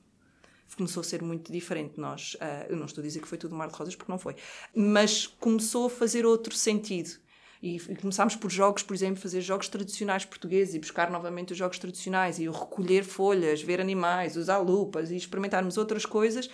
Começou 0.76 1.02
a 1.02 1.04
ser 1.04 1.22
muito 1.22 1.52
diferente. 1.52 2.00
Nós, 2.00 2.34
uh, 2.34 2.70
eu 2.70 2.76
não 2.76 2.86
estou 2.86 3.02
a 3.02 3.06
dizer 3.06 3.20
que 3.20 3.28
foi 3.28 3.36
tudo 3.36 3.54
mar 3.54 3.68
de 3.68 3.74
rosas, 3.74 3.94
porque 3.94 4.10
não 4.10 4.18
foi, 4.18 4.34
mas 4.74 5.26
começou 5.26 5.86
a 5.86 5.90
fazer 5.90 6.24
outro 6.24 6.54
sentido. 6.54 7.18
E, 7.62 7.76
e 7.76 7.96
começámos 7.96 8.34
por 8.34 8.50
jogos, 8.50 8.82
por 8.82 8.94
exemplo, 8.94 9.20
fazer 9.20 9.42
jogos 9.42 9.68
tradicionais 9.68 10.24
portugueses 10.24 10.74
e 10.74 10.78
buscar 10.78 11.10
novamente 11.10 11.52
os 11.52 11.58
jogos 11.58 11.78
tradicionais 11.78 12.38
e 12.38 12.48
recolher 12.48 13.04
folhas, 13.04 13.60
ver 13.60 13.78
animais, 13.78 14.36
usar 14.36 14.58
lupas 14.58 15.10
e 15.10 15.16
experimentarmos 15.16 15.76
outras 15.76 16.06
coisas 16.06 16.48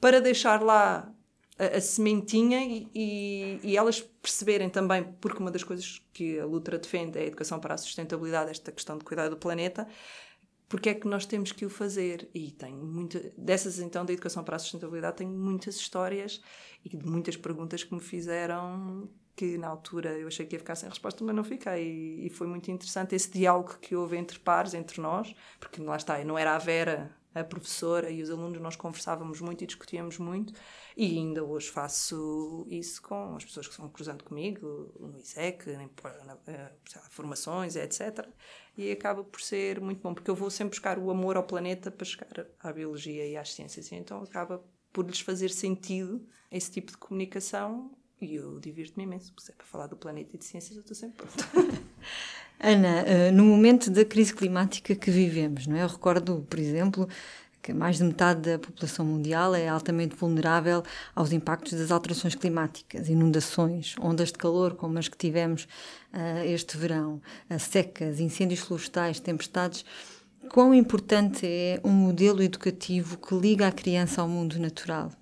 para 0.00 0.20
deixar 0.20 0.62
lá 0.62 1.12
a, 1.58 1.76
a 1.76 1.80
sementinha 1.80 2.64
e, 2.64 2.88
e, 2.94 3.60
e, 3.62 3.76
elas 3.76 4.00
perceberem 4.00 4.70
também, 4.70 5.04
porque 5.20 5.38
uma 5.38 5.50
das 5.50 5.62
coisas 5.62 6.00
que 6.12 6.38
a 6.38 6.46
Lutra 6.46 6.78
defende 6.78 7.18
é 7.18 7.22
a 7.22 7.26
educação 7.26 7.60
para 7.60 7.74
a 7.74 7.78
sustentabilidade, 7.78 8.50
esta 8.50 8.72
questão 8.72 8.96
de 8.96 9.04
cuidar 9.04 9.28
do 9.28 9.36
planeta, 9.36 9.86
porque 10.68 10.88
é 10.88 10.94
que 10.94 11.06
nós 11.06 11.26
temos 11.26 11.52
que 11.52 11.66
o 11.66 11.70
fazer? 11.70 12.30
E 12.32 12.52
tenho 12.52 12.78
muita, 12.78 13.32
dessas 13.36 13.78
então 13.80 14.04
da 14.04 14.12
educação 14.12 14.42
para 14.42 14.56
a 14.56 14.58
sustentabilidade, 14.58 15.18
tenho 15.18 15.30
muitas 15.30 15.76
histórias 15.76 16.40
e 16.84 16.96
muitas 16.96 17.36
perguntas 17.36 17.84
que 17.84 17.92
me 17.92 18.00
fizeram 18.00 19.08
que 19.36 19.56
na 19.58 19.68
altura 19.68 20.18
eu 20.18 20.28
achei 20.28 20.44
que 20.46 20.54
ia 20.54 20.58
ficar 20.58 20.74
sem 20.74 20.88
resposta, 20.88 21.24
mas 21.24 21.34
não 21.34 21.42
fiquei. 21.42 21.82
E, 21.82 22.26
e 22.26 22.30
foi 22.30 22.46
muito 22.46 22.70
interessante 22.70 23.14
esse 23.14 23.30
diálogo 23.30 23.78
que 23.80 23.96
houve 23.96 24.16
entre 24.16 24.38
pares, 24.38 24.74
entre 24.74 25.00
nós, 25.00 25.34
porque 25.58 25.80
lá 25.82 25.96
está, 25.96 26.22
não 26.24 26.38
era 26.38 26.54
a 26.54 26.58
Vera 26.58 27.10
a 27.34 27.44
professora 27.44 28.10
e 28.10 28.22
os 28.22 28.30
alunos, 28.30 28.60
nós 28.60 28.76
conversávamos 28.76 29.40
muito 29.40 29.62
e 29.62 29.66
discutíamos 29.66 30.18
muito, 30.18 30.52
e 30.96 31.18
ainda 31.18 31.44
hoje 31.44 31.70
faço 31.70 32.66
isso 32.68 33.00
com 33.02 33.36
as 33.36 33.44
pessoas 33.44 33.66
que 33.66 33.72
estão 33.72 33.88
cruzando 33.88 34.24
comigo, 34.24 34.92
no 34.98 35.18
ISEC, 35.18 35.70
eh, 36.46 36.72
formações, 37.10 37.76
etc. 37.76 38.26
E 38.76 38.90
acaba 38.90 39.22
por 39.22 39.40
ser 39.40 39.80
muito 39.80 40.02
bom, 40.02 40.14
porque 40.14 40.30
eu 40.30 40.34
vou 40.34 40.50
sempre 40.50 40.70
buscar 40.70 40.98
o 40.98 41.10
amor 41.10 41.36
ao 41.36 41.44
planeta 41.44 41.90
para 41.90 42.04
chegar 42.04 42.46
à 42.60 42.72
biologia 42.72 43.26
e 43.26 43.36
às 43.36 43.52
ciências, 43.52 43.90
e 43.90 43.94
então 43.94 44.22
acaba 44.22 44.62
por 44.92 45.06
lhes 45.06 45.20
fazer 45.20 45.50
sentido 45.50 46.26
esse 46.50 46.70
tipo 46.70 46.90
de 46.90 46.98
comunicação 46.98 47.96
e 48.20 48.34
eu 48.34 48.60
divirto-me 48.60 49.04
imenso, 49.04 49.32
porque 49.32 49.50
é 49.50 49.54
para 49.54 49.66
falar 49.66 49.86
do 49.86 49.96
planeta 49.96 50.30
e 50.34 50.38
de 50.38 50.44
ciências, 50.44 50.76
eu 50.76 50.82
estou 50.82 50.94
sempre 50.94 51.26
pronta. 51.26 51.44
Ana, 52.62 53.04
eh, 53.06 53.30
no 53.30 53.44
momento 53.44 53.90
da 53.90 54.04
crise 54.04 54.34
climática 54.34 54.94
que 54.94 55.10
vivemos, 55.10 55.66
não 55.66 55.76
é? 55.76 55.82
Eu 55.82 55.88
recordo, 55.88 56.46
por 56.48 56.58
exemplo, 56.58 57.08
que 57.62 57.72
mais 57.72 57.96
de 57.96 58.04
metade 58.04 58.42
da 58.42 58.58
população 58.58 59.04
mundial 59.06 59.54
é 59.54 59.66
altamente 59.66 60.14
vulnerável 60.14 60.82
aos 61.14 61.32
impactos 61.32 61.72
das 61.72 61.90
alterações 61.90 62.34
climáticas, 62.34 63.08
inundações, 63.08 63.94
ondas 63.98 64.28
de 64.28 64.34
calor 64.34 64.74
como 64.74 64.98
as 64.98 65.08
que 65.08 65.16
tivemos 65.16 65.64
uh, 66.12 66.44
este 66.44 66.76
verão, 66.76 67.20
uh, 67.50 67.58
secas, 67.58 68.20
incêndios 68.20 68.60
florestais, 68.60 69.20
tempestades. 69.20 69.84
Quão 70.50 70.74
importante 70.74 71.46
é 71.46 71.80
um 71.82 71.92
modelo 71.92 72.42
educativo 72.42 73.16
que 73.16 73.34
liga 73.34 73.68
a 73.68 73.72
criança 73.72 74.20
ao 74.20 74.28
mundo 74.28 74.58
natural? 74.58 75.12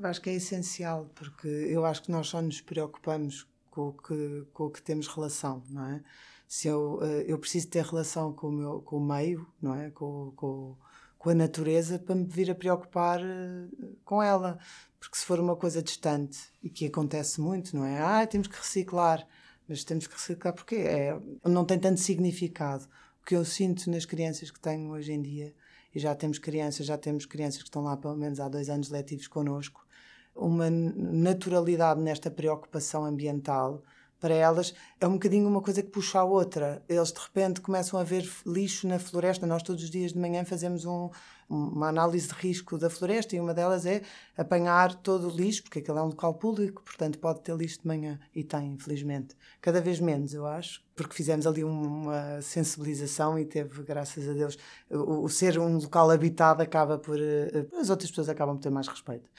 Acho 0.00 0.20
que 0.20 0.30
é 0.30 0.34
essencial, 0.34 1.10
porque 1.14 1.48
eu 1.48 1.84
acho 1.84 2.02
que 2.02 2.10
nós 2.10 2.28
só 2.28 2.40
nos 2.40 2.60
preocupamos 2.60 3.49
com 3.70 3.88
o 3.88 3.92
que, 3.92 4.46
com 4.52 4.64
o 4.64 4.70
que 4.70 4.82
temos 4.82 5.06
relação, 5.06 5.62
não 5.68 5.86
é? 5.86 6.02
Se 6.46 6.68
eu, 6.68 6.98
eh, 7.02 7.24
eu 7.28 7.38
preciso 7.38 7.68
ter 7.68 7.84
relação 7.84 8.32
com 8.32 8.48
o, 8.48 8.52
meu, 8.52 8.82
com 8.82 8.96
o 8.96 9.00
meio, 9.00 9.46
não 9.62 9.74
é? 9.74 9.90
Com, 9.90 10.32
com, 10.34 10.76
com 11.16 11.30
a 11.30 11.34
natureza 11.34 11.98
para 11.98 12.14
me 12.14 12.24
vir 12.24 12.50
a 12.50 12.54
preocupar 12.54 13.20
eh, 13.20 13.68
com 14.04 14.22
ela. 14.22 14.58
Porque 14.98 15.16
se 15.16 15.24
for 15.24 15.38
uma 15.40 15.56
coisa 15.56 15.82
distante 15.82 16.38
e 16.62 16.68
que 16.68 16.86
acontece 16.86 17.40
muito, 17.40 17.76
não 17.76 17.84
é? 17.84 18.00
Ah, 18.00 18.26
temos 18.26 18.48
que 18.48 18.56
reciclar. 18.56 19.26
Mas 19.68 19.84
temos 19.84 20.06
que 20.06 20.14
reciclar 20.14 20.52
porque 20.54 20.76
é, 20.76 21.18
não 21.44 21.64
tem 21.64 21.78
tanto 21.78 22.00
significado. 22.00 22.84
O 23.22 23.24
que 23.24 23.36
eu 23.36 23.44
sinto 23.44 23.88
nas 23.90 24.04
crianças 24.04 24.50
que 24.50 24.58
tenho 24.58 24.90
hoje 24.90 25.12
em 25.12 25.22
dia, 25.22 25.54
e 25.94 25.98
já 25.98 26.14
temos 26.14 26.38
crianças, 26.38 26.86
já 26.86 26.96
temos 26.96 27.26
crianças 27.26 27.62
que 27.62 27.68
estão 27.68 27.82
lá 27.82 27.96
pelo 27.96 28.16
menos 28.16 28.40
há 28.40 28.48
dois 28.48 28.68
anos 28.68 28.90
letivos 28.90 29.26
connosco, 29.26 29.84
uma 30.40 30.70
naturalidade 30.70 32.00
nesta 32.00 32.30
preocupação 32.30 33.04
ambiental 33.04 33.82
para 34.20 34.34
elas 34.34 34.74
é 35.00 35.06
um 35.06 35.14
bocadinho 35.14 35.48
uma 35.48 35.62
coisa 35.62 35.82
que 35.82 35.88
puxa 35.88 36.18
a 36.20 36.24
outra. 36.24 36.82
Eles 36.88 37.10
de 37.10 37.18
repente 37.18 37.60
começam 37.60 37.98
a 37.98 38.04
ver 38.04 38.30
lixo 38.46 38.86
na 38.86 38.98
floresta. 38.98 39.46
Nós 39.46 39.62
todos 39.62 39.82
os 39.82 39.90
dias 39.90 40.12
de 40.12 40.18
manhã 40.18 40.44
fazemos 40.44 40.84
um, 40.84 41.08
uma 41.48 41.88
análise 41.88 42.28
de 42.28 42.34
risco 42.34 42.76
da 42.76 42.90
floresta 42.90 43.34
e 43.34 43.40
uma 43.40 43.54
delas 43.54 43.86
é 43.86 44.02
apanhar 44.36 44.94
todo 44.94 45.28
o 45.28 45.30
lixo, 45.34 45.62
porque 45.62 45.78
aquele 45.78 45.98
é 45.98 46.02
um 46.02 46.08
local 46.08 46.34
público, 46.34 46.82
portanto 46.82 47.18
pode 47.18 47.40
ter 47.40 47.56
lixo 47.56 47.80
de 47.80 47.88
manhã 47.88 48.20
e 48.34 48.44
tem, 48.44 48.74
infelizmente. 48.74 49.34
Cada 49.60 49.80
vez 49.80 49.98
menos, 49.98 50.34
eu 50.34 50.46
acho, 50.46 50.82
porque 50.94 51.14
fizemos 51.14 51.46
ali 51.46 51.64
uma 51.64 52.42
sensibilização 52.42 53.38
e 53.38 53.46
teve, 53.46 53.82
graças 53.82 54.28
a 54.28 54.34
Deus, 54.34 54.58
o, 54.90 55.24
o 55.24 55.28
ser 55.30 55.58
um 55.58 55.78
local 55.78 56.10
habitado 56.10 56.62
acaba 56.62 56.98
por. 56.98 57.18
Eh, 57.18 57.66
as 57.80 57.88
outras 57.88 58.10
pessoas 58.10 58.28
acabam 58.28 58.56
por 58.56 58.62
ter 58.62 58.70
mais 58.70 58.86
respeito. 58.86 59.30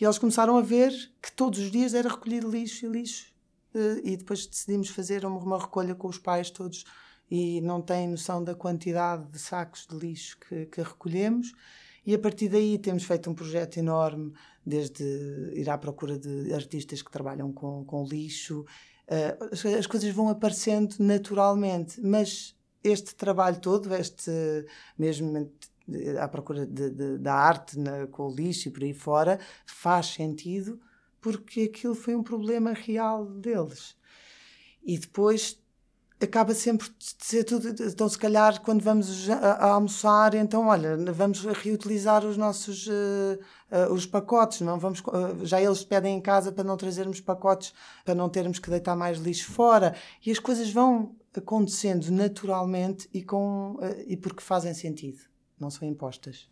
E 0.00 0.04
eles 0.04 0.18
começaram 0.18 0.56
a 0.56 0.62
ver 0.62 0.92
que 1.20 1.32
todos 1.32 1.58
os 1.58 1.70
dias 1.70 1.92
era 1.92 2.08
recolher 2.08 2.44
lixo 2.44 2.86
e 2.86 2.88
lixo. 2.88 3.32
uh, 3.74 4.00
e 4.04 4.16
depois 4.16 4.46
decidimos 4.46 4.88
fazer 4.90 5.24
uma, 5.26 5.58
recolha 5.58 5.94
com 5.94 6.08
os 6.08 6.18
pais 6.18 6.50
todos 6.50 6.84
e 7.30 7.60
não 7.60 7.82
têm 7.82 8.08
noção 8.08 8.42
da 8.42 8.54
quantidade 8.54 9.30
de 9.30 9.38
sacos 9.38 9.86
de 9.86 9.96
lixo 9.96 10.38
que, 10.40 10.66
que 10.66 10.80
recolhemos. 10.80 11.52
E 12.06 12.14
a 12.14 12.18
partir 12.18 12.48
daí 12.48 12.78
temos 12.78 13.04
feito 13.04 13.28
um 13.28 13.34
projeto 13.34 13.76
enorme, 13.76 14.32
desde 14.64 15.02
ir 15.54 15.68
à 15.68 15.76
procura 15.76 16.18
de 16.18 16.54
artistas 16.54 17.02
que 17.02 17.10
trabalham 17.10 17.52
com, 17.52 17.84
com 17.84 18.04
lixo. 18.04 18.64
As, 19.52 19.66
as, 19.66 19.86
coisas 19.86 20.14
vão 20.14 20.30
aparecendo 20.30 20.96
naturalmente, 20.98 22.00
mas 22.00 22.56
este 22.82 23.14
trabalho 23.14 23.60
todo, 23.60 23.94
este 23.94 24.30
mesmo 24.98 25.50
à 26.20 26.28
procura 26.28 26.66
de, 26.66 26.90
de, 26.90 27.18
da 27.18 27.34
arte 27.34 27.78
na, 27.78 28.06
com 28.06 28.28
o 28.28 28.34
lixo 28.34 28.68
e 28.68 28.70
por 28.70 28.82
aí 28.82 28.92
fora, 28.92 29.38
faz 29.66 30.06
sentido 30.06 30.80
porque 31.20 31.62
aquilo 31.62 31.94
foi 31.94 32.14
um 32.14 32.22
problema 32.22 32.72
real 32.72 33.26
deles. 33.26 33.96
E 34.82 34.96
depois 34.98 35.58
acaba 36.20 36.52
sempre 36.52 36.88
de 36.88 37.24
ser 37.24 37.44
tudo. 37.44 37.68
Então, 37.68 38.08
se 38.08 38.18
calhar, 38.18 38.60
quando 38.62 38.82
vamos 38.82 39.28
a, 39.30 39.70
almoçar, 39.70 40.34
então, 40.34 40.66
olha, 40.66 40.96
vamos 41.12 41.44
reutilizar 41.44 42.24
os 42.24 42.36
nossos 42.36 42.86
uh, 42.86 43.38
uh, 43.70 43.92
os 43.92 44.04
pacotes, 44.04 44.60
não 44.60 44.78
vamos. 44.78 45.00
Uh, 45.00 45.44
já 45.44 45.60
eles 45.60 45.84
pedem 45.84 46.16
em 46.16 46.20
casa 46.20 46.50
para 46.50 46.64
não 46.64 46.76
trazermos 46.76 47.20
pacotes, 47.20 47.72
para 48.04 48.14
não 48.14 48.28
termos 48.28 48.58
que 48.58 48.70
deitar 48.70 48.96
mais 48.96 49.18
lixo 49.18 49.50
fora. 49.50 49.94
E 50.24 50.30
as 50.30 50.38
coisas 50.38 50.70
vão 50.70 51.14
acontecendo 51.36 52.10
naturalmente 52.10 53.08
e, 53.14 53.22
com, 53.22 53.78
e 54.06 54.16
porque 54.16 54.42
fazem 54.42 54.74
sentido, 54.74 55.20
não 55.60 55.70
são 55.70 55.86
impostas. 55.88 56.48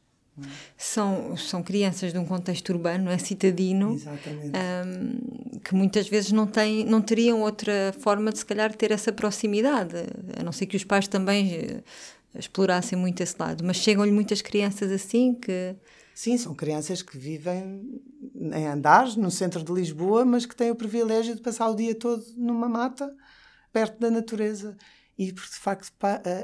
São, 0.77 1.35
são 1.37 1.63
crianças 1.63 2.13
de 2.13 2.19
um 2.19 2.25
contexto 2.25 2.69
urbano, 2.71 3.11
é 3.11 3.17
citadino, 3.17 3.97
um, 3.97 5.59
que 5.61 5.75
muitas 5.75 6.09
vezes 6.09 6.31
não, 6.31 6.47
têm, 6.47 6.85
não 6.85 7.01
teriam 7.01 7.41
outra 7.41 7.95
forma 8.01 8.31
de, 8.31 8.39
se 8.39 8.47
calhar, 8.47 8.75
ter 8.75 8.91
essa 8.91 9.11
proximidade, 9.11 9.97
a 10.39 10.43
não 10.43 10.53
ser 10.53 10.67
que 10.67 10.77
os 10.77 10.85
pais 10.85 11.09
também 11.09 11.55
eh, 11.55 11.83
explorassem 12.35 12.99
muito 12.99 13.23
esse 13.23 13.35
lado. 13.39 13.65
Mas 13.65 13.79
chegam-lhe 13.79 14.13
muitas 14.13 14.43
crianças 14.43 14.93
assim 14.93 15.33
que. 15.33 15.75
Sim, 16.15 16.37
são 16.37 16.55
crianças 16.55 17.01
que 17.01 17.17
vivem 17.17 18.01
em 18.35 18.67
andares, 18.67 19.17
no 19.17 19.31
centro 19.31 19.63
de 19.63 19.73
Lisboa, 19.73 20.25
mas 20.25 20.45
que 20.45 20.55
têm 20.55 20.71
o 20.71 20.77
privilégio 20.77 21.35
de 21.35 21.41
passar 21.41 21.69
o 21.71 21.75
dia 21.75 21.95
todo 21.95 22.23
numa 22.37 22.69
mata, 22.69 23.11
perto 23.73 23.99
da 23.99 24.11
natureza 24.11 24.77
e 25.19 25.33
porque 25.33 25.51
de 25.51 25.57
facto 25.57 25.93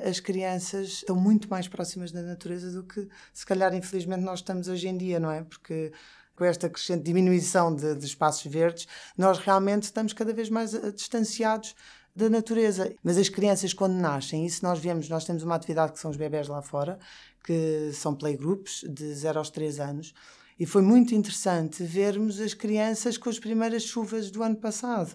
as 0.08 0.18
crianças 0.18 0.88
estão 0.88 1.16
muito 1.16 1.48
mais 1.48 1.68
próximas 1.68 2.10
da 2.10 2.22
natureza 2.22 2.70
do 2.70 2.82
que 2.82 3.06
se 3.32 3.44
calhar 3.44 3.74
infelizmente 3.74 4.22
nós 4.22 4.38
estamos 4.38 4.68
hoje 4.68 4.88
em 4.88 4.96
dia, 4.96 5.20
não 5.20 5.30
é? 5.30 5.42
Porque 5.42 5.92
com 6.34 6.44
esta 6.44 6.68
crescente 6.68 7.04
diminuição 7.04 7.74
de, 7.74 7.94
de 7.94 8.06
espaços 8.06 8.50
verdes, 8.50 8.88
nós 9.16 9.38
realmente 9.38 9.84
estamos 9.84 10.12
cada 10.12 10.32
vez 10.32 10.48
mais 10.48 10.74
eh, 10.74 10.90
distanciados 10.90 11.74
da 12.16 12.28
natureza. 12.28 12.94
Mas 13.02 13.18
as 13.18 13.28
crianças, 13.28 13.72
quando 13.72 13.94
nascem, 13.94 14.46
isso 14.46 14.64
nós 14.64 14.78
vemos, 14.78 15.08
nós 15.08 15.24
temos 15.24 15.42
uma 15.42 15.54
atividade 15.54 15.92
que 15.92 15.98
são 15.98 16.10
os 16.10 16.16
bebés 16.16 16.48
lá 16.48 16.62
fora, 16.62 16.98
que 17.44 17.90
são 17.92 18.14
playgroups 18.14 18.84
de 18.88 19.14
0 19.14 19.38
aos 19.38 19.50
3 19.50 19.80
anos, 19.80 20.14
e 20.58 20.66
foi 20.66 20.82
muito 20.82 21.14
interessante 21.14 21.82
vermos 21.82 22.40
as 22.40 22.54
crianças 22.54 23.18
com 23.18 23.28
as 23.28 23.38
primeiras 23.38 23.82
chuvas 23.82 24.30
do 24.30 24.42
ano 24.42 24.56
passado 24.56 25.14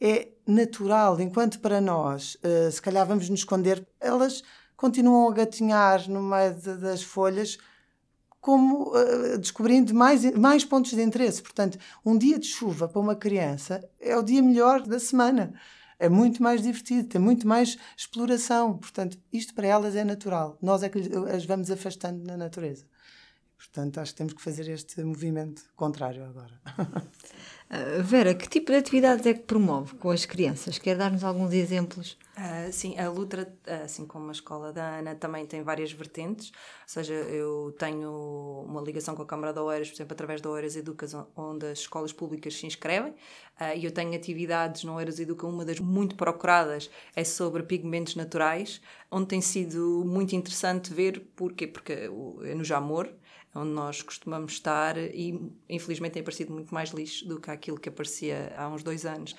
é 0.00 0.28
natural, 0.48 1.20
enquanto 1.20 1.60
para 1.60 1.80
nós, 1.80 2.36
uh, 2.36 2.70
se 2.72 2.80
calhar 2.80 3.06
vamos 3.06 3.28
nos 3.28 3.40
esconder, 3.40 3.86
elas 4.00 4.42
continuam 4.76 5.28
a 5.28 5.34
gatinhar 5.34 6.08
no 6.08 6.22
meio 6.22 6.54
de, 6.54 6.76
das 6.76 7.02
folhas, 7.02 7.58
como 8.40 8.92
uh, 8.96 9.38
descobrindo 9.38 9.92
mais, 9.94 10.24
mais 10.32 10.64
pontos 10.64 10.92
de 10.92 11.02
interesse. 11.02 11.42
Portanto, 11.42 11.78
um 12.04 12.16
dia 12.16 12.38
de 12.38 12.46
chuva 12.46 12.88
para 12.88 13.00
uma 13.00 13.14
criança 13.14 13.86
é 14.00 14.16
o 14.16 14.22
dia 14.22 14.42
melhor 14.42 14.82
da 14.82 14.98
semana. 14.98 15.52
É 15.98 16.08
muito 16.08 16.42
mais 16.42 16.62
divertido, 16.62 17.08
tem 17.08 17.20
muito 17.20 17.46
mais 17.46 17.76
exploração. 17.96 18.78
Portanto, 18.78 19.18
isto 19.32 19.52
para 19.52 19.66
elas 19.66 19.96
é 19.96 20.04
natural. 20.04 20.56
Nós 20.62 20.82
é 20.82 20.88
que 20.88 21.00
as 21.34 21.44
vamos 21.44 21.70
afastando 21.70 22.24
na 22.24 22.36
natureza. 22.36 22.86
Portanto, 23.58 23.98
acho 23.98 24.12
que 24.12 24.18
temos 24.18 24.32
que 24.32 24.40
fazer 24.40 24.68
este 24.70 25.02
movimento 25.02 25.62
contrário 25.74 26.24
agora. 26.24 26.60
Uh, 27.70 28.02
Vera, 28.02 28.34
que 28.34 28.48
tipo 28.48 28.72
de 28.72 28.78
atividades 28.78 29.26
é 29.26 29.34
que 29.34 29.40
promove 29.40 29.94
com 29.96 30.10
as 30.10 30.24
crianças? 30.24 30.78
Quer 30.78 30.96
dar-nos 30.96 31.22
alguns 31.22 31.52
exemplos? 31.52 32.16
Uh, 32.34 32.72
sim, 32.72 32.98
a 32.98 33.10
Lutra, 33.10 33.52
assim 33.84 34.06
como 34.06 34.28
a 34.30 34.32
escola 34.32 34.72
da 34.72 34.98
Ana, 34.98 35.14
também 35.14 35.44
tem 35.44 35.62
várias 35.62 35.92
vertentes. 35.92 36.48
Ou 36.48 36.86
seja, 36.86 37.12
eu 37.12 37.74
tenho 37.78 38.64
uma 38.66 38.80
ligação 38.80 39.14
com 39.14 39.22
a 39.22 39.26
Câmara 39.26 39.52
de 39.52 39.58
Oeiras, 39.58 39.88
por 39.88 39.96
exemplo, 39.96 40.14
através 40.14 40.40
da 40.40 40.48
Oeiras 40.48 40.76
Educas, 40.76 41.14
onde 41.36 41.66
as 41.66 41.80
escolas 41.80 42.10
públicas 42.10 42.54
se 42.54 42.64
inscrevem. 42.64 43.10
Uh, 43.60 43.76
e 43.76 43.84
eu 43.84 43.90
tenho 43.90 44.14
atividades 44.14 44.84
no 44.84 44.94
Oeiras 44.94 45.20
Educa, 45.20 45.46
uma 45.46 45.64
das 45.64 45.78
muito 45.78 46.14
procuradas 46.14 46.88
é 47.14 47.22
sobre 47.22 47.62
pigmentos 47.64 48.16
naturais, 48.16 48.80
onde 49.10 49.26
tem 49.26 49.42
sido 49.42 50.04
muito 50.06 50.34
interessante 50.34 50.94
ver, 50.94 51.20
porquê? 51.36 51.66
Porque 51.66 51.92
é 51.92 52.54
no 52.54 52.64
Jamor, 52.64 53.10
onde 53.54 53.70
nós 53.70 54.02
costumamos 54.02 54.52
estar 54.52 54.96
e 54.98 55.40
infelizmente 55.68 56.12
tem 56.12 56.20
aparecido 56.20 56.52
muito 56.52 56.72
mais 56.72 56.90
lixo 56.90 57.26
do 57.26 57.40
que 57.40 57.50
aquilo 57.50 57.78
que 57.78 57.88
aparecia 57.88 58.52
há 58.56 58.68
uns 58.68 58.82
dois 58.82 59.06
anos. 59.06 59.34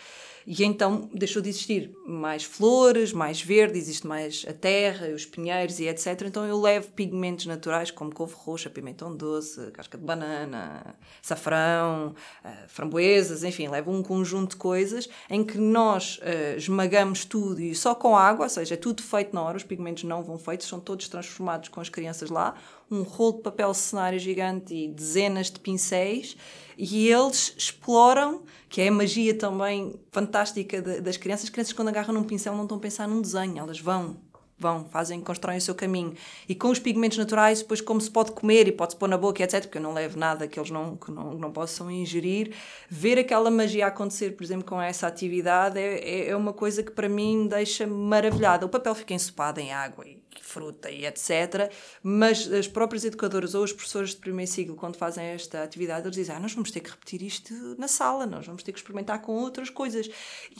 E 0.47 0.63
então 0.63 1.09
deixou 1.13 1.41
de 1.41 1.49
existir 1.49 1.91
mais 2.07 2.43
flores, 2.43 3.13
mais 3.13 3.39
verde, 3.39 3.77
existe 3.77 4.07
mais 4.07 4.45
a 4.47 4.53
terra, 4.53 5.07
os 5.09 5.25
pinheiros 5.25 5.79
e 5.79 5.87
etc. 5.87 6.23
Então 6.25 6.45
eu 6.45 6.59
levo 6.59 6.91
pigmentos 6.91 7.45
naturais 7.45 7.91
como 7.91 8.13
couve 8.13 8.33
roxa, 8.35 8.69
pimentão 8.69 9.15
doce, 9.15 9.69
casca 9.71 9.97
de 9.97 10.03
banana, 10.03 10.95
safrão, 11.21 12.15
uh, 12.43 12.67
framboesas, 12.67 13.43
enfim, 13.43 13.67
levo 13.67 13.91
um 13.91 14.01
conjunto 14.01 14.51
de 14.51 14.55
coisas 14.55 15.07
em 15.29 15.43
que 15.43 15.57
nós 15.57 16.17
uh, 16.17 16.57
esmagamos 16.57 17.25
tudo 17.25 17.61
e 17.61 17.75
só 17.75 17.93
com 17.93 18.17
água, 18.17 18.45
ou 18.45 18.49
seja, 18.49 18.73
é 18.73 18.77
tudo 18.77 19.03
feito 19.03 19.35
na 19.35 19.43
hora, 19.43 19.57
os 19.57 19.63
pigmentos 19.63 20.03
não 20.03 20.23
vão 20.23 20.39
feitos, 20.39 20.67
são 20.67 20.79
todos 20.79 21.07
transformados 21.07 21.69
com 21.69 21.79
as 21.79 21.89
crianças 21.89 22.29
lá, 22.29 22.55
um 22.91 23.03
rolo 23.03 23.37
de 23.37 23.43
papel 23.43 23.73
cenário 23.73 24.19
gigante 24.19 24.73
e 24.73 24.87
dezenas 24.87 25.51
de 25.51 25.59
pincéis 25.59 26.35
e 26.77 27.09
eles 27.09 27.53
exploram, 27.57 28.43
que 28.69 28.81
é 28.81 28.87
a 28.87 28.91
magia 28.91 29.37
também 29.37 29.99
fantástica 30.11 30.81
de, 30.81 31.01
das 31.01 31.17
crianças. 31.17 31.45
As 31.45 31.49
crianças, 31.49 31.73
quando 31.73 31.89
agarram 31.89 32.13
num 32.13 32.23
pincel, 32.23 32.55
não 32.55 32.63
estão 32.63 32.77
a 32.77 32.79
pensar 32.79 33.07
num 33.07 33.21
desenho, 33.21 33.57
elas 33.57 33.79
vão 33.79 34.17
vão, 34.59 34.85
fazem, 34.89 35.21
constroem 35.21 35.57
o 35.57 35.61
seu 35.61 35.73
caminho. 35.73 36.13
E 36.47 36.53
com 36.53 36.69
os 36.69 36.79
pigmentos 36.79 37.17
naturais, 37.17 37.61
depois 37.61 37.79
como 37.79 38.01
se 38.01 38.11
pode 38.11 38.33
comer 38.33 38.67
e 38.67 38.71
pode-se 38.71 38.97
pôr 38.97 39.07
na 39.07 39.17
boca, 39.17 39.41
etc., 39.41 39.61
porque 39.61 39.77
eu 39.77 39.81
não 39.81 39.93
levo 39.93 40.19
nada 40.19 40.47
que 40.47 40.59
eles 40.59 40.69
não, 40.69 40.97
que 40.97 41.09
não, 41.09 41.33
não 41.35 41.51
possam 41.51 41.89
ingerir, 41.89 42.53
ver 42.89 43.17
aquela 43.17 43.49
magia 43.49 43.87
acontecer, 43.87 44.31
por 44.35 44.43
exemplo, 44.43 44.65
com 44.65 44.81
essa 44.81 45.07
atividade 45.07 45.79
é, 45.79 45.99
é, 45.99 46.29
é 46.29 46.35
uma 46.35 46.51
coisa 46.51 46.83
que 46.83 46.91
para 46.91 47.07
mim 47.07 47.43
me 47.43 47.49
deixa 47.49 47.87
maravilhada. 47.87 48.65
O 48.65 48.69
papel 48.69 48.93
fica 48.93 49.13
ensopado 49.13 49.61
em 49.61 49.71
água 49.71 50.05
e 50.05 50.18
fruta 50.41 50.89
e 50.89 51.05
etc. 51.05 51.71
Mas 52.01 52.51
as 52.51 52.67
próprias 52.67 53.05
educadoras 53.05 53.55
ou 53.55 53.63
os 53.63 53.71
professores 53.71 54.11
de 54.11 54.17
primeiro 54.17 54.51
ciclo, 54.51 54.75
quando 54.75 54.97
fazem 54.97 55.25
esta 55.25 55.63
atividade, 55.63 56.05
eles 56.05 56.15
dizem: 56.15 56.35
ah, 56.35 56.39
nós 56.39 56.53
vamos 56.53 56.71
ter 56.71 56.79
que 56.79 56.89
repetir 56.89 57.21
isto 57.21 57.53
na 57.77 57.87
sala, 57.87 58.25
nós 58.25 58.45
vamos 58.45 58.63
ter 58.63 58.71
que 58.71 58.79
experimentar 58.79 59.21
com 59.21 59.33
outras 59.33 59.69
coisas. 59.69 60.09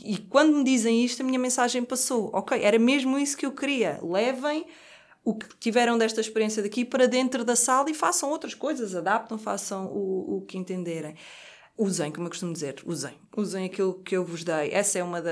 E 0.04 0.18
quando 0.18 0.58
me 0.58 0.64
dizem 0.64 1.04
isto, 1.04 1.22
a 1.22 1.26
minha 1.26 1.40
mensagem 1.40 1.84
passou: 1.84 2.30
ok, 2.34 2.62
era 2.62 2.80
mesmo 2.80 3.18
isso 3.18 3.38
que 3.38 3.46
eu 3.46 3.52
queria. 3.52 4.00
Levem 4.02 4.66
o 5.24 5.36
que 5.36 5.48
tiveram 5.60 5.98
desta 5.98 6.22
experiência 6.22 6.64
daqui 6.64 6.86
para 6.86 7.08
dentro 7.08 7.44
da 7.44 7.56
sala 7.56 7.90
e 7.90 7.94
façam 7.94 8.30
outras 8.30 8.54
coisas, 8.54 8.96
adaptam, 8.96 9.38
façam 9.38 9.86
o, 9.88 10.38
o 10.38 10.42
que 10.42 10.58
entenderem. 10.58 11.16
Usem, 11.82 12.12
como 12.12 12.28
eu 12.28 12.30
costumo 12.30 12.52
dizer, 12.52 12.76
usem. 12.86 13.14
Usem 13.38 13.64
aquilo 13.64 13.94
que 13.94 14.18
eu 14.18 14.26
vos 14.26 14.44
dei. 14.44 14.70
Essa 14.74 15.00
é 15.00 15.04
uma 15.04 15.22
da. 15.22 15.32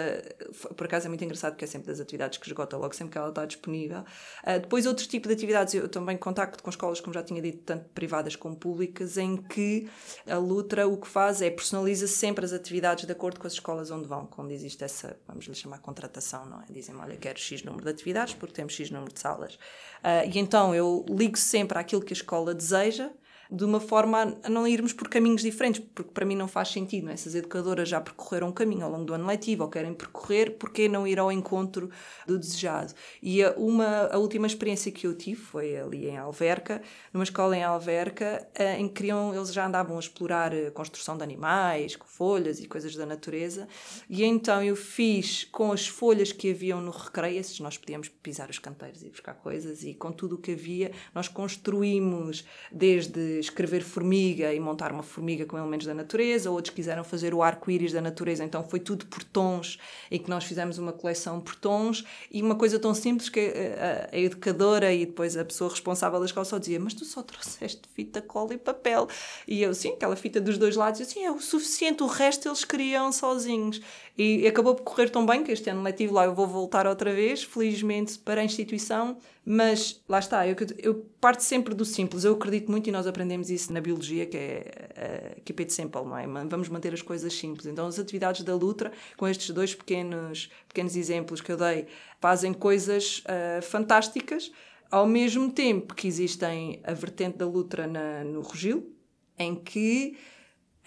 Por 0.77 0.85
acaso 0.85 1.05
é 1.05 1.09
muito 1.09 1.21
engraçado 1.21 1.51
porque 1.51 1.65
é 1.65 1.67
sempre 1.67 1.89
das 1.89 1.99
atividades 1.99 2.37
que 2.37 2.47
esgota 2.47 2.77
logo, 2.77 2.95
sempre 2.95 3.11
que 3.11 3.17
ela 3.17 3.27
está 3.27 3.45
disponível. 3.45 3.99
Uh, 4.45 4.57
depois, 4.61 4.85
outro 4.85 5.05
tipo 5.05 5.27
de 5.27 5.33
atividades, 5.33 5.73
eu 5.73 5.89
também 5.89 6.15
contacto 6.15 6.63
com 6.63 6.69
escolas, 6.69 7.01
como 7.01 7.13
já 7.13 7.21
tinha 7.21 7.41
dito, 7.41 7.63
tanto 7.65 7.89
privadas 7.89 8.37
como 8.37 8.55
públicas, 8.55 9.17
em 9.17 9.35
que 9.35 9.89
a 10.25 10.37
Lutra 10.37 10.87
o 10.87 10.95
que 10.95 11.07
faz 11.09 11.41
é 11.41 11.49
personaliza 11.49 12.07
sempre 12.07 12.45
as 12.45 12.53
atividades 12.53 13.03
de 13.03 13.11
acordo 13.11 13.41
com 13.41 13.47
as 13.47 13.51
escolas 13.51 13.91
onde 13.91 14.07
vão, 14.07 14.25
quando 14.25 14.51
existe 14.51 14.81
essa, 14.85 15.19
vamos 15.27 15.47
lhe 15.47 15.53
chamar, 15.53 15.79
contratação, 15.79 16.45
não 16.45 16.61
é? 16.61 16.65
Dizem, 16.69 16.95
olha, 16.95 17.17
quero 17.17 17.37
X 17.37 17.61
número 17.61 17.83
de 17.83 17.91
atividades 17.91 18.33
porque 18.33 18.55
temos 18.55 18.71
X 18.71 18.89
número 18.89 19.11
de 19.11 19.19
salas. 19.19 19.55
Uh, 19.55 20.31
e 20.33 20.39
então 20.39 20.73
eu 20.73 21.05
ligo 21.09 21.37
sempre 21.37 21.77
àquilo 21.77 22.01
que 22.01 22.13
a 22.13 22.15
escola 22.15 22.55
deseja 22.55 23.11
de 23.51 23.63
uma 23.63 23.79
forma 23.79 24.37
a 24.43 24.49
não 24.49 24.67
irmos 24.67 24.93
por 24.93 25.07
caminhos 25.07 25.41
diferentes, 25.41 25.81
porque 25.93 26.11
para 26.11 26.25
mim 26.25 26.35
não 26.35 26.47
faz 26.47 26.69
sentido. 26.69 27.05
Não 27.05 27.11
é? 27.11 27.13
Essas 27.13 27.35
educadoras 27.35 27.87
já 27.89 28.01
percorreram 28.01 28.49
um 28.49 28.51
caminho 28.51 28.85
ao 28.85 28.91
longo 28.91 29.05
do 29.05 29.13
ano 29.13 29.25
letivo 29.25 29.63
ou 29.63 29.69
querem 29.69 29.93
percorrer, 29.93 30.57
porque 30.57 30.87
não 30.87 31.07
ir 31.07 31.19
ao 31.19 31.31
encontro 31.31 31.89
do 32.25 32.37
desejado? 32.37 32.93
E 33.21 33.43
a, 33.43 33.51
uma, 33.51 34.07
a 34.07 34.17
última 34.17 34.47
experiência 34.47 34.91
que 34.91 35.07
eu 35.07 35.15
tive 35.15 35.39
foi 35.39 35.77
ali 35.77 36.07
em 36.07 36.17
Alverca, 36.17 36.81
numa 37.13 37.23
escola 37.23 37.55
em 37.55 37.63
Alverca, 37.63 38.47
eh, 38.55 38.79
em 38.79 38.87
que 38.87 39.07
eles 39.07 39.53
já 39.53 39.65
andavam 39.65 39.95
a 39.95 39.99
explorar 39.99 40.51
a 40.51 40.55
eh, 40.55 40.71
construção 40.71 41.17
de 41.17 41.23
animais, 41.23 41.95
com 41.95 42.05
folhas 42.05 42.59
e 42.59 42.67
coisas 42.67 42.95
da 42.95 43.05
natureza, 43.05 43.67
e 44.09 44.23
então 44.23 44.61
eu 44.61 44.75
fiz 44.75 45.45
com 45.45 45.71
as 45.71 45.87
folhas 45.87 46.31
que 46.31 46.51
haviam 46.51 46.81
no 46.81 46.91
recreio, 46.91 47.39
esses 47.39 47.59
nós 47.59 47.77
podíamos 47.77 48.09
pisar 48.09 48.49
os 48.49 48.59
canteiros 48.59 49.03
e 49.03 49.09
buscar 49.09 49.33
coisas, 49.35 49.83
e 49.83 49.93
com 49.93 50.11
tudo 50.11 50.35
o 50.35 50.37
que 50.37 50.51
havia, 50.51 50.91
nós 51.13 51.27
construímos 51.27 52.45
desde 52.71 53.36
escrever 53.39 53.81
formiga 53.83 54.53
e 54.53 54.59
montar 54.59 54.91
uma 54.91 55.03
formiga 55.03 55.45
com 55.45 55.57
elementos 55.57 55.87
da 55.87 55.93
natureza, 55.93 56.51
outros 56.51 56.73
quiseram 56.73 57.03
fazer 57.03 57.33
o 57.33 57.41
arco-íris 57.41 57.91
da 57.91 58.01
natureza, 58.01 58.43
então 58.43 58.63
foi 58.63 58.79
tudo 58.79 59.05
por 59.05 59.23
tons, 59.23 59.77
em 60.11 60.19
que 60.19 60.29
nós 60.29 60.43
fizemos 60.43 60.77
uma 60.77 60.93
coleção 60.93 61.39
por 61.39 61.55
tons, 61.55 62.03
e 62.31 62.41
uma 62.41 62.55
coisa 62.55 62.79
tão 62.79 62.93
simples 62.93 63.29
que 63.29 63.39
a, 63.39 64.15
a 64.15 64.19
educadora 64.19 64.93
e 64.93 65.05
depois 65.05 65.37
a 65.37 65.45
pessoa 65.45 65.69
responsável 65.69 66.19
da 66.19 66.25
escola 66.25 66.45
só 66.45 66.57
dizia: 66.57 66.79
Mas 66.79 66.93
tu 66.93 67.05
só 67.05 67.21
trouxeste 67.21 67.81
fita, 67.93 68.21
cola 68.21 68.53
e 68.53 68.57
papel. 68.57 69.07
E 69.47 69.61
eu, 69.61 69.73
sim, 69.73 69.93
aquela 69.93 70.15
fita 70.15 70.39
dos 70.39 70.57
dois 70.57 70.75
lados, 70.75 71.01
assim, 71.01 71.23
é 71.23 71.31
o 71.31 71.39
suficiente, 71.39 72.03
o 72.03 72.07
resto 72.07 72.47
eles 72.47 72.63
criam 72.63 73.11
sozinhos. 73.11 73.81
E 74.17 74.47
acabou 74.47 74.73
por 74.73 74.83
correr 74.83 75.09
tão 75.09 75.25
bem 75.25 75.43
que 75.43 75.51
este 75.51 75.69
ano 75.69 75.83
letivo 75.83 76.13
lá 76.13 76.25
eu 76.25 76.33
vou 76.33 76.47
voltar 76.47 76.87
outra 76.87 77.13
vez, 77.13 77.43
felizmente, 77.43 78.17
para 78.17 78.41
a 78.41 78.43
instituição, 78.43 79.17
mas 79.49 80.03
lá 80.09 80.19
está, 80.19 80.45
eu, 80.45 80.57
eu 80.77 81.05
parto 81.21 81.41
sempre 81.41 81.73
do 81.73 81.85
simples, 81.85 82.25
eu 82.25 82.33
acredito 82.33 82.69
muito 82.69 82.89
e 82.89 82.91
nós 82.91 83.07
aprendemos 83.07 83.49
isso 83.49 83.71
na 83.71 83.79
biologia, 83.79 84.25
que 84.25 84.35
é 84.35 85.37
uh, 85.37 85.41
keep 85.41 85.63
it 85.63 85.71
simple, 85.71 86.03
não 86.03 86.17
é? 86.17 86.27
Vamos 86.49 86.67
manter 86.67 86.93
as 86.93 87.01
coisas 87.01 87.33
simples. 87.33 87.65
Então 87.65 87.87
as 87.87 87.97
atividades 87.97 88.43
da 88.43 88.53
Lutra, 88.53 88.91
com 89.15 89.25
estes 89.25 89.49
dois 89.51 89.73
pequenos, 89.73 90.49
pequenos 90.67 90.97
exemplos 90.97 91.39
que 91.39 91.49
eu 91.49 91.55
dei, 91.55 91.87
fazem 92.19 92.51
coisas 92.51 93.19
uh, 93.19 93.61
fantásticas, 93.61 94.51
ao 94.91 95.07
mesmo 95.07 95.49
tempo 95.49 95.95
que 95.95 96.09
existem 96.09 96.81
a 96.83 96.91
vertente 96.91 97.37
da 97.37 97.45
Lutra 97.45 97.87
na, 97.87 98.25
no 98.25 98.41
Rogil, 98.41 98.93
em 99.39 99.55
que 99.55 100.17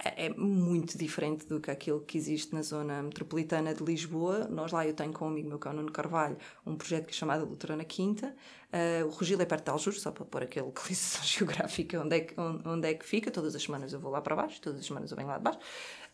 é, 0.03 0.27
é 0.27 0.29
muito 0.31 0.97
diferente 0.97 1.47
do 1.47 1.61
que 1.61 1.71
aquilo 1.71 2.01
que 2.01 2.17
existe 2.17 2.55
na 2.55 2.63
zona 2.63 3.03
metropolitana 3.03 3.75
de 3.75 3.85
Lisboa. 3.85 4.49
Nós 4.49 4.73
lá, 4.73 4.87
eu 4.87 4.95
tenho 4.95 5.13
com 5.13 5.27
um 5.27 5.29
amigo 5.29 5.49
meu, 5.49 5.59
que 5.59 5.69
é 5.69 5.71
o 5.71 5.75
Nuno 5.75 5.93
Carvalho, 5.93 6.37
um 6.67 6.75
projeto 6.75 7.05
que 7.05 7.13
é 7.13 7.15
chamado 7.15 7.45
Luterana 7.45 7.85
Quinta. 7.85 8.35
Uh, 8.73 9.07
o 9.07 9.11
Rogil 9.11 9.41
é 9.41 9.45
perto 9.45 9.65
de 9.65 9.71
Aljur, 9.71 9.93
só 9.93 10.11
para 10.11 10.25
pôr 10.25 10.43
aquele 10.43 10.65
localização 10.67 11.23
geográfica 11.25 12.01
onde 12.01 12.17
é, 12.17 12.21
que, 12.21 12.35
onde, 12.41 12.89
é 12.89 12.95
que 12.95 13.05
fica. 13.05 13.31
Todas 13.31 13.55
as 13.55 13.63
semanas 13.63 13.93
eu 13.93 14.01
vou 14.01 14.11
lá 14.11 14.23
para 14.23 14.35
baixo, 14.35 14.61
todas 14.61 14.81
as 14.81 14.87
semanas 14.87 15.11
eu 15.11 15.17
venho 15.17 15.29
lá 15.29 15.37
de 15.37 15.45
baixo. 15.45 15.59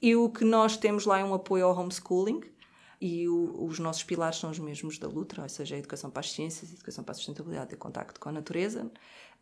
E 0.03 0.17
o 0.17 0.29
que 0.31 0.45
nós 0.45 0.77
temos 0.77 1.07
lá 1.07 1.21
é 1.21 1.25
um 1.25 1.33
apoio 1.33 1.67
ao 1.67 1.79
homeschooling, 1.79 2.41
e 3.01 3.29
o, 3.29 3.67
os 3.67 3.79
nossos 3.79 4.03
pilares 4.03 4.39
são 4.39 4.51
os 4.51 4.59
mesmos 4.59 4.99
da 4.99 5.07
Lutra, 5.07 5.43
ou 5.43 5.49
seja, 5.49 5.77
a 5.77 5.79
educação 5.79 6.11
para 6.11 6.21
as 6.21 6.33
ciências, 6.33 6.71
a 6.71 6.75
educação 6.75 7.05
para 7.05 7.13
a 7.13 7.15
sustentabilidade 7.15 7.73
e 7.73 7.75
o 7.75 7.79
contacto 7.79 8.19
com 8.19 8.31
a 8.31 8.33
natureza. 8.33 8.91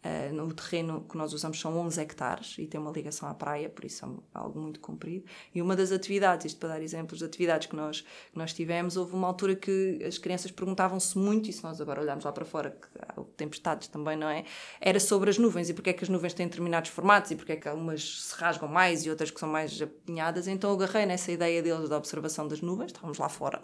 Uh, 0.05 0.35
no 0.35 0.53
terreno 0.53 1.07
que 1.09 1.17
nós 1.17 1.33
usamos 1.33 1.59
são 1.59 1.79
11 1.79 1.99
hectares 1.99 2.57
e 2.59 2.67
tem 2.67 2.79
uma 2.79 2.91
ligação 2.91 3.27
à 3.27 3.33
praia, 3.33 3.71
por 3.71 3.87
isso 3.87 4.05
é 4.05 4.39
algo 4.39 4.61
muito 4.61 4.79
comprido. 4.79 5.25
E 5.55 5.63
uma 5.63 5.75
das 5.75 5.91
atividades, 5.91 6.45
isto 6.45 6.59
para 6.61 6.71
dar 6.71 6.83
exemplos 6.83 7.21
de 7.21 7.25
atividades 7.25 7.69
que 7.69 7.75
nós, 7.75 8.03
que 8.03 8.39
nós 8.39 8.53
tivemos, 8.53 8.99
houve 8.99 9.15
uma 9.15 9.27
altura 9.27 9.57
que 9.57 9.99
as 10.07 10.19
crianças 10.19 10.51
perguntavam-se 10.51 11.17
muito, 11.17 11.49
e 11.49 11.53
se 11.55 11.65
nós 11.65 11.81
agora 11.81 12.03
olharmos 12.03 12.25
lá 12.25 12.33
para 12.33 12.45
fora, 12.45 12.71
que 12.71 12.89
há 13.01 13.25
tempestades 13.35 13.89
também, 13.89 14.15
não 14.15 14.29
é? 14.29 14.45
Era 14.79 15.01
sobre 15.01 15.31
as 15.31 15.39
nuvens 15.39 15.71
e 15.71 15.75
porque 15.75 15.89
é 15.89 15.93
que 15.95 16.05
as 16.05 16.11
nuvens 16.11 16.35
têm 16.35 16.47
determinados 16.47 16.91
formatos 16.91 17.31
e 17.31 17.37
porque 17.37 17.53
é 17.53 17.57
que 17.57 17.67
algumas 17.67 18.25
se 18.25 18.35
rasgam 18.35 18.69
mais 18.69 19.07
e 19.07 19.11
outras 19.11 19.31
que 19.31 19.41
são 19.41 19.49
mais 19.49 19.81
apinhadas. 19.81 20.47
Então 20.47 20.69
eu 20.69 20.77
agarrei 20.77 21.07
nessa 21.07 21.33
ideia 21.33 21.63
deles 21.63 21.89
da 21.89 21.97
observação 21.97 22.47
das 22.47 22.61
nuvens, 22.61 22.89
estávamos 22.89 23.17
lá 23.17 23.31
fora 23.31 23.63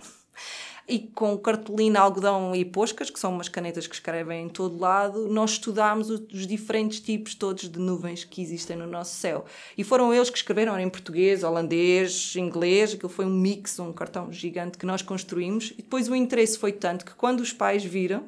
e 0.91 0.99
com 0.99 1.39
cartolina, 1.39 2.01
algodão 2.01 2.55
e 2.55 2.65
poscas, 2.65 3.09
que 3.09 3.19
são 3.19 3.33
umas 3.33 3.49
canetas 3.49 3.87
que 3.87 3.95
escrevem 3.95 4.47
em 4.47 4.49
todo 4.49 4.77
lado, 4.77 5.29
nós 5.29 5.53
estudámos 5.53 6.11
os 6.11 6.47
diferentes 6.47 7.01
tipos 7.01 7.35
todos 7.35 7.69
de 7.69 7.79
nuvens 7.79 8.25
que 8.25 8.43
existem 8.43 8.77
no 8.77 8.87
nosso 8.87 9.15
céu. 9.15 9.45
E 9.79 9.85
foram 9.85 10.13
eles 10.13 10.29
que 10.29 10.37
escreveram 10.37 10.79
em 10.79 10.91
português, 10.91 11.45
holandês, 11.45 12.35
inglês, 12.37 12.95
aquilo 12.95 13.09
foi 13.09 13.25
um 13.25 13.31
mix, 13.31 13.79
um 13.79 13.93
cartão 13.93 14.33
gigante 14.33 14.77
que 14.77 14.85
nós 14.85 15.01
construímos. 15.01 15.71
E 15.71 15.83
depois 15.83 16.09
o 16.09 16.15
interesse 16.15 16.59
foi 16.59 16.73
tanto 16.73 17.05
que 17.05 17.15
quando 17.15 17.41
os 17.41 17.53
pais 17.53 17.85
viram, 17.85 18.25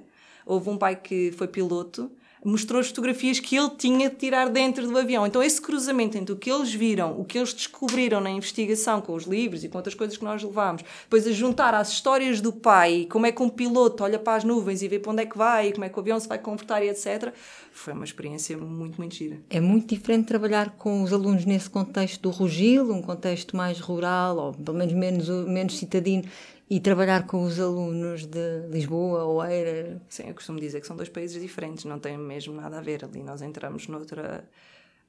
houve 0.46 0.70
um 0.70 0.78
pai 0.78 0.94
que 0.94 1.32
foi 1.32 1.48
piloto, 1.48 2.10
mostrou 2.44 2.80
as 2.80 2.88
fotografias 2.88 3.38
que 3.38 3.56
ele 3.56 3.70
tinha 3.70 4.10
de 4.10 4.16
tirar 4.16 4.48
dentro 4.48 4.86
do 4.86 4.98
avião. 4.98 5.26
Então, 5.26 5.42
esse 5.42 5.60
cruzamento 5.60 6.18
entre 6.18 6.32
o 6.32 6.36
que 6.36 6.50
eles 6.50 6.72
viram, 6.72 7.18
o 7.18 7.24
que 7.24 7.38
eles 7.38 7.54
descobriram 7.54 8.20
na 8.20 8.30
investigação 8.30 9.00
com 9.00 9.14
os 9.14 9.24
livros 9.24 9.62
e 9.64 9.68
com 9.68 9.78
outras 9.78 9.94
coisas 9.94 10.16
que 10.16 10.24
nós 10.24 10.42
levámos, 10.42 10.82
depois 11.02 11.26
a 11.26 11.32
juntar 11.32 11.74
às 11.74 11.90
histórias 11.90 12.40
do 12.40 12.52
pai, 12.52 13.06
como 13.10 13.26
é 13.26 13.32
que 13.32 13.42
um 13.42 13.48
piloto 13.48 14.02
olha 14.02 14.18
para 14.18 14.36
as 14.36 14.44
nuvens 14.44 14.82
e 14.82 14.88
vê 14.88 14.98
para 14.98 15.12
onde 15.12 15.22
é 15.22 15.26
que 15.26 15.38
vai, 15.38 15.72
como 15.72 15.84
é 15.84 15.88
que 15.88 15.96
o 15.96 16.00
avião 16.00 16.18
se 16.18 16.28
vai 16.28 16.38
converter 16.38 16.82
e 16.82 16.88
etc., 16.88 17.32
foi 17.72 17.94
uma 17.94 18.04
experiência 18.04 18.56
muito, 18.58 18.98
muito 18.98 19.14
gira. 19.14 19.38
É 19.48 19.58
muito 19.58 19.94
diferente 19.94 20.26
trabalhar 20.26 20.70
com 20.76 21.02
os 21.02 21.12
alunos 21.12 21.46
nesse 21.46 21.70
contexto 21.70 22.20
do 22.20 22.30
Rugil, 22.30 22.92
um 22.92 23.00
contexto 23.00 23.56
mais 23.56 23.80
rural, 23.80 24.36
ou 24.36 24.52
pelo 24.52 24.76
menos 24.76 24.92
menos, 24.92 25.28
menos 25.46 25.78
citadino, 25.78 26.24
e 26.72 26.80
trabalhar 26.80 27.26
com 27.26 27.42
os 27.42 27.60
alunos 27.60 28.24
de 28.24 28.66
Lisboa, 28.70 29.24
ou 29.24 29.42
Oeira. 29.42 30.00
Sim, 30.08 30.28
eu 30.28 30.34
costumo 30.34 30.58
dizer 30.58 30.80
que 30.80 30.86
são 30.86 30.96
dois 30.96 31.10
países 31.10 31.38
diferentes, 31.38 31.84
não 31.84 31.98
tem 31.98 32.16
mesmo 32.16 32.54
nada 32.54 32.78
a 32.78 32.80
ver 32.80 33.04
ali. 33.04 33.22
Nós 33.22 33.42
entramos 33.42 33.88
noutra, 33.88 34.48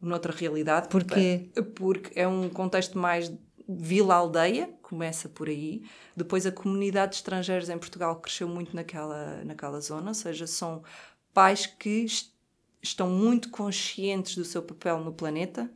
noutra 0.02 0.34
realidade. 0.34 0.90
Porquê? 0.90 1.50
Porque 1.74 2.20
é 2.20 2.28
um 2.28 2.50
contexto 2.50 2.98
mais 2.98 3.32
vila-aldeia, 3.66 4.72
começa 4.82 5.30
por 5.30 5.48
aí. 5.48 5.84
Depois 6.18 6.46
a 6.46 6.52
comunidade 6.52 7.12
de 7.12 7.16
estrangeiros 7.20 7.70
em 7.70 7.78
Portugal 7.78 8.18
cresceu 8.18 8.50
muito 8.50 8.76
naquela, 8.76 9.42
naquela 9.46 9.80
zona, 9.80 10.10
ou 10.10 10.14
seja, 10.14 10.46
são 10.46 10.84
pais 11.34 11.66
que 11.66 12.06
estão 12.82 13.10
muito 13.10 13.50
conscientes 13.50 14.36
do 14.36 14.44
seu 14.44 14.62
papel 14.62 15.00
no 15.00 15.14
planeta 15.14 15.72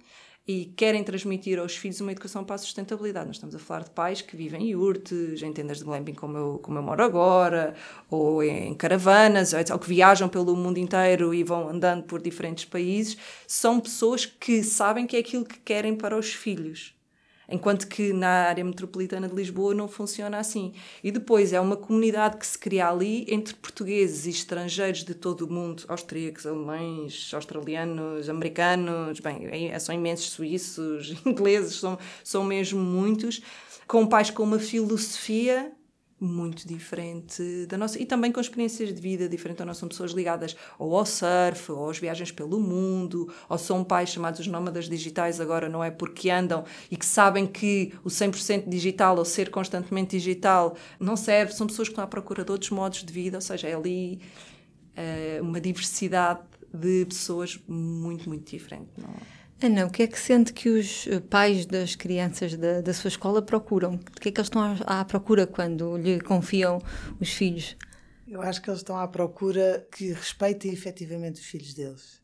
e 0.47 0.65
querem 0.77 1.03
transmitir 1.03 1.59
aos 1.59 1.75
filhos 1.75 1.99
uma 1.99 2.11
educação 2.11 2.43
para 2.43 2.55
a 2.55 2.57
sustentabilidade. 2.57 3.27
Nós 3.27 3.35
estamos 3.35 3.53
a 3.53 3.59
falar 3.59 3.83
de 3.83 3.89
pais 3.89 4.21
que 4.21 4.37
vivem 4.37 4.63
em 4.63 4.69
yurtes, 4.69 5.43
em 5.43 5.51
tendas 5.51 5.79
de 5.79 5.83
glamping 5.83 6.13
como 6.13 6.37
eu, 6.37 6.59
como 6.59 6.77
eu 6.77 6.83
moro 6.83 7.03
agora, 7.03 7.75
ou 8.09 8.41
em 8.41 8.73
caravanas, 8.73 9.53
ou 9.53 9.79
que 9.79 9.89
viajam 9.89 10.29
pelo 10.29 10.55
mundo 10.55 10.77
inteiro 10.77 11.33
e 11.33 11.43
vão 11.43 11.67
andando 11.67 12.03
por 12.03 12.21
diferentes 12.21 12.65
países. 12.65 13.17
São 13.45 13.79
pessoas 13.79 14.25
que 14.25 14.63
sabem 14.63 15.05
que 15.05 15.17
é 15.17 15.19
aquilo 15.19 15.43
que 15.43 15.59
querem 15.59 15.95
para 15.95 16.17
os 16.17 16.33
filhos. 16.33 16.96
Enquanto 17.49 17.87
que 17.87 18.11
na 18.11 18.47
área 18.47 18.63
metropolitana 18.63 19.27
de 19.27 19.33
Lisboa 19.33 19.73
não 19.73 19.87
funciona 19.87 20.37
assim. 20.37 20.73
E 21.01 21.11
depois 21.11 21.53
é 21.53 21.61
uma 21.61 21.77
comunidade 21.77 22.37
que 22.37 22.45
se 22.45 22.57
cria 22.57 22.89
ali 22.89 23.25
entre 23.29 23.53
portugueses 23.55 24.25
e 24.25 24.29
estrangeiros 24.31 25.03
de 25.03 25.13
todo 25.13 25.43
o 25.43 25.51
mundo, 25.51 25.83
austríacos, 25.87 26.45
alemães, 26.45 27.31
australianos, 27.33 28.27
americanos, 28.27 29.19
bem, 29.21 29.71
é, 29.71 29.79
são 29.79 29.95
imensos 29.95 30.31
suíços, 30.31 31.15
ingleses, 31.25 31.75
são, 31.75 31.97
são 32.23 32.43
mesmo 32.43 32.79
muitos, 32.79 33.41
com 33.87 34.05
pais 34.05 34.29
com 34.29 34.43
uma 34.43 34.59
filosofia 34.59 35.71
muito 36.19 36.67
diferente 36.67 37.65
da 37.67 37.77
nossa 37.77 38.01
e 38.01 38.05
também 38.05 38.31
com 38.31 38.39
experiências 38.39 38.93
de 38.93 38.99
vida 38.99 39.29
diferentes. 39.29 39.65
Nós 39.65 39.77
somos 39.77 39.93
pessoas 39.93 40.11
ligadas 40.11 40.55
ou 40.79 40.97
ao 40.97 41.05
surf, 41.05 41.71
ou 41.71 41.89
às 41.89 41.99
viagens 41.99 42.31
pelo 42.31 42.59
mundo, 42.59 43.31
ou 43.47 43.57
são 43.57 43.83
pais 43.83 44.09
chamados 44.09 44.39
os 44.39 44.47
nómadas 44.47 44.89
digitais 44.89 45.39
agora, 45.39 45.69
não 45.69 45.83
é? 45.83 45.91
Porque 45.91 46.29
andam 46.29 46.65
e 46.89 46.97
que 46.97 47.05
sabem 47.05 47.45
que 47.45 47.93
o 48.03 48.09
100% 48.09 48.67
digital 48.67 49.17
ou 49.17 49.25
ser 49.25 49.51
constantemente 49.51 50.17
digital 50.17 50.75
não 50.99 51.15
serve. 51.15 51.53
São 51.53 51.67
pessoas 51.67 51.87
que 51.87 51.91
estão 51.91 52.03
à 52.03 52.07
procura 52.07 52.43
de 52.43 52.51
outros 52.51 52.71
modos 52.71 53.03
de 53.03 53.13
vida, 53.13 53.37
ou 53.37 53.41
seja, 53.41 53.67
é 53.67 53.75
ali 53.75 54.19
é, 54.95 55.39
uma 55.41 55.61
diversidade 55.61 56.41
de 56.73 57.05
pessoas 57.05 57.59
muito, 57.67 58.27
muito 58.27 58.49
diferente. 58.49 58.89
Não 58.97 59.09
é? 59.09 59.36
Ana, 59.59 59.87
o 59.87 59.89
que 59.89 60.03
é 60.03 60.07
que 60.07 60.19
sente 60.19 60.53
que 60.53 60.69
os 60.69 61.07
eh, 61.07 61.19
pais 61.19 61.65
das 61.65 61.95
crianças 61.95 62.55
da, 62.55 62.79
da 62.79 62.93
sua 62.93 63.07
escola 63.07 63.41
procuram? 63.41 63.95
O 63.95 63.97
que 63.97 64.29
é 64.29 64.31
que 64.31 64.39
eles 64.39 64.45
estão 64.45 64.77
à, 64.85 65.03
procura 65.03 65.47
quando 65.47 65.97
lhe 65.97 66.21
confiam 66.21 66.79
os 67.19 67.31
filhos? 67.31 67.75
Eu 68.27 68.39
acho 68.43 68.61
que 68.61 68.69
eles 68.69 68.81
estão 68.81 68.99
à 68.99 69.07
procura 69.07 69.87
que 69.91 70.11
respeitem 70.11 70.71
efetivamente 70.71 71.41
os 71.41 71.47
filhos 71.47 71.73
deles. 71.73 72.21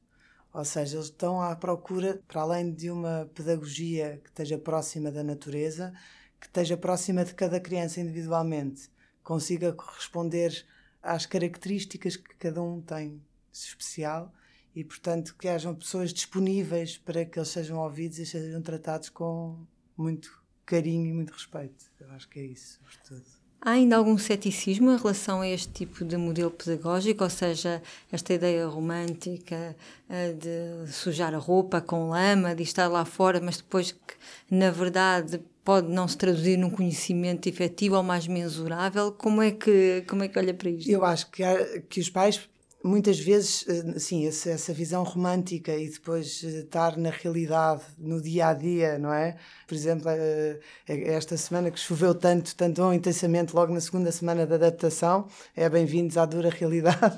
Ou 0.54 0.64
seja, 0.64 0.98
eles 0.98 1.08
estão 1.08 1.42
à 1.42 1.56
procura, 1.56 2.22
para 2.28 2.42
além 2.42 2.72
de 2.72 2.92
uma 2.92 3.28
pedagogia 3.34 4.22
que 4.24 4.30
esteja 4.30 4.60
próxima 4.60 5.12
da 5.12 5.24
natureza, 5.24 5.92
que 6.40 6.46
esteja 6.46 6.78
próxima 6.78 7.26
de 7.26 7.34
cada 7.34 7.60
criança 7.60 8.00
individualmente, 8.00 8.92
consiga 9.24 9.74
corresponder 9.74 10.64
às 11.02 11.26
características 11.26 12.16
que 12.16 12.36
cada 12.36 12.62
um 12.62 12.80
tem 12.80 13.20
especial 13.52 14.32
e, 14.76 14.84
portanto, 14.84 15.36
que 15.38 15.48
hajam 15.48 15.76
pessoas 15.76 16.14
disponíveis 16.14 16.98
para 16.98 17.26
que 17.26 17.38
eles 17.38 17.50
sejam 17.50 17.78
ouvidos 17.80 18.18
e 18.20 18.26
sejam 18.26 18.62
tratados 18.62 19.10
com 19.10 19.58
muito 19.96 20.42
carinho 20.66 21.08
e 21.08 21.14
muito 21.14 21.32
respeito. 21.32 21.86
Eu 22.00 22.10
acho 22.12 22.28
que 22.28 22.40
é 22.40 22.46
isso, 22.46 22.80
sobretudo. 22.80 23.44
Há 23.66 23.72
ainda 23.72 23.96
algum 23.96 24.18
ceticismo 24.18 24.92
em 24.92 24.98
relação 24.98 25.40
a 25.40 25.48
este 25.48 25.72
tipo 25.72 26.04
de 26.04 26.18
modelo 26.18 26.52
pedagógico, 26.52 27.24
ou 27.24 27.30
seja, 27.30 27.82
esta 28.12 28.34
ideia 28.34 28.68
romântica 28.68 29.74
eh, 30.10 30.34
de 30.34 30.92
sujar 30.92 31.34
a 31.34 31.38
roupa 31.38 31.80
com 31.80 32.10
lama, 32.10 32.54
de 32.54 32.64
estar 32.64 32.90
lá 32.90 33.06
fora, 33.06 33.40
mas 33.40 33.58
depois 33.58 33.94
que, 33.94 34.16
na 34.52 34.70
verdade, 34.70 35.40
pode 35.64 35.88
não 35.88 36.10
se 36.10 36.18
traduzir 36.18 36.58
num 36.58 36.70
conhecimento 36.70 37.48
efetivo 37.48 37.96
ou 37.96 38.04
mais 38.04 38.28
mensurável? 38.28 39.14
Como 39.14 39.42
é 39.42 39.52
que, 39.52 40.04
como 40.10 40.24
é 40.24 40.28
que 40.28 40.38
olha 40.38 40.54
para 40.54 40.70
isto? 40.70 40.90
Eu 40.90 41.06
acho 41.06 41.32
que, 41.32 41.42
há, 41.42 41.80
que 41.84 42.02
os 42.02 42.10
pais 42.10 42.50
muitas 42.84 43.18
vezes, 43.18 43.66
assim, 43.96 44.28
essa 44.28 44.74
visão 44.74 45.04
romântica 45.04 45.74
e 45.76 45.90
depois 45.90 46.44
eh, 46.44 46.60
estar 46.60 46.98
na 46.98 47.10
realidade, 47.10 47.82
no 47.98 48.22
dia 48.22 48.48
a 48.48 48.54
dia, 48.54 49.00
não 49.00 49.14
é? 49.14 49.38
Por 49.66 49.74
exemplo, 49.74 50.10
eh, 50.10 50.60
esta 50.88 51.38
semana 51.38 51.72
que 51.72 51.80
choveu 51.80 52.14
tanto, 52.14 52.54
tanto 52.56 52.76
tão 52.76 52.94
intensamente, 52.94 53.56
logo 53.56 53.74
na 53.74 53.80
segunda 53.80 54.12
semana 54.12 54.46
da 54.46 54.56
adaptação, 54.56 55.28
é 55.56 55.70
bem-vindos 55.70 56.18
à 56.18 56.26
dura 56.26 56.50
realidade. 56.50 57.16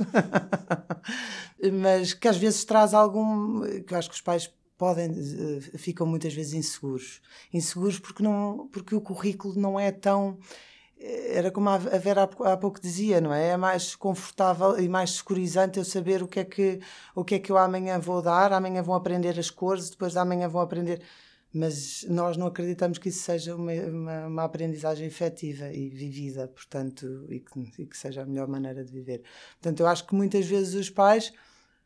Mas 1.81 2.13
que 2.13 2.27
às 2.27 2.37
vezes 2.37 2.63
traz 2.63 2.93
algum. 2.93 3.61
que 3.81 3.93
eu 3.93 3.97
acho 3.97 4.09
que 4.09 4.15
os 4.15 4.21
pais 4.21 4.51
podem 4.77 5.09
ficam 5.77 6.05
muitas 6.05 6.33
vezes 6.33 6.53
inseguros 6.53 7.21
inseguros 7.53 7.97
porque 7.97 8.21
não 8.21 8.67
porque 8.73 8.93
o 8.93 8.99
currículo 8.99 9.57
não 9.57 9.79
é 9.79 9.89
tão 9.89 10.37
era 10.97 11.51
como 11.51 11.69
a 11.69 11.77
Vera 11.77 12.23
há 12.23 12.57
pouco 12.57 12.79
dizia, 12.79 13.19
não 13.19 13.33
é? 13.33 13.49
É 13.49 13.57
mais 13.57 13.95
confortável 13.95 14.79
e 14.79 14.87
mais 14.87 15.11
securizante 15.11 15.77
eu 15.77 15.85
saber 15.85 16.23
o 16.23 16.27
que 16.27 16.39
é 16.39 16.45
que, 16.45 16.79
o 17.13 17.23
que, 17.23 17.35
é 17.35 17.39
que 17.39 17.51
eu 17.51 17.57
amanhã 17.57 17.99
vou 17.99 18.21
dar, 18.21 18.53
amanhã 18.53 18.81
vão 18.81 18.95
aprender 18.95 19.37
as 19.37 19.49
cores, 19.49 19.89
depois 19.89 20.13
de 20.13 20.19
amanhã 20.19 20.47
vão 20.47 20.61
aprender. 20.61 21.01
Mas 21.53 22.05
nós 22.09 22.37
não 22.37 22.47
acreditamos 22.47 22.97
que 22.97 23.09
isso 23.09 23.23
seja 23.23 23.55
uma, 23.55 23.71
uma, 23.71 24.27
uma 24.27 24.43
aprendizagem 24.43 25.07
efetiva 25.07 25.71
e 25.71 25.89
vivida, 25.89 26.47
portanto, 26.47 27.25
e 27.29 27.39
que, 27.39 27.81
e 27.81 27.85
que 27.85 27.97
seja 27.97 28.23
a 28.23 28.25
melhor 28.25 28.47
maneira 28.47 28.83
de 28.83 28.91
viver. 28.91 29.21
Portanto, 29.61 29.79
eu 29.79 29.87
acho 29.87 30.05
que 30.05 30.15
muitas 30.15 30.45
vezes 30.45 30.73
os 30.73 30.89
pais 30.89 31.31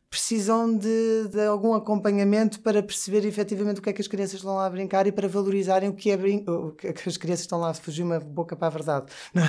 precisam 0.10 0.76
de, 0.76 1.28
de, 1.30 1.45
algum 1.45 1.74
acompanhamento 1.74 2.60
para 2.62 2.82
perceber 2.82 3.26
efetivamente 3.26 3.80
o 3.80 3.82
que 3.82 3.91
é 3.91 3.93
que 3.93 4.01
as 4.01 4.07
crianças 4.07 4.36
estão 4.36 4.55
lá 4.55 4.66
a 4.66 4.70
brincar 4.70 5.05
e 5.05 5.12
para 5.12 5.28
valorizarem 5.28 5.88
o 5.89 5.93
que 5.93 6.10
é 6.10 6.18
brin 6.18 6.43
o 6.47 6.72
que, 6.72 6.88
é 6.88 6.93
que 6.93 7.07
as 7.07 7.16
crianças 7.16 7.41
estão 7.41 7.60
lá 7.60 7.70
a 7.70 7.74
fugir 7.76 8.01
uma 8.01 8.20
boca 8.20 8.55
para 8.55 8.68
a 8.68 8.72
verdade. 8.72 9.12
Não 9.34 9.43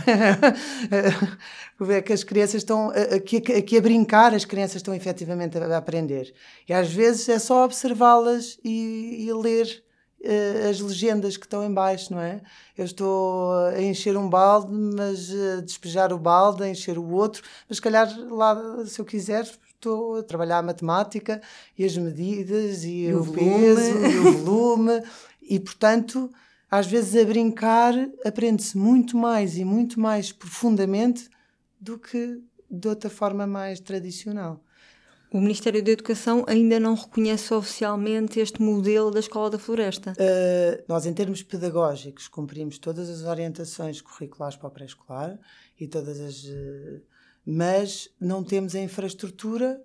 é? 1.88 2.02
que 2.02 2.12
as 2.12 2.22
crianças 2.22 2.56
estão 2.56 2.92
aqui, 3.14 3.38
aqui 3.38 3.78
a 3.78 3.80
brincar, 3.80 4.34
as 4.34 4.44
crianças 4.44 4.76
estão 4.76 4.94
efetivamente 4.94 5.56
a, 5.56 5.64
a 5.64 5.78
aprender. 5.78 6.34
E 6.68 6.74
às 6.74 6.92
vezes 6.92 7.28
é 7.28 7.38
só 7.38 7.64
observá-las 7.64 8.58
e, 8.62 9.26
e 9.26 9.32
ler 9.32 9.82
as 10.68 10.80
legendas 10.80 11.36
que 11.36 11.46
estão 11.46 11.64
em 11.64 11.72
baixo, 11.72 12.12
não 12.12 12.20
é? 12.20 12.42
Eu 12.76 12.84
estou 12.84 13.52
a 13.68 13.80
encher 13.80 14.16
um 14.16 14.28
balde, 14.28 14.72
mas 14.72 15.30
a 15.30 15.60
despejar 15.60 16.12
o 16.12 16.18
balde, 16.18 16.62
a 16.62 16.68
encher 16.68 16.98
o 16.98 17.10
outro, 17.10 17.42
mas 17.68 17.78
se 17.78 17.82
calhar 17.82 18.08
lá, 18.30 18.84
se 18.86 19.00
eu 19.00 19.04
quiser, 19.04 19.48
estou 19.80 20.16
a 20.16 20.22
trabalhar 20.22 20.58
a 20.58 20.62
matemática 20.62 21.40
e 21.76 21.84
as 21.84 21.96
medidas 21.96 22.84
e, 22.84 23.06
e 23.06 23.14
o, 23.14 23.22
o 23.22 23.32
peso 23.32 23.98
e 24.06 24.18
o 24.18 24.32
volume 24.38 25.02
e 25.42 25.58
portanto 25.58 26.30
às 26.70 26.86
vezes 26.86 27.20
a 27.20 27.24
brincar 27.24 27.94
aprende-se 28.24 28.76
muito 28.76 29.16
mais 29.16 29.56
e 29.56 29.64
muito 29.64 29.98
mais 29.98 30.30
profundamente 30.30 31.28
do 31.80 31.98
que 31.98 32.40
de 32.70 32.88
outra 32.88 33.10
forma 33.10 33.46
mais 33.46 33.80
tradicional. 33.80 34.62
O 35.32 35.40
Ministério 35.40 35.80
da 35.80 35.92
Educação 35.92 36.44
ainda 36.48 36.80
não 36.80 36.96
reconhece 36.96 37.54
oficialmente 37.54 38.40
este 38.40 38.60
modelo 38.60 39.12
da 39.12 39.20
Escola 39.20 39.48
da 39.48 39.60
Floresta? 39.60 40.12
Uh, 40.12 40.82
nós, 40.88 41.06
em 41.06 41.14
termos 41.14 41.40
pedagógicos, 41.40 42.26
cumprimos 42.26 42.78
todas 42.78 43.08
as 43.08 43.22
orientações 43.22 44.00
curriculares 44.00 44.56
para 44.56 44.66
o 44.66 44.70
pré-escolar 44.72 45.38
e 45.78 45.86
todas 45.86 46.18
as. 46.18 46.42
Uh, 46.42 47.00
mas 47.46 48.08
não 48.20 48.42
temos 48.42 48.74
a 48.74 48.80
infraestrutura 48.80 49.80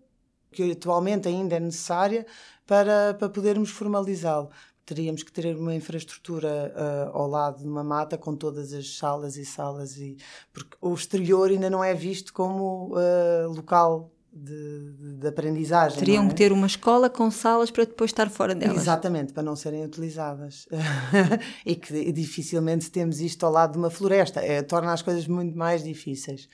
que 0.51 0.71
atualmente 0.71 1.27
ainda 1.27 1.57
é 1.57 1.59
necessária 1.59 2.25
para, 2.65 3.13
para 3.13 3.29
podermos 3.29 3.69
formalizá-lo. 3.69 4.49
Teríamos 4.83 5.21
que 5.21 5.31
ter 5.31 5.55
uma 5.55 5.75
infraestrutura 5.75 6.73
uh, 6.75 7.17
ao 7.17 7.27
lado 7.27 7.59
de 7.59 7.67
uma 7.67 7.83
mata 7.83 8.17
com 8.17 8.35
todas 8.35 8.73
as 8.73 8.97
salas 8.97 9.37
e 9.37 9.45
salas, 9.45 9.97
e, 9.97 10.17
porque 10.51 10.75
o 10.81 10.93
exterior 10.93 11.51
ainda 11.51 11.69
não 11.69 11.83
é 11.83 11.93
visto 11.93 12.33
como 12.33 12.95
uh, 12.95 13.47
local 13.47 14.14
de, 14.35 14.91
de, 14.91 15.13
de, 15.15 15.27
aprendizagem. 15.27 15.97
Teriam 15.97 16.25
é? 16.25 16.27
que 16.27 16.35
ter 16.35 16.51
uma 16.51 16.67
escola 16.67 17.09
com 17.09 17.31
salas 17.31 17.71
para 17.71 17.85
depois 17.85 18.09
estar 18.09 18.29
fora 18.29 18.53
delas. 18.53 18.81
Exatamente, 18.81 19.31
para 19.31 19.41
não 19.41 19.55
serem 19.55 19.85
utilizadas. 19.85 20.67
e 21.65 21.75
que 21.75 22.11
dificilmente 22.11 22.91
temos 22.91 23.21
isto 23.21 23.45
ao 23.45 23.51
lado 23.51 23.73
de 23.73 23.77
uma 23.77 23.89
floresta. 23.89 24.41
É, 24.41 24.61
torna 24.61 24.91
as 24.91 25.01
coisas 25.01 25.25
muito 25.25 25.57
mais 25.57 25.83
difíceis. 25.83 26.49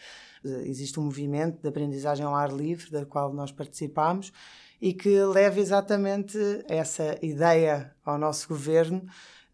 Eh, 0.45 0.63
existe 0.65 0.99
um 0.99 1.03
movimento 1.03 1.59
de 1.61 1.67
aprendizagem 1.67 2.25
ao 2.25 2.35
ar 2.35 2.51
livre, 2.51 2.91
da 2.91 3.05
qual 3.05 3.33
nós 3.33 3.51
participamos, 3.51 4.31
e 4.79 4.93
que 4.93 5.23
leva 5.23 5.59
exatamente 5.59 6.37
essa 6.67 7.17
ideia 7.21 7.91
ao 8.05 8.17
nosso 8.17 8.47
governo 8.47 9.03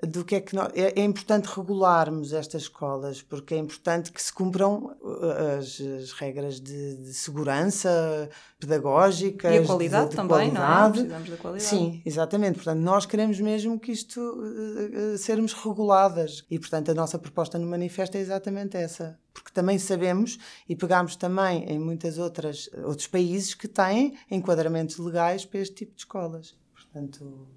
do 0.04 0.24
que 0.24 0.36
é 0.36 0.42
que 0.42 0.56
nós, 0.56 0.72
é, 0.76 1.00
é, 1.00 1.04
importante 1.04 1.46
regularmos 1.46 2.32
estas 2.32 2.64
escolas 2.64 3.24
porque 3.24 3.56
é 3.56 3.58
importante 3.58 4.12
que 4.12 4.22
se 4.22 4.32
cumpram 4.32 4.96
uh, 5.02 5.58
as, 5.58 5.82
as 5.82 6.12
regras 6.12 6.62
de, 6.62 6.98
de, 6.98 7.14
segurança 7.16 8.30
pedagógica 8.60 9.52
e 9.52 9.58
a 9.58 9.66
qualidade 9.66 10.06
de, 10.06 10.10
de 10.12 10.16
também 10.16 10.52
qualidade. 10.52 10.60
não 10.60 10.86
é? 10.86 10.92
precisamos 10.92 11.30
da 11.30 11.38
qualidade. 11.38 11.70
Sim 11.70 12.02
exatamente. 12.06 12.56
Portanto 12.56 12.80
nós 12.80 13.08
queremos 13.08 13.40
mesmo 13.40 13.80
que 13.80 13.92
isto 13.92 14.20
uh, 14.20 15.14
uh, 15.14 15.18
sermos 15.18 15.54
reguladas. 15.54 16.46
E 16.50 16.60
portanto 16.60 16.92
a 16.92 16.94
nossa 16.94 17.18
proposta 17.18 17.58
no 17.58 17.66
manifesto 17.66 18.18
é 18.18 18.20
exatamente 18.20 18.78
essa. 18.78 19.20
Porque 19.34 19.52
também 19.52 19.80
sabemos 19.80 20.38
e 20.70 20.76
pegamos 20.76 21.16
também 21.16 21.64
em 21.64 21.80
muitas 21.80 22.20
outras 22.20 22.70
outros 22.84 23.08
países 23.08 23.56
que 23.56 23.68
têm 23.68 24.16
enquadramentos 24.30 24.98
legais 25.00 25.44
para 25.44 25.60
este 25.60 25.74
tipo 25.74 25.96
de 25.96 26.02
escolas. 26.02 26.56
Portanto 26.76 27.48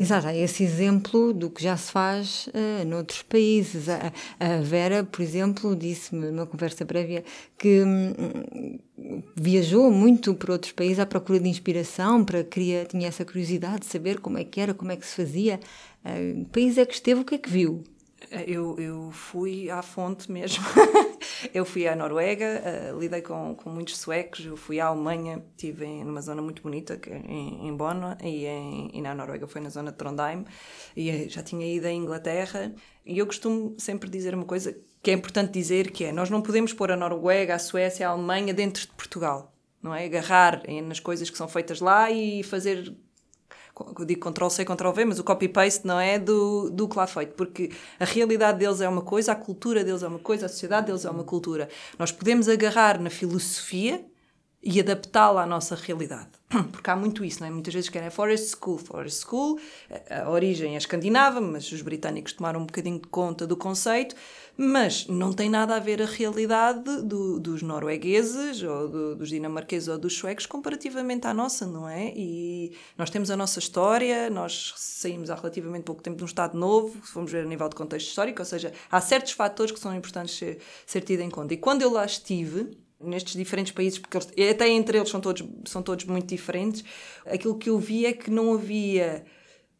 Exato, 0.00 0.26
há 0.28 0.34
esse 0.34 0.62
exemplo 0.62 1.32
do 1.32 1.50
que 1.50 1.62
já 1.62 1.76
se 1.76 1.90
faz 1.90 2.48
uh, 2.48 2.84
noutros 2.86 3.22
países. 3.22 3.88
A, 3.88 4.12
a 4.38 4.56
Vera, 4.60 5.04
por 5.04 5.22
exemplo, 5.22 5.74
disse-me 5.76 6.30
numa 6.30 6.46
conversa 6.46 6.84
prévia 6.84 7.24
que 7.58 7.82
hum, 7.82 8.78
viajou 9.36 9.90
muito 9.90 10.34
por 10.34 10.50
outros 10.50 10.72
países 10.72 10.98
à 10.98 11.06
procura 11.06 11.40
de 11.40 11.48
inspiração, 11.48 12.24
para 12.24 12.44
queria, 12.44 12.84
tinha 12.84 13.08
essa 13.08 13.24
curiosidade 13.24 13.80
de 13.80 13.86
saber 13.86 14.20
como 14.20 14.38
é 14.38 14.44
que 14.44 14.60
era, 14.60 14.74
como 14.74 14.92
é 14.92 14.96
que 14.96 15.06
se 15.06 15.16
fazia. 15.16 15.60
Uh, 16.04 16.44
país 16.46 16.78
é 16.78 16.84
que 16.84 16.94
esteve, 16.94 17.20
o 17.20 17.24
que 17.24 17.34
é 17.34 17.38
que 17.38 17.50
viu? 17.50 17.82
Eu, 18.46 18.78
eu 18.78 19.10
fui 19.10 19.70
à 19.70 19.82
fonte 19.82 20.30
mesmo. 20.30 20.64
eu 21.52 21.64
fui 21.64 21.86
à 21.86 21.96
Noruega, 21.96 22.62
uh, 22.94 22.98
lidei 22.98 23.22
com, 23.22 23.54
com 23.54 23.70
muitos 23.70 23.98
suecos, 23.98 24.44
eu 24.44 24.56
fui 24.56 24.80
à 24.80 24.86
Alemanha, 24.86 25.44
estive 25.50 25.84
em, 25.84 26.04
numa 26.04 26.20
zona 26.20 26.40
muito 26.40 26.62
bonita, 26.62 26.96
que 26.96 27.10
é 27.10 27.18
em, 27.18 27.68
em 27.68 27.76
Bonn, 27.76 28.16
e, 28.22 28.46
em, 28.46 28.90
e 28.92 29.00
na 29.00 29.14
Noruega 29.14 29.46
foi 29.46 29.60
na 29.60 29.68
zona 29.68 29.92
de 29.92 29.98
Trondheim, 29.98 30.44
e 30.96 31.10
eh, 31.10 31.28
já 31.28 31.42
tinha 31.42 31.66
ido 31.66 31.86
à 31.86 31.90
Inglaterra. 31.90 32.72
E 33.04 33.18
eu 33.18 33.26
costumo 33.26 33.74
sempre 33.78 34.08
dizer 34.08 34.34
uma 34.34 34.44
coisa 34.44 34.76
que 35.02 35.10
é 35.10 35.14
importante 35.14 35.52
dizer, 35.52 35.90
que 35.90 36.04
é, 36.04 36.12
nós 36.12 36.30
não 36.30 36.40
podemos 36.40 36.72
pôr 36.72 36.92
a 36.92 36.96
Noruega, 36.96 37.56
a 37.56 37.58
Suécia, 37.58 38.08
a 38.08 38.12
Alemanha 38.12 38.54
dentro 38.54 38.82
de 38.82 38.92
Portugal. 38.92 39.52
Não 39.82 39.92
é? 39.92 40.04
Agarrar 40.04 40.62
nas 40.84 41.00
coisas 41.00 41.28
que 41.28 41.36
são 41.36 41.48
feitas 41.48 41.80
lá 41.80 42.08
e 42.08 42.44
fazer 42.44 42.94
eu 43.98 44.04
digo 44.04 44.30
Ctrl-C, 44.30 44.64
Ctrl-V, 44.64 45.04
mas 45.04 45.18
o 45.18 45.24
copy-paste 45.24 45.86
não 45.86 45.98
é 45.98 46.18
do, 46.18 46.70
do 46.70 46.88
que 46.88 46.96
lá 46.96 47.06
feito, 47.06 47.34
porque 47.34 47.70
a 47.98 48.04
realidade 48.04 48.58
deles 48.58 48.80
é 48.80 48.88
uma 48.88 49.02
coisa, 49.02 49.32
a 49.32 49.34
cultura 49.34 49.84
deles 49.84 50.02
é 50.02 50.08
uma 50.08 50.18
coisa, 50.18 50.46
a 50.46 50.48
sociedade 50.48 50.86
deles 50.86 51.04
é 51.04 51.10
uma 51.10 51.24
cultura. 51.24 51.68
Nós 51.98 52.12
podemos 52.12 52.48
agarrar 52.48 53.00
na 53.00 53.10
filosofia 53.10 54.04
e 54.62 54.78
adaptá-la 54.78 55.42
à 55.42 55.46
nossa 55.46 55.74
realidade. 55.74 56.30
Porque 56.70 56.88
há 56.88 56.94
muito 56.94 57.24
isso, 57.24 57.40
não 57.40 57.48
é? 57.48 57.50
Muitas 57.50 57.74
vezes 57.74 57.90
querem 57.90 58.10
Forest 58.10 58.56
School. 58.56 58.78
Forest 58.78 59.24
School, 59.26 59.58
a 60.08 60.30
origem 60.30 60.74
é 60.74 60.78
escandinava, 60.78 61.40
mas 61.40 61.70
os 61.72 61.82
britânicos 61.82 62.32
tomaram 62.32 62.60
um 62.60 62.66
bocadinho 62.66 63.00
de 63.00 63.08
conta 63.08 63.44
do 63.44 63.56
conceito, 63.56 64.14
mas 64.56 65.06
não 65.06 65.32
tem 65.32 65.48
nada 65.48 65.76
a 65.76 65.78
ver 65.78 66.02
a 66.02 66.06
realidade 66.06 67.02
do, 67.02 67.40
dos 67.40 67.62
noruegueses, 67.62 68.62
ou 68.62 68.88
do, 68.88 69.16
dos 69.16 69.28
dinamarqueses 69.28 69.88
ou 69.88 69.98
dos 69.98 70.14
suecos 70.14 70.46
comparativamente 70.46 71.26
à 71.26 71.34
nossa, 71.34 71.66
não 71.66 71.88
é? 71.88 72.12
E 72.14 72.76
nós 72.96 73.10
temos 73.10 73.30
a 73.30 73.36
nossa 73.36 73.58
história, 73.58 74.28
nós 74.28 74.74
saímos 74.76 75.30
há 75.30 75.34
relativamente 75.34 75.84
pouco 75.84 76.02
tempo 76.02 76.16
de 76.16 76.22
um 76.22 76.26
Estado 76.26 76.56
novo, 76.56 76.96
vamos 77.14 77.32
ver 77.32 77.44
a 77.44 77.48
nível 77.48 77.68
de 77.68 77.76
contexto 77.76 78.08
histórico, 78.08 78.40
ou 78.40 78.46
seja, 78.46 78.72
há 78.90 79.00
certos 79.00 79.32
fatores 79.32 79.72
que 79.72 79.80
são 79.80 79.94
importantes 79.94 80.36
ser, 80.36 80.58
ser 80.86 81.00
tidos 81.00 81.24
em 81.24 81.30
conta. 81.30 81.54
E 81.54 81.56
quando 81.56 81.82
eu 81.82 81.90
lá 81.90 82.04
estive, 82.04 82.76
nestes 83.00 83.34
diferentes 83.34 83.72
países, 83.72 83.98
porque 83.98 84.16
eles, 84.16 84.28
até 84.50 84.68
entre 84.68 84.98
eles 84.98 85.10
são 85.10 85.20
todos, 85.20 85.44
são 85.66 85.82
todos 85.82 86.04
muito 86.04 86.26
diferentes, 86.26 86.84
aquilo 87.26 87.56
que 87.56 87.70
eu 87.70 87.78
vi 87.78 88.06
é 88.06 88.12
que 88.12 88.30
não 88.30 88.54
havia 88.54 89.24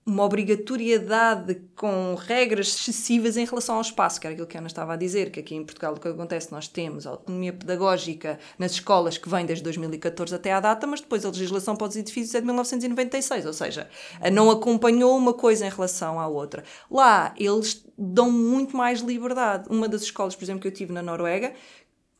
uma 0.04 0.24
obrigatoriedade 0.24 1.62
com 1.76 2.16
regras 2.16 2.68
excessivas 2.68 3.36
em 3.36 3.44
relação 3.44 3.76
ao 3.76 3.80
espaço, 3.80 4.20
que 4.20 4.26
era 4.26 4.34
aquilo 4.34 4.48
que 4.48 4.56
a 4.56 4.60
Ana 4.60 4.66
estava 4.66 4.94
a 4.94 4.96
dizer, 4.96 5.30
que 5.30 5.38
aqui 5.38 5.54
em 5.54 5.64
Portugal 5.64 5.94
o 5.94 6.00
que 6.00 6.08
acontece, 6.08 6.50
nós 6.50 6.66
temos 6.66 7.06
autonomia 7.06 7.52
pedagógica 7.52 8.38
nas 8.58 8.72
escolas 8.72 9.16
que 9.16 9.28
vem 9.28 9.46
desde 9.46 9.62
2014 9.62 10.34
até 10.34 10.52
à 10.52 10.58
data, 10.58 10.86
mas 10.88 11.00
depois 11.00 11.24
a 11.24 11.28
legislação 11.28 11.76
para 11.76 11.86
os 11.86 11.96
edifícios 11.96 12.34
é 12.34 12.40
de 12.40 12.46
1996, 12.46 13.46
ou 13.46 13.52
seja, 13.52 13.88
não 14.32 14.50
acompanhou 14.50 15.16
uma 15.16 15.34
coisa 15.34 15.66
em 15.66 15.70
relação 15.70 16.18
à 16.18 16.26
outra. 16.26 16.64
Lá, 16.90 17.32
eles 17.38 17.86
dão 17.96 18.30
muito 18.30 18.76
mais 18.76 19.00
liberdade. 19.00 19.68
Uma 19.70 19.88
das 19.88 20.02
escolas, 20.02 20.34
por 20.34 20.44
exemplo, 20.44 20.62
que 20.62 20.68
eu 20.68 20.72
tive 20.72 20.92
na 20.92 21.02
Noruega, 21.02 21.54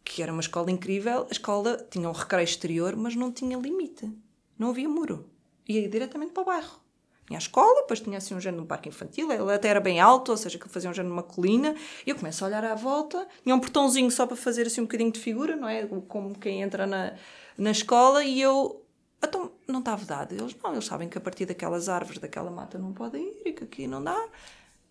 que 0.04 0.22
era 0.22 0.32
uma 0.32 0.40
escola 0.40 0.70
incrível, 0.70 1.26
a 1.28 1.32
escola 1.32 1.84
tinha 1.90 2.08
um 2.08 2.12
recreio 2.12 2.44
exterior, 2.44 2.94
mas 2.94 3.16
não 3.16 3.32
tinha 3.32 3.58
limite. 3.58 4.08
Não 4.56 4.70
havia 4.70 4.88
muro. 4.88 5.28
Ia 5.68 5.88
diretamente 5.88 6.32
para 6.32 6.42
o 6.42 6.46
bairro. 6.46 6.81
Tinha 7.26 7.38
a 7.38 7.40
escola, 7.40 7.82
depois 7.82 8.00
tinha 8.00 8.18
assim 8.18 8.34
um 8.34 8.40
género 8.40 8.62
de 8.62 8.64
um 8.64 8.66
parque 8.66 8.88
infantil, 8.88 9.30
ele 9.30 9.52
até 9.52 9.68
era 9.68 9.80
bem 9.80 10.00
alto, 10.00 10.30
ou 10.32 10.36
seja, 10.36 10.58
que 10.58 10.68
fazia 10.68 10.90
um 10.90 10.94
género 10.94 11.14
de 11.14 11.20
uma 11.20 11.22
colina, 11.22 11.74
e 12.06 12.10
eu 12.10 12.16
começo 12.16 12.44
a 12.44 12.48
olhar 12.48 12.64
à 12.64 12.74
volta, 12.74 13.26
tinha 13.42 13.54
um 13.54 13.60
portãozinho 13.60 14.10
só 14.10 14.26
para 14.26 14.36
fazer 14.36 14.66
assim 14.66 14.80
um 14.80 14.84
bocadinho 14.84 15.12
de 15.12 15.20
figura, 15.20 15.54
não 15.54 15.68
é? 15.68 15.86
Como 16.08 16.36
quem 16.38 16.62
entra 16.62 16.86
na, 16.86 17.14
na 17.56 17.70
escola, 17.70 18.24
e 18.24 18.40
eu, 18.40 18.82
então, 19.22 19.52
não 19.68 19.78
está 19.78 19.94
vedado. 19.94 20.32
Eles 20.32 20.56
não, 20.62 20.72
eles 20.72 20.84
sabem 20.84 21.08
que 21.08 21.16
a 21.16 21.20
partir 21.20 21.46
daquelas 21.46 21.88
árvores, 21.88 22.18
daquela 22.18 22.50
mata 22.50 22.78
não 22.78 22.92
podem 22.92 23.22
ir, 23.22 23.42
e 23.46 23.52
que 23.52 23.64
aqui 23.64 23.86
não 23.86 24.02
dá. 24.02 24.20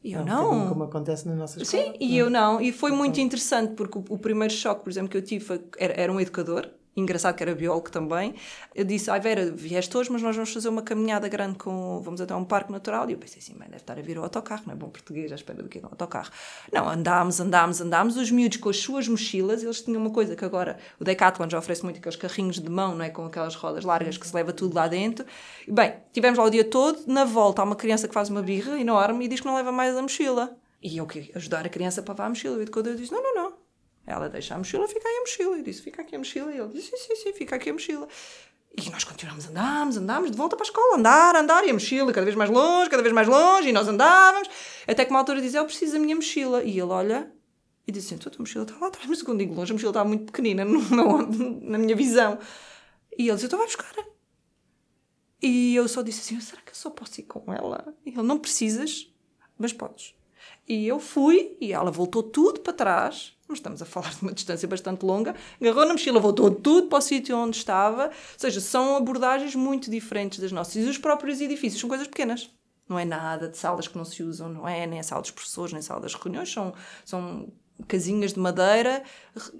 E 0.04 0.14
eu 0.14 0.22
é 0.22 0.24
um 0.24 0.26
não. 0.26 0.70
Como 0.70 0.84
acontece 0.86 1.28
na 1.28 1.36
nossa 1.36 1.62
escola. 1.62 1.84
Sim, 1.84 1.94
e 2.00 2.18
eu 2.18 2.30
não. 2.30 2.60
E 2.60 2.72
foi 2.72 2.92
muito 2.92 3.20
interessante, 3.20 3.74
porque 3.74 3.98
o, 3.98 4.04
o, 4.10 4.18
primeiro 4.18 4.54
choque, 4.54 4.84
por 4.84 4.90
exemplo, 4.90 5.10
que 5.10 5.18
eu 5.18 5.22
tive 5.22 5.46
foi, 5.46 5.62
era, 5.78 5.94
era 5.94 6.12
um 6.12 6.20
educador, 6.20 6.70
engraçado 6.96 7.36
que 7.36 7.44
era 7.44 7.56
biólogo 7.56 7.90
também, 7.90 8.36
eu 8.76 8.84
disse, 8.84 9.10
ai 9.10 9.20
Vera, 9.20 9.52
vieste 9.52 9.96
hoje, 9.96 10.12
mas 10.12 10.22
nós 10.22 10.36
vamos 10.36 10.54
fazer 10.54 10.70
uma 10.70 10.82
caminhada 10.82 11.28
grande 11.28 11.58
com, 11.58 12.02
vamos 12.02 12.20
até 12.20 12.36
um 12.36 12.44
parque 12.44 12.72
natural, 12.72 13.10
e 13.10 13.14
eu 13.14 13.18
pensei 13.18 13.40
assim, 13.40 13.54
bem, 13.54 13.68
deve 13.68 13.78
estar 13.78 13.98
a 13.98 14.02
vir 14.02 14.18
o 14.18 14.24
autocarro, 14.24 14.64
não 14.66 14.74
é 14.74 14.76
bom 14.76 14.90
português, 14.90 15.32
à 15.32 15.36
espera 15.36 15.62
do 15.64 15.70
que 15.70 15.80
é 15.80 15.82
um 15.82 15.86
autocarro. 15.86 16.32
Não, 16.72 16.88
andámos, 16.90 17.40
andámos, 17.40 17.82
andámos, 17.82 18.18
os 18.18 18.30
miúdos 18.32 18.58
com 18.58 18.70
as 18.70 18.78
suas 18.78 19.08
mochilas, 19.08 19.64
eles 19.64 19.82
tinham 19.82 20.02
uma 20.02 20.12
coisa 20.12 20.36
que 20.36 20.44
agora, 20.44 20.78
o 21.00 21.04
Decathlon 21.04 21.50
já 21.50 21.58
oferece 21.58 21.84
muito 21.84 21.98
aqueles 21.98 22.16
carrinhos 22.18 22.60
de 22.60 22.70
mão, 22.70 22.96
não 22.96 23.06
é, 23.06 23.10
com 23.10 23.26
aquelas 23.26 23.56
rodas 23.56 23.84
largas 23.84 24.18
que 24.18 24.28
se 24.28 24.36
leva 24.36 24.52
tudo 24.52 24.76
lá 24.76 24.88
dentro. 24.88 25.26
E, 25.68 25.72
bem, 25.72 25.96
tivemos 26.12 26.38
lá 26.38 26.46
o 26.46 26.50
dia 26.50 26.64
todo, 26.64 27.00
na 27.08 27.26
volta 27.26 27.62
há 27.62 27.66
uma 27.66 27.76
criança 27.76 28.08
que 28.08 28.14
faz 28.14 28.30
uma 28.30 28.42
birra 28.42 28.80
enorme 28.80 29.26
e 29.26 29.28
diz 29.28 29.40
que 29.40 29.46
não 29.46 29.56
leva 29.56 29.72
mais 29.72 29.96
a 29.96 30.02
mochila. 30.02 30.58
E 30.82 30.98
eu 30.98 31.06
que 31.06 31.32
ajudar 31.36 31.66
a 31.66 31.70
criança 31.70 32.02
para 32.02 32.14
levar 32.14 32.26
a 32.26 32.30
mochila, 32.30 32.58
o 32.58 32.62
educador 32.62 32.96
disse, 32.96 33.12
não, 33.12 33.22
não, 33.22 33.36
não, 33.36 33.54
ela 34.06 34.30
deixa 34.30 34.56
a 34.56 34.58
mochila, 34.58 34.88
fica 34.88 35.08
aí 35.08 35.18
a 35.18 35.22
mochila. 35.22 35.58
Eu 35.58 35.64
disse, 35.64 35.82
fica 35.82 36.02
aqui 36.02 36.16
a 36.16 36.20
mochila. 36.20 36.52
E 36.52 36.58
ele 36.58 36.70
disse, 36.70 36.90
sim, 36.92 36.98
sim, 36.98 37.16
sim, 37.16 37.34
fica 37.34 37.56
aqui 37.56 37.70
a 37.70 37.74
mochila. 37.74 38.08
E 38.78 38.90
nós 38.90 39.04
continuamos, 39.04 39.48
andámos, 39.48 39.98
andámos, 39.98 40.32
de 40.32 40.38
volta 40.38 40.56
para 40.56 40.66
a 40.66 40.68
escola, 40.68 40.98
andar, 40.98 41.36
andar, 41.36 41.66
e 41.66 41.70
a 41.70 41.74
mochila 41.74 42.14
cada 42.14 42.24
vez 42.24 42.38
mais 42.38 42.50
longe, 42.50 42.90
cada 42.90 43.04
vez 43.04 43.14
mais 43.14 43.28
longe, 43.28 43.68
e 43.68 43.74
nós 43.74 43.86
andávamos, 43.86 44.50
até 44.88 45.04
que 45.04 45.12
uma 45.12 45.20
altura 45.20 45.42
diz, 45.42 45.54
eu 45.54 45.66
preciso 45.66 45.94
da 45.94 46.00
minha 46.00 46.16
mochila. 46.16 46.64
E 46.64 46.72
ele 46.72 46.82
olha 46.84 47.32
e 47.86 47.92
diz 47.92 48.06
assim, 48.06 48.16
a 48.16 48.18
tua 48.18 48.32
mochila 48.40 48.64
está 48.64 48.78
lá 48.80 48.88
atrás, 48.88 49.08
mas 49.08 49.20
segundo 49.20 49.40
digo 49.40 49.54
longe, 49.54 49.72
a 49.72 49.74
mochila 49.74 49.92
está 49.92 50.04
muito 50.06 50.26
pequenina 50.26 50.64
no, 50.66 50.82
no, 50.82 51.62
na 51.62 51.78
minha 51.78 51.96
visão. 51.96 52.40
E 53.18 53.28
ele 53.28 53.36
diz, 53.36 53.44
então 53.44 53.60
vai 53.60 53.68
buscar. 53.68 53.94
E 55.42 55.76
eu 55.76 55.88
só 55.88 56.02
disse 56.02 56.22
assim, 56.22 56.40
será 56.40 56.62
que 56.62 56.72
eu 56.72 56.76
só 56.76 56.90
posso 56.90 57.20
ir 57.20 57.24
com 57.24 57.52
ela? 57.52 57.94
E 58.06 58.12
ele, 58.12 58.22
não 58.22 58.38
precisas, 58.38 59.12
mas 59.58 59.74
podes. 59.74 60.14
E 60.68 60.88
eu 60.88 61.00
fui, 61.00 61.58
e 61.60 61.74
ela 61.74 61.92
voltou 61.92 62.24
tudo 62.24 62.62
para 62.62 62.72
trás, 62.72 63.36
mas 63.52 63.60
estamos 63.60 63.82
a 63.82 63.86
falar 63.86 64.10
de 64.16 64.22
uma 64.22 64.34
distância 64.34 64.68
bastante 64.68 65.06
longa, 65.06 65.36
agarrou 65.60 65.86
na 65.86 65.94
mochila, 65.94 66.20
voltou 66.20 66.50
tudo 66.52 66.88
para 66.88 67.00
o 67.00 67.02
sítio 67.02 67.38
onde 67.38 67.58
estava. 67.58 68.06
Ou 68.06 68.12
seja, 68.38 68.60
são 68.60 68.98
abordagens 68.98 69.56
muito 69.56 69.90
diferentes 69.90 70.40
das 70.40 70.52
nossas. 70.52 70.76
E 70.76 70.90
os 70.90 70.98
próprios 70.98 71.40
edifícios 71.40 71.80
são 71.80 71.90
coisas 71.90 72.08
pequenas. 72.08 72.50
Não 72.90 73.00
é 73.00 73.06
nada 73.06 73.48
de 73.48 73.58
salas 73.58 73.88
que 73.88 73.98
não 73.98 74.04
se 74.04 74.22
usam, 74.22 74.50
não 74.50 74.68
é 74.68 74.86
nem 74.86 75.00
a 75.00 75.04
sala 75.04 75.22
dos 75.22 75.32
professores, 75.32 75.72
nem 75.72 75.80
a 75.80 75.84
sala 75.84 76.02
das 76.02 76.14
reuniões, 76.14 76.52
são, 76.52 76.74
são 77.06 77.48
casinhas 77.88 78.34
de 78.34 78.40
madeira 78.40 79.04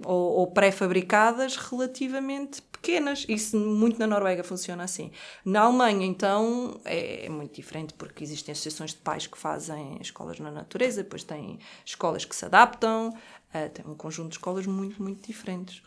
ou, 0.04 0.32
ou 0.38 0.46
pré-fabricadas 0.48 1.56
relativamente 1.56 2.60
pequenas. 2.82 3.24
Isso 3.28 3.56
muito 3.56 3.98
na 3.98 4.06
Noruega 4.06 4.42
funciona 4.42 4.84
assim. 4.84 5.12
Na 5.44 5.62
Alemanha, 5.62 6.04
então, 6.04 6.80
é, 6.84 7.26
é, 7.26 7.28
muito 7.28 7.54
diferente 7.54 7.94
porque 7.94 8.24
existem 8.24 8.52
associações 8.52 8.90
de 8.90 8.98
pais 8.98 9.26
que 9.26 9.38
fazem 9.38 9.98
escolas 10.00 10.38
na 10.40 10.50
natureza, 10.50 11.02
depois 11.02 11.22
tem 11.22 11.58
escolas 11.84 12.24
que 12.24 12.34
se 12.34 12.44
adaptam, 12.44 13.16
Uh, 13.54 13.68
tem 13.68 13.86
um 13.86 13.94
conjunto 13.94 14.30
de 14.30 14.36
escolas 14.36 14.66
muito, 14.66 15.02
muito 15.02 15.26
diferentes. 15.26 15.82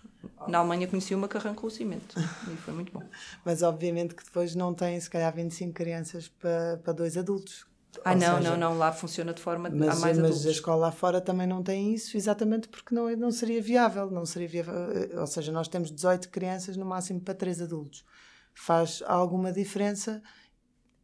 Na 0.48 0.60
Alemanha 0.60 0.88
conheci 0.88 1.16
uma 1.16 1.28
que 1.28 1.36
arrancou 1.38 1.68
o 1.68 1.72
cimento 1.72 2.16
e 2.20 2.56
foi 2.58 2.74
muito 2.74 2.92
bom. 2.92 3.02
Mas 3.44 3.64
obviamente 3.64 4.14
que 4.14 4.24
depois 4.24 4.56
não 4.56 4.74
tem, 4.74 5.00
se 5.00 5.10
calhar, 5.10 5.34
25 5.34 5.74
crianças 5.74 6.28
para, 6.28 6.78
para 6.84 6.94
dois 6.94 7.18
adultos. 7.18 7.66
Ah, 8.04 8.12
Ou 8.12 8.18
não, 8.18 8.38
seja, 8.38 8.50
não, 8.50 8.58
não, 8.58 8.78
lá 8.78 8.92
funciona 8.92 9.34
de 9.34 9.42
forma 9.42 9.70
mas, 9.70 9.82
a 9.82 9.86
mais 9.86 10.02
mas 10.02 10.18
adultos. 10.20 10.38
Mas 10.38 10.48
a 10.48 10.52
escola 10.52 10.78
lá 10.78 10.92
fora 10.92 11.22
também 11.22 11.48
não 11.48 11.64
tem 11.64 11.94
isso, 11.94 12.18
exatamente 12.18 12.68
porque 12.68 12.94
não, 12.94 13.10
não 13.16 13.32
seria 13.32 13.62
viável, 13.62 14.12
não 14.12 14.26
seria 14.26 14.48
viável. 14.48 14.74
Eh, 14.92 15.20
ou 15.20 15.28
seja, 15.28 15.52
nós 15.52 15.68
temos 15.68 15.92
18 15.92 16.30
crianças 16.30 16.76
no 16.78 16.86
máximo 16.86 17.22
para 17.22 17.34
três 17.34 17.62
adultos. 17.62 18.06
Faz 18.54 19.02
alguma 19.08 19.52
diferença 19.52 20.22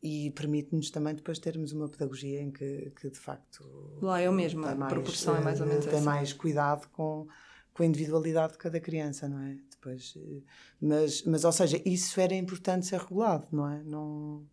e 0.01 0.31
permite-nos 0.31 0.89
também 0.89 1.13
depois 1.13 1.37
termos 1.37 1.71
uma 1.71 1.87
pedagogia 1.87 2.41
em 2.41 2.49
que, 2.49 2.91
que 2.99 3.09
de 3.09 3.19
facto 3.19 3.63
lá 4.01 4.19
é 4.19 4.29
o 4.29 4.33
mesmo 4.33 4.65
a 4.65 4.75
proporção 4.87 5.35
é 5.35 5.41
mais 5.41 5.61
ou 5.61 5.67
menos 5.67 5.85
tem 5.85 6.01
mais 6.01 6.33
cuidado 6.33 6.87
com, 6.91 7.27
com 7.73 7.83
a 7.83 7.85
individualidade 7.85 8.53
de 8.53 8.57
cada 8.57 8.79
criança 8.79 9.27
não 9.27 9.39
é? 9.39 9.57
Depois 9.69 10.17
eh, 10.17 10.41
mas 10.81 11.23
mas 11.23 11.43
ou 11.43 11.51
seja 11.51 11.79
isso 11.85 12.19
era 12.19 12.33
importante 12.33 12.87
ser 12.87 12.99
regulado 12.99 13.47
não 13.51 13.69
é? 13.69 13.83
Não 13.83 14.43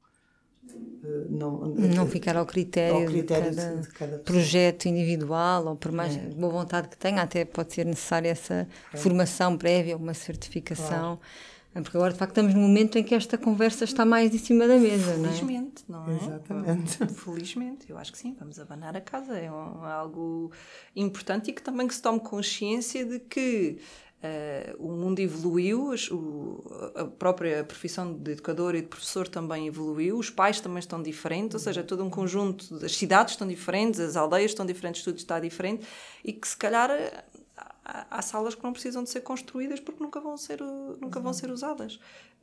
eh, 0.68 1.26
não, 1.30 1.61
não 1.66 2.07
ficar 2.07 2.36
ao 2.36 2.44
critério, 2.44 2.96
ao 2.96 3.07
critério 3.07 3.51
de, 3.51 3.57
cada 3.57 3.76
de, 3.76 3.82
de, 3.82 3.88
cada 3.88 4.18
projeto 4.18 4.86
individual 4.86 5.66
ou 5.66 5.76
por 5.76 5.92
mais 5.92 6.14
é. 6.14 6.20
boa 6.20 6.53
vontade 6.53 6.88
que 6.88 6.99
tenha 6.99 7.22
até 7.22 7.46
pode 7.46 7.72
ser 7.72 7.86
necessária 7.86 8.28
essa 8.28 8.68
é. 8.92 8.96
formação 8.99 9.57
prévia 9.57 9.96
uma 9.96 10.12
certificação. 10.12 11.16
Claro. 11.16 11.20
é 11.22 11.57
porque 11.83 11.97
agora, 11.97 12.12
de 12.12 12.18
facto, 12.18 12.33
estamos 12.33 12.55
num 12.55 12.62
momento 12.62 12.99
em 12.99 13.05
que 13.05 13.14
esta 13.14 13.37
conversa 13.37 13.85
está 13.85 14.05
mais 14.05 14.35
em 14.35 14.39
cima 14.39 14.66
da 14.66 14.76
mesa, 14.76 15.12
Felizmente, 15.14 15.85
não 15.89 16.05
é? 16.05 16.07
Não 16.07 16.12
é? 16.12 16.16
Exatamente. 16.16 17.07
Felizmente, 17.14 17.91
eu 17.91 17.99
acho 17.99 18.12
que 18.12 18.18
sim, 18.18 18.37
vamos 18.39 18.59
abanar 18.59 18.97
a 18.97 19.01
casa. 19.01 19.37
É 19.37 19.51
um, 19.51 19.85
algo 19.85 20.53
importante 20.95 21.51
e 21.51 21.53
que 21.53 21.62
também 21.62 21.87
que 21.87 21.95
se 21.95 22.03
tome 22.03 22.20
consciência 22.20 23.05
de 23.05 23.18
que 23.20 23.79
Uh, 24.18 24.74
o 24.85 24.91
mundo 24.97 25.20
evoluiu, 25.20 25.95
o, 26.11 26.93
a 26.97 27.05
própria 27.05 27.62
profissão 27.62 28.12
de 28.12 28.33
educador 28.33 28.74
e 28.74 28.81
de 28.81 28.89
professor 28.89 29.29
também 29.29 29.68
evoluiu, 29.68 30.18
os 30.18 30.29
pais 30.29 30.61
também 30.61 30.81
estão 30.81 31.01
diferentes, 31.01 31.55
ou 31.55 31.61
seja, 31.61 31.85
todo 31.85 32.03
um 32.03 32.11
conjunto, 32.11 32.85
as 32.85 32.97
cidades 32.97 33.35
estão 33.35 33.47
diferentes, 33.47 34.01
as 34.01 34.16
aldeias 34.16 34.51
estão 34.51 34.66
diferentes, 34.66 35.05
tudo 35.05 35.18
está 35.18 35.39
diferente 35.39 35.87
e 36.24 36.33
que 36.33 36.49
se 36.49 36.57
calhar 36.57 36.91
há, 37.89 38.20
salas 38.20 38.55
que 38.55 38.62
não 38.62 38.72
precisam 38.72 39.03
de 39.03 39.11
ser 39.11 39.22
construídas 39.22 39.80
porque 39.80 40.03
nunca 40.03 40.20
vão 40.20 40.36
ser, 40.36 40.61
nunca 41.01 41.18
vão 41.18 41.32
ser 41.32 41.51
usadas. 41.51 41.99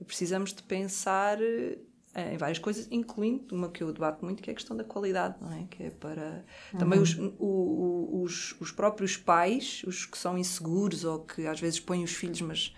Precisamos 0.06 0.54
de 0.54 0.64
pensar 0.64 1.40
eh, 1.42 2.34
em 2.34 2.38
várias 2.38 2.58
coisas, 2.58 2.88
incluindo 2.90 3.54
uma 3.54 3.70
que 3.70 3.84
eu 3.84 3.94
debato 3.94 4.26
muito, 4.26 4.42
que 4.42 4.50
é 4.50 4.54
a 4.54 4.56
questão 4.56 4.76
da 4.76 4.84
qualidade, 4.84 5.36
não 5.40 5.54
é? 5.54 5.66
Que 5.70 5.84
é 5.84 5.90
para 5.92 6.44
uhum. 6.74 6.80
também 6.80 7.00
os, 7.00 7.16
o, 7.38 8.22
os, 8.24 8.56
os 8.60 8.72
próprios 8.72 9.16
pais, 9.16 9.84
os 9.86 10.06
que 10.06 10.18
são 10.18 10.38
inseguros 10.38 11.04
ou 11.06 11.20
que 11.20 11.46
às 11.46 11.60
vezes 11.60 11.80
põem 11.80 12.04
os 12.04 12.12
filhos, 12.12 12.42
mas 12.42 12.76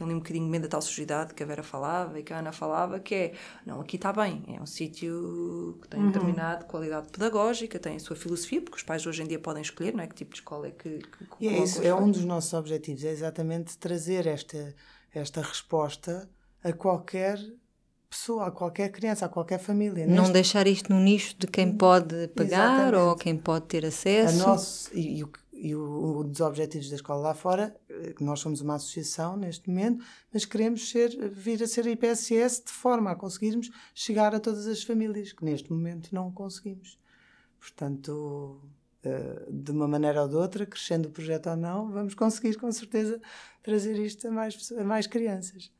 tem 0.00 0.06
ali 0.06 0.14
um 0.14 0.18
bocadinho 0.18 0.46
de 0.46 0.50
medo 0.50 0.62
da 0.62 0.68
tal 0.68 0.80
sujidade 0.80 1.34
que 1.34 1.42
a 1.42 1.46
Vera 1.46 1.62
falava 1.62 2.18
e 2.18 2.22
que 2.22 2.32
a 2.32 2.38
Ana 2.38 2.52
falava, 2.52 2.98
que 2.98 3.14
é, 3.14 3.32
não, 3.66 3.80
aqui 3.80 3.96
está 3.96 4.10
bem, 4.10 4.42
é 4.48 4.60
um 4.60 4.64
sítio 4.64 5.78
que 5.82 5.88
tem 5.88 6.00
uhum. 6.00 6.06
determinada 6.10 6.64
qualidade 6.64 7.08
pedagógica, 7.08 7.78
tem 7.78 7.96
a 7.96 8.00
sua 8.00 8.16
filosofia, 8.16 8.62
porque 8.62 8.78
os 8.78 8.82
pais 8.82 9.06
hoje 9.06 9.22
em 9.22 9.26
dia 9.26 9.38
podem 9.38 9.60
escolher, 9.60 9.92
não 9.92 10.02
é? 10.02 10.06
Que 10.06 10.14
tipo 10.14 10.32
de 10.32 10.38
escola 10.38 10.68
é 10.68 10.70
que... 10.70 10.98
que, 10.98 11.24
que 11.26 11.26
e 11.38 11.48
é 11.48 11.62
isso, 11.62 11.82
é 11.82 11.94
um 11.94 12.10
dos 12.10 12.24
nossos 12.24 12.52
objetivos, 12.54 13.04
é 13.04 13.10
exatamente 13.10 13.76
trazer 13.76 14.26
esta, 14.26 14.74
esta 15.12 15.42
resposta 15.42 16.28
a 16.64 16.72
qualquer 16.72 17.38
pessoa, 18.08 18.46
a 18.46 18.50
qualquer 18.50 18.90
criança, 18.90 19.26
a 19.26 19.28
qualquer 19.28 19.58
família. 19.58 20.06
Não 20.06 20.14
Neste... 20.14 20.32
deixar 20.32 20.66
isto 20.66 20.92
no 20.92 20.98
nicho 20.98 21.36
de 21.38 21.46
quem 21.46 21.72
pode 21.76 22.28
pagar 22.28 22.78
Exatamente. 22.78 22.96
ou 22.96 23.16
quem 23.16 23.36
pode 23.36 23.66
ter 23.66 23.84
acesso. 23.84 24.42
A 24.42 24.46
nosso, 24.46 24.90
e, 24.92 25.18
e, 25.18 25.24
o, 25.24 25.30
e 25.62 25.76
um 25.76 26.26
dos 26.26 26.40
objetivos 26.40 26.88
da 26.88 26.96
escola 26.96 27.20
lá 27.20 27.34
fora, 27.34 27.76
eh, 27.88 28.14
nós 28.18 28.40
somos 28.40 28.62
uma 28.62 28.76
associação 28.76 29.36
neste 29.36 29.68
momento, 29.68 30.02
mas 30.32 30.46
queremos 30.46 30.88
ser, 30.88 31.10
vir 31.30 31.62
a 31.62 31.66
ser 31.66 31.86
a 31.86 31.90
IPSS 31.90 32.64
de 32.64 32.72
forma 32.72 33.10
a 33.10 33.14
conseguirmos 33.14 33.70
chegar 33.94 34.34
a 34.34 34.40
todas 34.40 34.66
as 34.66 34.82
famílias, 34.82 35.32
que 35.34 35.44
neste 35.44 35.70
momento 35.70 36.14
não 36.14 36.32
conseguimos. 36.32 36.98
Portanto, 37.58 38.58
eh, 39.02 39.46
de 39.50 39.70
uma 39.70 39.86
maneira 39.86 40.22
ou 40.22 40.28
de 40.28 40.36
outra, 40.36 40.64
crescendo 40.64 41.08
o 41.08 41.12
projeto 41.12 41.50
ou 41.50 41.56
não, 41.56 41.90
vamos 41.90 42.14
conseguir 42.14 42.56
com 42.56 42.72
certeza 42.72 43.20
trazer 43.62 43.98
isto 43.98 44.28
a 44.28 44.30
mais, 44.30 44.72
a 44.72 44.84
mais 44.84 45.06
crianças. 45.06 45.70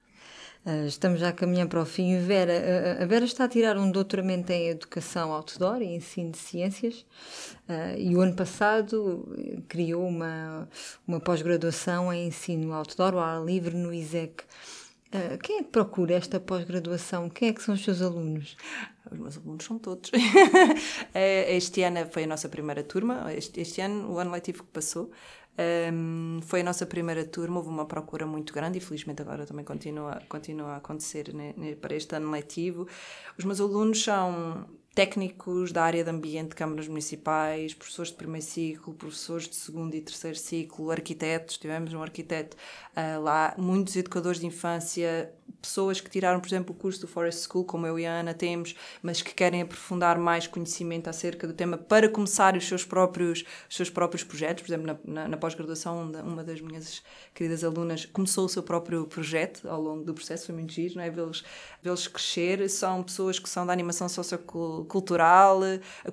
Uh, 0.64 0.86
estamos 0.86 1.20
já 1.20 1.30
a 1.30 1.32
caminhar 1.32 1.66
para 1.68 1.80
o 1.80 1.86
fim. 1.86 2.18
Vera, 2.20 3.02
a 3.02 3.06
Vera 3.06 3.24
está 3.24 3.44
a 3.44 3.48
tirar 3.48 3.78
um 3.78 3.90
doutoramento 3.90 4.52
em 4.52 4.68
Educação 4.68 5.32
Outdoor 5.32 5.80
e 5.80 5.94
Ensino 5.96 6.32
de 6.32 6.38
Ciências 6.38 7.06
e 7.96 8.14
o 8.14 8.20
ano 8.20 8.34
passado 8.34 9.26
criou 9.68 10.06
uma, 10.06 10.68
uma 11.06 11.20
pós-graduação 11.20 12.12
em 12.12 12.26
Ensino 12.26 12.74
Outdoor, 12.74 13.14
ao 13.14 13.20
ar 13.20 13.44
livre, 13.44 13.74
no 13.74 13.92
ISEC. 13.92 14.44
Uh, 15.12 15.38
quem 15.42 15.58
é 15.58 15.62
que 15.64 15.70
procura 15.70 16.14
esta 16.14 16.38
pós-graduação? 16.38 17.28
Quem 17.28 17.48
é 17.48 17.52
que 17.52 17.62
são 17.62 17.74
os 17.74 17.82
seus 17.82 18.00
alunos? 18.00 18.56
Os 19.10 19.18
meus 19.18 19.36
alunos 19.38 19.64
são 19.64 19.78
todos. 19.78 20.10
este 21.12 21.82
ano 21.82 22.08
foi 22.10 22.24
a 22.24 22.26
nossa 22.28 22.48
primeira 22.48 22.84
turma. 22.84 23.32
Este, 23.34 23.60
este 23.60 23.80
ano, 23.80 24.12
o 24.12 24.18
ano 24.18 24.30
letivo 24.30 24.62
que 24.62 24.70
passou, 24.70 25.10
um, 25.92 26.40
foi 26.42 26.60
a 26.60 26.64
nossa 26.64 26.86
primeira 26.86 27.24
turma, 27.24 27.58
houve 27.58 27.68
uma 27.68 27.84
procura 27.84 28.24
muito 28.24 28.54
grande 28.54 28.78
e 28.78 28.80
felizmente 28.80 29.20
agora 29.20 29.44
também 29.44 29.64
continua, 29.64 30.22
continua 30.28 30.74
a 30.74 30.76
acontecer 30.76 31.34
né, 31.34 31.54
para 31.80 31.94
este 31.94 32.14
ano 32.14 32.30
letivo. 32.30 32.86
Os 33.36 33.44
meus 33.44 33.60
alunos 33.60 34.02
são 34.02 34.66
técnicos 34.94 35.70
da 35.72 35.84
área 35.84 36.02
de 36.02 36.10
ambiente 36.10 36.50
de 36.50 36.54
câmaras 36.56 36.88
municipais, 36.88 37.72
professores 37.74 38.10
de 38.10 38.16
primeiro 38.16 38.44
ciclo, 38.44 38.92
professores 38.94 39.48
de 39.48 39.54
segundo 39.54 39.94
e 39.94 40.00
terceiro 40.00 40.36
ciclo, 40.36 40.90
arquitetos, 40.90 41.56
tivemos 41.56 41.92
um 41.94 42.02
arquiteto 42.02 42.56
uh, 42.96 43.20
lá, 43.22 43.54
muitos 43.56 43.94
educadores 43.96 44.40
de 44.40 44.46
infância, 44.46 45.32
pessoas 45.60 46.00
que 46.00 46.10
tiraram, 46.10 46.40
por 46.40 46.48
exemplo, 46.48 46.74
o 46.74 46.78
curso 46.78 47.00
do 47.00 47.06
Forest 47.06 47.46
School, 47.46 47.64
como 47.64 47.86
eu 47.86 47.98
e 47.98 48.06
a 48.06 48.12
Ana 48.20 48.34
temos, 48.34 48.74
mas 49.02 49.22
que 49.22 49.34
querem 49.34 49.62
aprofundar 49.62 50.18
mais 50.18 50.46
conhecimento 50.46 51.08
acerca 51.08 51.46
do 51.46 51.52
tema 51.52 51.76
para 51.76 52.08
começar 52.08 52.56
os 52.56 52.66
seus 52.66 52.84
próprios, 52.84 53.44
os 53.68 53.76
seus 53.76 53.90
próprios 53.90 54.24
projetos. 54.24 54.62
Por 54.62 54.70
exemplo, 54.72 54.86
na, 54.86 54.98
na, 55.04 55.28
na 55.28 55.36
pós-graduação, 55.36 56.10
uma 56.24 56.42
das 56.42 56.60
minhas 56.60 57.02
queridas 57.34 57.62
alunas 57.62 58.06
começou 58.06 58.46
o 58.46 58.48
seu 58.48 58.62
próprio 58.62 59.06
projeto 59.06 59.68
ao 59.68 59.80
longo 59.80 60.04
do 60.04 60.14
processo, 60.14 60.46
foi 60.46 60.54
muito 60.54 60.72
giro, 60.72 60.96
não 60.96 61.02
é? 61.02 61.10
Vê-los 61.10 61.44
vê 61.82 61.90
crescer. 62.12 62.68
São 62.68 63.02
pessoas 63.02 63.38
que 63.38 63.48
são 63.48 63.66
da 63.66 63.72
animação 63.72 64.08
sociocultural, 64.08 64.79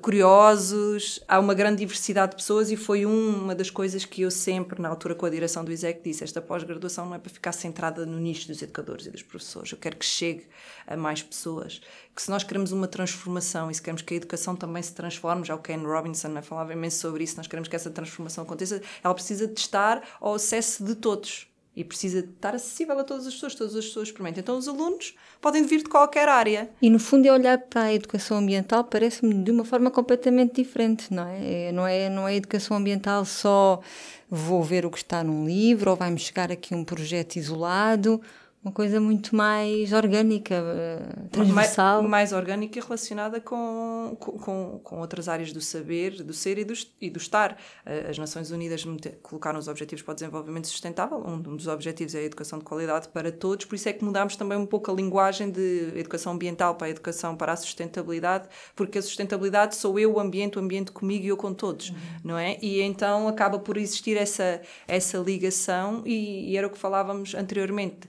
curiosos, 0.01 1.19
há 1.27 1.39
uma 1.39 1.53
grande 1.53 1.77
diversidade 1.77 2.31
de 2.31 2.37
pessoas 2.37 2.71
e 2.71 2.75
foi 2.75 3.05
uma 3.05 3.53
das 3.53 3.69
coisas 3.69 4.05
que 4.05 4.21
eu 4.21 4.31
sempre, 4.31 4.81
na 4.81 4.89
altura 4.89 5.15
com 5.15 5.25
a 5.25 5.29
direção 5.29 5.63
do 5.63 5.71
ISEC, 5.71 6.01
disse: 6.03 6.23
esta 6.23 6.41
pós-graduação 6.41 7.05
não 7.05 7.15
é 7.15 7.19
para 7.19 7.31
ficar 7.31 7.51
centrada 7.51 8.05
no 8.05 8.19
nicho 8.19 8.47
dos 8.47 8.61
educadores 8.61 9.05
e 9.05 9.11
dos 9.11 9.23
professores, 9.23 9.71
eu 9.71 9.77
quero 9.77 9.95
que 9.95 10.05
chegue 10.05 10.45
a 10.85 10.95
mais 10.95 11.21
pessoas. 11.21 11.81
Que 12.15 12.21
se 12.21 12.29
nós 12.29 12.43
queremos 12.43 12.71
uma 12.71 12.87
transformação 12.87 13.69
e 13.69 13.75
se 13.75 13.81
queremos 13.81 14.01
que 14.01 14.13
a 14.13 14.17
educação 14.17 14.55
também 14.55 14.81
se 14.81 14.93
transforme, 14.93 15.45
já 15.45 15.55
o 15.55 15.59
Ken 15.59 15.77
Robinson 15.77 16.29
né, 16.29 16.41
falava 16.41 16.73
imenso 16.73 16.99
sobre 16.99 17.23
isso, 17.23 17.37
nós 17.37 17.47
queremos 17.47 17.67
que 17.67 17.75
essa 17.75 17.91
transformação 17.91 18.43
aconteça, 18.43 18.81
ela 19.03 19.13
precisa 19.13 19.47
de 19.47 19.59
estar 19.59 20.01
ao 20.19 20.33
acesso 20.35 20.83
de 20.83 20.95
todos 20.95 21.47
e 21.77 21.83
precisa 21.83 22.19
estar 22.19 22.55
acessível 22.55 22.97
a 22.99 23.03
todas 23.03 23.27
as 23.27 23.35
pessoas, 23.35 23.53
todas 23.53 23.75
as 23.75 23.85
pessoas 23.85 24.07
experimentam. 24.07 24.41
Então 24.41 24.57
os 24.57 24.67
alunos 24.67 25.13
podem 25.39 25.63
vir 25.63 25.83
de 25.83 25.89
qualquer 25.89 26.27
área. 26.27 26.71
E 26.81 26.89
no 26.89 26.97
fundo 26.97 27.27
é 27.27 27.31
olhar 27.31 27.59
para 27.59 27.83
a 27.83 27.93
educação 27.93 28.39
ambiental 28.39 28.83
parece-me 28.83 29.43
de 29.43 29.51
uma 29.51 29.63
forma 29.63 29.91
completamente 29.91 30.55
diferente, 30.55 31.13
não 31.13 31.27
é? 31.27 31.67
é? 31.67 31.71
Não 31.71 31.85
é, 31.85 32.09
não 32.09 32.27
é 32.27 32.35
educação 32.35 32.75
ambiental 32.75 33.23
só 33.25 33.79
vou 34.27 34.63
ver 34.63 34.87
o 34.87 34.89
que 34.89 34.97
está 34.97 35.23
num 35.23 35.45
livro 35.45 35.91
ou 35.91 35.95
vai-me 35.95 36.17
chegar 36.17 36.51
aqui 36.51 36.73
um 36.73 36.83
projeto 36.83 37.35
isolado 37.35 38.19
uma 38.67 38.71
coisa 38.71 38.99
muito 38.99 39.35
mais 39.35 39.93
orgânica, 39.93 40.55
eh, 40.55 41.27
transversal. 41.31 42.01
Mais, 42.01 42.11
mais 42.11 42.33
orgânica 42.33 42.77
e 42.77 42.81
relacionada 42.81 43.39
com, 43.39 44.15
com, 44.19 44.79
com 44.83 44.99
outras 44.99 45.29
áreas 45.29 45.53
do 45.53 45.61
saber, 45.61 46.21
do 46.21 46.33
ser 46.33 46.57
e 46.57 46.65
do, 46.65 46.73
e 46.99 47.09
do 47.09 47.17
estar. 47.17 47.57
Eh, 47.85 48.07
as 48.09 48.17
Nações 48.17 48.51
Unidas 48.51 48.85
colocaram 49.21 49.57
os 49.57 49.67
Objetivos 49.67 50.03
para 50.03 50.11
o 50.11 50.15
Desenvolvimento 50.15 50.67
Sustentável, 50.67 51.17
um 51.25 51.39
dos 51.39 51.67
objetivos 51.67 52.13
é 52.13 52.19
a 52.19 52.23
educação 52.23 52.59
de 52.59 52.65
qualidade 52.65 53.07
para 53.07 53.31
todos, 53.31 53.65
por 53.65 53.75
isso 53.75 53.87
é 53.87 53.93
que 53.93 54.03
mudámos 54.03 54.35
também 54.35 54.57
um 54.57 54.65
pouco 54.65 54.91
a 54.91 54.93
linguagem 54.93 55.49
de 55.49 55.93
educação 55.95 56.33
ambiental 56.33 56.75
para 56.75 56.87
a 56.87 56.89
educação 56.89 57.35
para 57.35 57.53
a 57.53 57.55
sustentabilidade, 57.55 58.49
porque 58.75 58.97
a 58.97 59.01
sustentabilidade 59.01 59.75
sou 59.75 59.97
eu, 59.97 60.13
o 60.15 60.19
ambiente, 60.19 60.57
o 60.57 60.61
ambiente 60.61 60.91
comigo 60.91 61.25
e 61.25 61.29
eu 61.29 61.37
com 61.37 61.53
todos, 61.53 61.89
uhum. 61.89 61.95
não 62.23 62.37
é? 62.37 62.57
E 62.61 62.81
então 62.81 63.27
acaba 63.27 63.59
por 63.59 63.77
existir 63.77 64.17
essa, 64.17 64.61
essa 64.87 65.17
ligação 65.17 66.03
e, 66.05 66.51
e 66.51 66.57
era 66.57 66.67
o 66.67 66.69
que 66.69 66.77
falávamos 66.77 67.33
anteriormente 67.33 68.07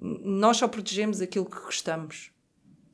nós 0.00 0.56
só 0.56 0.66
protegemos 0.66 1.20
aquilo 1.20 1.44
que 1.44 1.60
gostamos. 1.60 2.30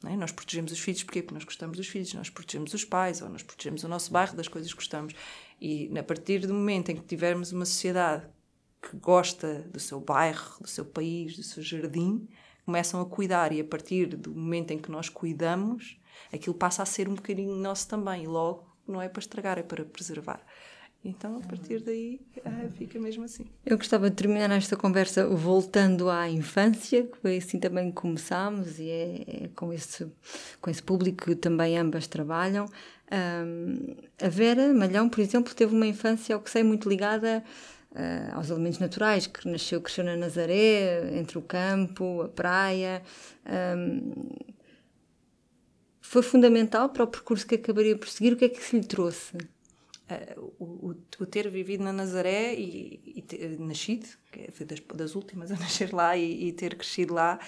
É? 0.04 0.16
Nós 0.16 0.32
protegemos 0.32 0.72
os 0.72 0.78
filhos 0.78 1.02
porque? 1.04 1.22
porque 1.22 1.34
nós 1.34 1.44
gostamos 1.44 1.76
dos 1.76 1.86
filhos, 1.86 2.12
nós 2.14 2.28
protegemos 2.28 2.74
os 2.74 2.84
pais 2.84 3.22
ou 3.22 3.28
nós 3.28 3.42
protegemos 3.42 3.84
o 3.84 3.88
nosso 3.88 4.12
bairro 4.12 4.36
das 4.36 4.48
coisas 4.48 4.70
que 4.72 4.76
gostamos. 4.76 5.14
E 5.60 5.90
a 5.96 6.02
partir 6.02 6.46
do 6.46 6.52
momento 6.52 6.90
em 6.90 6.96
que 6.96 7.02
tivermos 7.02 7.52
uma 7.52 7.64
sociedade 7.64 8.26
que 8.82 8.96
gosta 8.96 9.62
do 9.72 9.80
seu 9.80 10.00
bairro, 10.00 10.60
do 10.60 10.68
seu 10.68 10.84
país, 10.84 11.36
do 11.36 11.42
seu 11.42 11.62
jardim, 11.62 12.28
começam 12.64 13.00
a 13.00 13.06
cuidar 13.06 13.52
e 13.52 13.60
a 13.60 13.64
partir 13.64 14.16
do 14.16 14.34
momento 14.34 14.72
em 14.72 14.78
que 14.78 14.90
nós 14.90 15.08
cuidamos, 15.08 15.98
aquilo 16.32 16.54
passa 16.54 16.82
a 16.82 16.86
ser 16.86 17.08
um 17.08 17.14
bocadinho 17.14 17.54
nosso 17.54 17.88
também. 17.88 18.24
E 18.24 18.26
logo 18.26 18.76
não 18.86 19.00
é 19.00 19.08
para 19.08 19.20
estragar, 19.20 19.58
é 19.58 19.62
para 19.62 19.84
preservar. 19.84 20.44
Então, 21.08 21.36
a 21.36 21.40
partir 21.40 21.80
daí, 21.80 22.20
ah, 22.44 22.68
fica 22.76 22.98
mesmo 22.98 23.22
assim. 23.22 23.46
Eu 23.64 23.76
gostava 23.76 24.10
de 24.10 24.16
terminar 24.16 24.50
esta 24.50 24.76
conversa 24.76 25.26
voltando 25.28 26.10
à 26.10 26.28
infância, 26.28 27.04
que 27.04 27.16
foi 27.18 27.36
assim 27.36 27.60
também 27.60 27.90
que 27.90 27.96
começámos, 27.96 28.80
e 28.80 28.90
é, 28.90 29.44
é 29.44 29.48
com, 29.54 29.72
esse, 29.72 30.06
com 30.60 30.68
esse 30.68 30.82
público 30.82 31.26
que 31.26 31.36
também 31.36 31.78
ambas 31.78 32.08
trabalham. 32.08 32.66
Um, 33.12 33.94
a 34.20 34.28
Vera 34.28 34.74
Malhão, 34.74 35.08
por 35.08 35.20
exemplo, 35.20 35.54
teve 35.54 35.72
uma 35.72 35.86
infância, 35.86 36.34
ao 36.34 36.40
que 36.40 36.50
sei, 36.50 36.64
muito 36.64 36.88
ligada 36.88 37.44
uh, 37.92 38.36
aos 38.36 38.50
elementos 38.50 38.80
naturais, 38.80 39.28
que 39.28 39.48
nasceu, 39.48 39.80
cresceu 39.80 40.04
na 40.04 40.16
Nazaré, 40.16 41.16
entre 41.16 41.38
o 41.38 41.42
campo, 41.42 42.22
a 42.22 42.28
praia. 42.28 43.00
Um, 43.46 44.12
foi 46.00 46.22
fundamental 46.22 46.88
para 46.88 47.04
o 47.04 47.06
percurso 47.06 47.46
que 47.46 47.54
acabaria 47.54 47.96
por 47.96 48.08
seguir. 48.08 48.32
O 48.32 48.36
que 48.36 48.46
é 48.46 48.48
que 48.48 48.62
se 48.62 48.76
lhe 48.76 48.84
trouxe? 48.84 49.36
Uh, 50.08 50.52
o, 50.58 50.94
o, 51.18 51.26
ter 51.26 51.50
vivido 51.50 51.82
na 51.82 51.92
Nazaré 51.92 52.54
e, 52.54 53.00
e 53.04 53.22
ter 53.22 53.58
nascido, 53.58 54.06
foi 54.52 54.64
das, 54.64 54.78
das 54.94 55.16
últimas 55.16 55.50
a 55.50 55.56
nascer 55.58 55.92
lá 55.92 56.16
e, 56.16 56.48
e 56.48 56.52
ter 56.52 56.76
crescido 56.76 57.12
lá, 57.14 57.40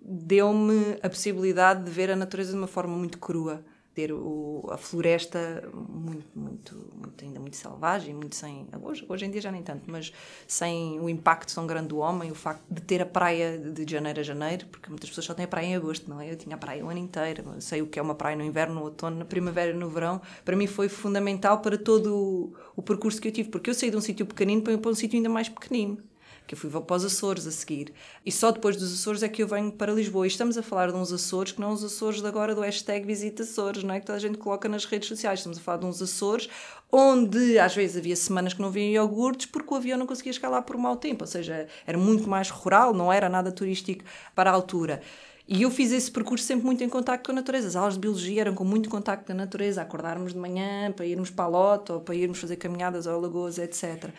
deu-me 0.00 0.98
a 1.02 1.08
possibilidade 1.08 1.84
de 1.84 1.90
ver 1.90 2.10
a 2.10 2.16
natureza 2.16 2.50
de 2.50 2.58
uma 2.58 2.66
forma 2.66 2.96
muito 2.96 3.18
crua 3.18 3.64
ter 3.94 4.12
o, 4.12 4.68
a 4.70 4.76
floresta 4.76 5.68
muito, 5.72 6.26
muito, 6.34 6.74
muito, 6.94 7.24
ainda 7.24 7.38
muito 7.38 7.56
selvagem, 7.56 8.12
muito 8.12 8.34
sem. 8.34 8.66
Hoje, 8.82 9.04
hoje 9.08 9.24
em 9.24 9.30
dia 9.30 9.40
já 9.40 9.52
nem 9.52 9.62
tanto, 9.62 9.84
mas 9.86 10.12
sem 10.46 10.98
o 11.00 11.08
impacto 11.08 11.54
tão 11.54 11.66
grande 11.66 11.88
do 11.88 11.98
homem, 11.98 12.30
o 12.30 12.34
facto 12.34 12.62
de 12.68 12.82
ter 12.82 13.00
a 13.00 13.06
praia 13.06 13.56
de 13.56 13.90
janeiro 13.90 14.20
a 14.20 14.22
janeiro, 14.22 14.66
porque 14.66 14.88
muitas 14.88 15.08
pessoas 15.08 15.26
só 15.26 15.34
têm 15.34 15.44
a 15.44 15.48
praia 15.48 15.66
em 15.66 15.76
agosto, 15.76 16.10
não 16.10 16.20
é? 16.20 16.30
Eu 16.30 16.36
tinha 16.36 16.56
a 16.56 16.58
praia 16.58 16.84
o 16.84 16.88
ano 16.88 16.98
inteiro, 16.98 17.44
sei 17.60 17.82
o 17.82 17.86
que 17.86 17.98
é 17.98 18.02
uma 18.02 18.14
praia 18.14 18.36
no 18.36 18.42
inverno, 18.42 18.74
no 18.74 18.82
outono, 18.82 19.16
na 19.16 19.24
primavera 19.24 19.70
e 19.70 19.74
no 19.74 19.88
verão. 19.88 20.20
Para 20.44 20.56
mim 20.56 20.66
foi 20.66 20.88
fundamental 20.88 21.60
para 21.60 21.78
todo 21.78 22.16
o, 22.16 22.54
o 22.74 22.82
percurso 22.82 23.20
que 23.20 23.28
eu 23.28 23.32
tive, 23.32 23.48
porque 23.48 23.70
eu 23.70 23.74
saí 23.74 23.90
de 23.90 23.96
um 23.96 24.00
sítio 24.00 24.26
pequenino 24.26 24.62
para, 24.62 24.76
para 24.76 24.90
um 24.90 24.94
sítio 24.94 25.16
ainda 25.16 25.28
mais 25.28 25.48
pequenino 25.48 26.02
que 26.46 26.54
eu 26.54 26.58
fui 26.58 26.68
para 26.68 26.96
os 26.96 27.04
Açores 27.04 27.46
a 27.46 27.50
seguir. 27.50 27.92
E 28.24 28.30
só 28.30 28.50
depois 28.50 28.76
dos 28.76 28.92
Açores 28.92 29.22
é 29.22 29.28
que 29.28 29.42
eu 29.42 29.48
venho 29.48 29.72
para 29.72 29.92
Lisboa. 29.92 30.26
E 30.26 30.28
estamos 30.28 30.58
a 30.58 30.62
falar 30.62 30.90
de 30.90 30.96
uns 30.96 31.12
Açores 31.12 31.52
que 31.52 31.60
não 31.60 31.72
os 31.72 31.82
Açores 31.82 32.20
de 32.20 32.26
agora 32.26 32.54
do 32.54 32.60
hashtag 32.60 33.06
Visita 33.06 33.42
Açores, 33.42 33.82
não 33.82 33.94
é? 33.94 34.00
Que 34.00 34.06
toda 34.06 34.16
a 34.16 34.20
gente 34.20 34.38
coloca 34.38 34.68
nas 34.68 34.84
redes 34.84 35.08
sociais. 35.08 35.40
Estamos 35.40 35.58
a 35.58 35.60
falar 35.60 35.78
de 35.78 35.86
uns 35.86 36.02
Açores 36.02 36.48
onde 36.92 37.58
às 37.58 37.74
vezes 37.74 37.96
havia 37.96 38.14
semanas 38.14 38.54
que 38.54 38.62
não 38.62 38.70
vinham 38.70 39.04
iogurtes 39.04 39.46
porque 39.46 39.72
o 39.72 39.76
avião 39.76 39.98
não 39.98 40.06
conseguia 40.06 40.32
lá 40.48 40.60
por 40.60 40.76
mau 40.76 40.96
tempo. 40.96 41.24
Ou 41.24 41.28
seja, 41.28 41.66
era 41.86 41.96
muito 41.96 42.28
mais 42.28 42.50
rural, 42.50 42.92
não 42.92 43.12
era 43.12 43.28
nada 43.28 43.50
turístico 43.50 44.04
para 44.34 44.50
a 44.50 44.52
altura. 44.52 45.00
E 45.46 45.62
eu 45.62 45.70
fiz 45.70 45.92
esse 45.92 46.10
percurso 46.10 46.44
sempre 46.44 46.64
muito 46.64 46.82
em 46.82 46.88
contacto 46.88 47.26
com 47.26 47.32
a 47.32 47.34
natureza. 47.34 47.68
As 47.68 47.76
aulas 47.76 47.94
de 47.94 48.00
biologia 48.00 48.42
eram 48.42 48.54
com 48.54 48.64
muito 48.64 48.88
contacto 48.88 49.26
com 49.26 49.32
a 49.32 49.34
natureza, 49.34 49.82
acordarmos 49.82 50.32
de 50.32 50.38
manhã 50.38 50.90
para 50.92 51.04
irmos 51.04 51.30
para 51.30 51.44
a 51.44 51.48
lota 51.48 51.94
ou 51.94 52.00
para 52.00 52.14
irmos 52.14 52.38
fazer 52.38 52.56
caminhadas 52.56 53.06
ou 53.06 53.20
lagoas, 53.20 53.58
etc. 53.58 54.10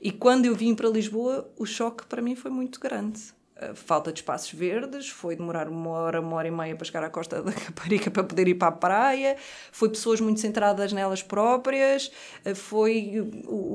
E 0.00 0.10
quando 0.10 0.46
eu 0.46 0.54
vim 0.54 0.74
para 0.74 0.88
Lisboa, 0.88 1.50
o 1.56 1.64
choque 1.64 2.06
para 2.06 2.20
mim 2.20 2.34
foi 2.34 2.50
muito 2.50 2.80
grande. 2.80 3.20
A 3.56 3.72
falta 3.72 4.12
de 4.12 4.18
espaços 4.18 4.52
verdes, 4.52 5.08
foi 5.08 5.36
demorar 5.36 5.68
uma 5.68 5.90
hora, 5.90 6.20
uma 6.20 6.34
hora 6.34 6.48
e 6.48 6.50
meia 6.50 6.74
para 6.74 6.84
chegar 6.84 7.04
à 7.04 7.08
costa 7.08 7.40
da 7.40 7.52
Caparica 7.52 8.10
para 8.10 8.24
poder 8.24 8.48
ir 8.48 8.56
para 8.56 8.68
a 8.68 8.72
praia, 8.72 9.36
foi 9.70 9.88
pessoas 9.88 10.20
muito 10.20 10.40
centradas 10.40 10.92
nelas 10.92 11.22
próprias, 11.22 12.10
foi 12.56 13.22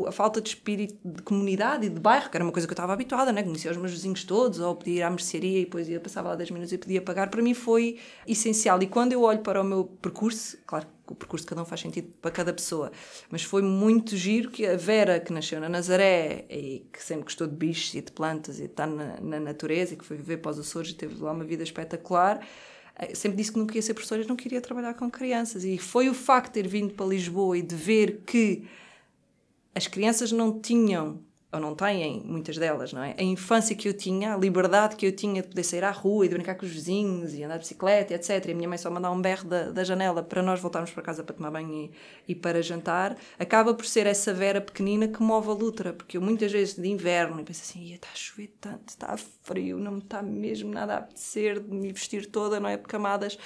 a 0.05 0.11
falta 0.11 0.41
de 0.41 0.49
espírito 0.49 0.97
de 1.03 1.21
comunidade 1.23 1.85
e 1.85 1.89
de 1.89 1.99
bairro, 1.99 2.29
que 2.29 2.35
era 2.35 2.43
uma 2.43 2.51
coisa 2.51 2.67
que 2.67 2.71
eu 2.71 2.75
estava 2.75 2.91
habituada, 2.91 3.31
né? 3.31 3.41
conhecia 3.41 3.71
os 3.71 3.77
meus 3.77 3.91
vizinhos 3.91 4.25
todos, 4.25 4.59
ou 4.59 4.75
podia 4.75 4.95
ir 4.95 5.01
à 5.01 5.09
mercearia 5.09 5.61
e 5.61 5.63
depois 5.63 5.87
ia, 5.87 5.99
passava 5.99 6.27
lá 6.27 6.35
10 6.35 6.51
minutos 6.51 6.73
e 6.73 6.77
podia 6.77 7.01
pagar, 7.01 7.29
para 7.29 7.41
mim 7.41 7.53
foi 7.53 7.97
essencial. 8.27 8.81
E 8.83 8.87
quando 8.87 9.13
eu 9.13 9.21
olho 9.21 9.39
para 9.39 9.61
o 9.61 9.63
meu 9.63 9.85
percurso, 9.85 10.57
claro 10.67 10.85
o 11.13 11.15
percurso 11.15 11.45
de 11.45 11.49
cada 11.49 11.61
um 11.61 11.65
faz 11.65 11.81
sentido 11.81 12.13
para 12.21 12.31
cada 12.31 12.53
pessoa. 12.53 12.91
Mas 13.29 13.43
foi 13.43 13.61
muito 13.61 14.15
giro 14.15 14.49
que 14.49 14.65
a 14.65 14.75
Vera, 14.75 15.19
que 15.19 15.33
nasceu 15.33 15.59
na 15.59 15.69
Nazaré 15.69 16.45
e 16.49 16.85
que 16.91 17.03
sempre 17.03 17.23
gostou 17.23 17.47
de 17.47 17.55
bichos 17.55 17.93
e 17.95 18.01
de 18.01 18.11
plantas 18.11 18.57
e 18.59 18.63
de 18.63 18.67
estar 18.67 18.87
na, 18.87 19.19
na 19.19 19.39
natureza 19.39 19.93
e 19.93 19.97
que 19.97 20.05
foi 20.05 20.17
viver 20.17 20.37
para 20.37 20.51
os 20.51 20.59
Açores 20.59 20.91
e 20.91 20.95
teve 20.95 21.21
lá 21.21 21.31
uma 21.31 21.43
vida 21.43 21.63
espetacular, 21.63 22.45
eh, 22.95 23.15
sempre 23.15 23.37
disse 23.37 23.51
que 23.51 23.59
não 23.59 23.65
queria 23.65 23.81
ser 23.81 23.93
professora 23.93 24.21
e 24.21 24.27
não 24.27 24.35
queria 24.35 24.61
trabalhar 24.61 24.93
com 24.93 25.09
crianças. 25.09 25.63
E 25.63 25.77
foi 25.77 26.09
o 26.09 26.13
facto 26.13 26.53
de 26.53 26.61
ter 26.61 26.67
vindo 26.67 26.93
para 26.93 27.05
Lisboa 27.05 27.57
e 27.57 27.61
de 27.61 27.75
ver 27.75 28.21
que 28.25 28.67
as 29.73 29.87
crianças 29.87 30.31
não 30.31 30.59
tinham 30.59 31.19
ou 31.51 31.59
não 31.59 31.73
têm, 31.73 32.21
muitas 32.23 32.57
delas, 32.57 32.93
não 32.93 33.03
é? 33.03 33.15
A 33.17 33.23
infância 33.23 33.75
que 33.75 33.87
eu 33.87 33.93
tinha, 33.93 34.35
a 34.35 34.37
liberdade 34.37 34.95
que 34.95 35.05
eu 35.05 35.11
tinha 35.11 35.41
de 35.41 35.47
poder 35.47 35.63
sair 35.63 35.83
à 35.83 35.89
rua 35.89 36.25
e 36.25 36.29
de 36.29 36.35
brincar 36.35 36.55
com 36.55 36.65
os 36.65 36.71
vizinhos 36.71 37.33
e 37.33 37.43
andar 37.43 37.55
de 37.55 37.61
bicicleta, 37.61 38.13
etc. 38.13 38.45
E 38.45 38.51
a 38.51 38.55
minha 38.55 38.69
mãe 38.69 38.77
só 38.77 38.89
mandar 38.91 39.09
um 39.11 39.19
berro 39.19 39.47
da, 39.47 39.71
da 39.71 39.83
janela 39.83 40.21
para 40.21 40.43
nós 40.43 40.59
voltarmos 40.59 40.91
para 40.91 41.01
casa 41.01 41.23
para 41.23 41.35
tomar 41.35 41.49
banho 41.49 41.73
e, 41.73 41.91
e 42.27 42.35
para 42.35 42.61
jantar, 42.61 43.17
acaba 43.39 43.73
por 43.73 43.85
ser 43.85 44.05
essa 44.05 44.31
Vera 44.31 44.61
pequenina 44.61 45.07
que 45.07 45.23
move 45.23 45.49
a 45.49 45.53
luta, 45.53 45.93
porque 45.93 46.17
eu 46.17 46.21
muitas 46.21 46.51
vezes 46.51 46.75
de 46.75 46.87
inverno 46.87 47.43
penso 47.43 47.61
assim, 47.63 47.93
está 47.93 48.09
a 48.13 48.15
chover 48.15 48.53
tanto, 48.61 48.89
está 48.89 49.17
frio, 49.41 49.79
não 49.79 49.93
me 49.93 49.99
está 49.99 50.21
mesmo 50.21 50.71
nada 50.71 50.93
a 50.93 50.97
apetecer 50.97 51.59
de 51.59 51.73
me 51.73 51.91
vestir 51.91 52.27
toda, 52.27 52.59
não 52.59 52.69
é? 52.69 52.77
De 52.77 52.83
camadas 52.83 53.37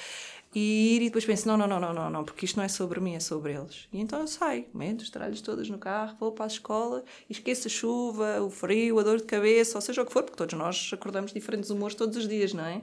e 0.53 0.95
ir 0.95 1.01
e 1.01 1.05
depois 1.05 1.25
penso, 1.25 1.47
não, 1.47 1.57
não, 1.57 1.67
não, 1.67 1.79
não, 1.79 1.93
não, 1.93 2.09
não, 2.09 2.23
porque 2.23 2.45
isto 2.45 2.57
não 2.57 2.63
é 2.63 2.67
sobre 2.67 2.99
mim, 2.99 3.15
é 3.15 3.19
sobre 3.19 3.53
eles. 3.53 3.87
E 3.91 3.99
então 3.99 4.19
eu 4.19 4.27
saio, 4.27 4.65
meto 4.73 5.01
os 5.01 5.09
tralhos 5.09 5.41
todos 5.41 5.69
no 5.69 5.77
carro, 5.77 6.15
vou 6.19 6.31
para 6.31 6.45
a 6.45 6.47
escola, 6.47 7.03
esqueço 7.29 7.67
a 7.67 7.71
chuva, 7.71 8.41
o 8.41 8.49
frio, 8.49 8.99
a 8.99 9.03
dor 9.03 9.17
de 9.17 9.23
cabeça, 9.23 9.77
ou 9.77 9.81
seja 9.81 10.01
o 10.01 10.05
que 10.05 10.13
for, 10.13 10.23
porque 10.23 10.37
todos 10.37 10.57
nós 10.57 10.91
acordamos 10.93 11.33
diferentes 11.33 11.69
humores 11.69 11.95
todos 11.95 12.17
os 12.17 12.27
dias, 12.27 12.53
não 12.53 12.65
é? 12.65 12.81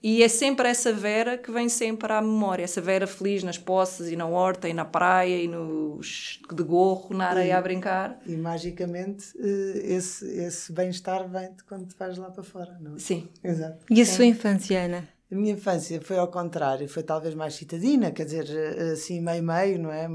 E 0.00 0.22
é 0.22 0.28
sempre 0.28 0.68
essa 0.68 0.92
Vera 0.92 1.36
que 1.36 1.50
vem 1.50 1.68
sempre 1.68 2.12
à 2.12 2.22
memória, 2.22 2.62
essa 2.62 2.80
Vera 2.80 3.04
feliz 3.06 3.42
nas 3.42 3.58
poças 3.58 4.08
e 4.08 4.14
na 4.14 4.26
horta 4.26 4.68
e 4.68 4.72
na 4.72 4.84
praia 4.84 5.42
e 5.42 5.48
nos 5.48 6.40
de 6.52 6.62
gorro, 6.62 7.12
na 7.16 7.30
areia 7.30 7.48
e, 7.48 7.52
a 7.52 7.60
brincar. 7.60 8.20
E 8.24 8.36
magicamente 8.36 9.32
eh, 9.36 9.94
esse, 9.94 10.24
esse 10.24 10.72
bem-estar 10.72 11.28
vem 11.28 11.50
quando 11.66 11.88
te 11.88 11.96
vais 11.98 12.16
lá 12.16 12.30
para 12.30 12.44
fora, 12.44 12.78
não 12.80 12.94
é? 12.94 12.98
Sim. 13.00 13.28
Exato. 13.42 13.84
E 13.90 14.00
a 14.00 14.06
Sim. 14.06 14.12
sua 14.12 14.24
infância, 14.26 14.80
Ana? 14.80 15.17
A 15.30 15.34
minha 15.34 15.52
infância 15.52 16.00
foi 16.00 16.16
ao 16.16 16.28
contrário, 16.28 16.88
foi 16.88 17.02
talvez 17.02 17.34
mais 17.34 17.52
citadina, 17.54 18.10
quer 18.10 18.24
dizer, 18.24 18.48
eh, 18.48 18.92
assim 18.92 19.20
meio-meio, 19.20 19.78
não 19.78 19.92
é? 19.92 20.08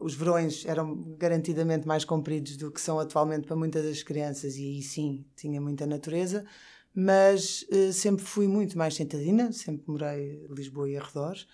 Os 0.00 0.14
verões 0.14 0.66
eram 0.66 0.96
garantidamente 1.16 1.86
mais 1.86 2.04
compridos 2.04 2.56
do 2.56 2.72
que 2.72 2.80
são 2.80 2.98
atualmente 2.98 3.46
para 3.46 3.54
muitas 3.54 3.84
das 3.84 4.02
crianças, 4.02 4.56
e 4.56 4.64
aí 4.64 4.82
sim 4.82 5.24
tinha 5.36 5.60
muita 5.60 5.86
natureza, 5.86 6.44
mas 6.92 7.64
eh, 7.70 7.92
sempre 7.92 8.24
fui 8.24 8.48
muito 8.48 8.76
mais 8.76 8.96
citadina, 8.96 9.52
sempre 9.52 9.84
morei 9.86 10.44
em 10.44 10.54
Lisboa 10.54 10.90
e 10.90 10.96
arredores. 10.96 11.46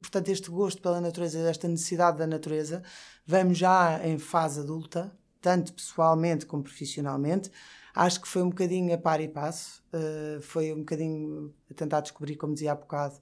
Portanto, 0.00 0.28
este 0.28 0.50
gosto 0.50 0.80
pela 0.80 1.00
natureza, 1.00 1.40
esta 1.40 1.66
necessidade 1.66 2.18
da 2.18 2.28
natureza, 2.28 2.84
vem 3.26 3.52
já 3.52 4.00
em 4.06 4.18
fase 4.18 4.60
adulta, 4.60 5.12
tanto 5.40 5.72
pessoalmente 5.72 6.46
como 6.46 6.62
profissionalmente. 6.62 7.50
Acho 7.94 8.20
que 8.20 8.28
foi 8.28 8.42
um 8.42 8.48
bocadinho 8.48 8.92
a 8.92 8.98
par 8.98 9.20
e 9.20 9.28
passo, 9.28 9.82
eh, 9.92 10.38
foi 10.40 10.72
um 10.72 10.78
bocadinho 10.78 11.54
a 11.70 11.74
tentar 11.74 12.00
descobrir, 12.00 12.34
como 12.36 12.52
dizia 12.52 12.72
há 12.72 12.74
bocado, 12.74 13.20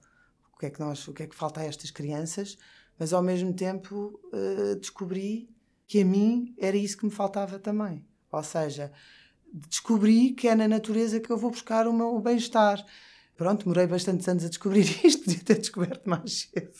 o 0.54 0.58
que 0.58 0.66
é 0.66 0.70
que, 0.70 0.80
nós, 0.80 1.06
o 1.06 1.12
que, 1.12 1.24
é 1.24 1.26
que 1.26 1.36
falta 1.36 1.60
a 1.60 1.64
estas 1.64 1.90
crianças, 1.90 2.56
mas 2.98 3.12
ao 3.12 3.22
mesmo 3.22 3.52
tempo 3.52 4.18
eh, 4.32 4.76
descobri 4.76 5.50
que 5.86 6.00
a 6.00 6.04
mim 6.06 6.54
era 6.58 6.76
isso 6.76 6.96
que 6.96 7.04
me 7.04 7.10
faltava 7.10 7.58
também. 7.58 8.02
Ou 8.30 8.42
seja, 8.42 8.90
descobri 9.52 10.30
que 10.30 10.48
é 10.48 10.54
na 10.54 10.66
natureza 10.66 11.20
que 11.20 11.30
eu 11.30 11.36
vou 11.36 11.50
buscar 11.50 11.86
o 11.86 11.92
meu 11.92 12.18
bem-estar. 12.18 12.82
Pronto, 13.36 13.64
demorei 13.64 13.86
bastantes 13.86 14.26
anos 14.26 14.44
a 14.44 14.48
descobrir 14.48 14.86
isto, 15.04 15.24
podia 15.24 15.40
ter 15.40 15.58
descoberto 15.58 16.08
mais 16.08 16.48
cedo. 16.50 16.78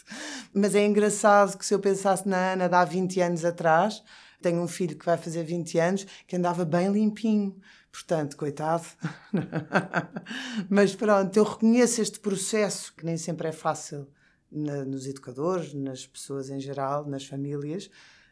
Mas 0.55 0.74
é 0.74 0.86
engraçado 0.86 1.59
que 1.59 1.66
se 1.66 1.74
eu 1.74 1.78
pensasse 1.78 2.26
na 2.26 2.53
Ana 2.55 2.68
de 2.68 2.74
há 2.74 2.84
20 2.86 3.20
anos 3.20 3.45
atrás, 3.45 4.03
tenho 4.43 4.61
um 4.61 4.68
filho 4.68 4.97
que 4.97 5.05
vai 5.07 5.16
fazer 5.16 5.43
20 5.45 5.78
anos, 5.78 6.07
que 6.26 6.36
andava 6.36 6.64
bem 6.64 6.90
limpinho. 6.93 7.57
Portanto, 7.90 8.36
coitado. 8.36 8.84
Mas 10.68 10.95
pronto, 10.95 11.36
eu 11.36 11.45
reconheço 11.45 12.01
este 12.01 12.18
processo, 12.20 12.95
que 12.95 13.05
nem 13.05 13.16
sempre 13.16 13.49
é 13.49 13.53
fácil 13.53 14.09
na- 14.51 14.84
nos 14.84 15.07
educadores, 15.07 15.72
nas 15.74 16.07
pessoas 16.07 16.51
em 16.51 16.61
geral, 16.61 17.07
nas 17.07 17.24
famílias, 17.26 17.90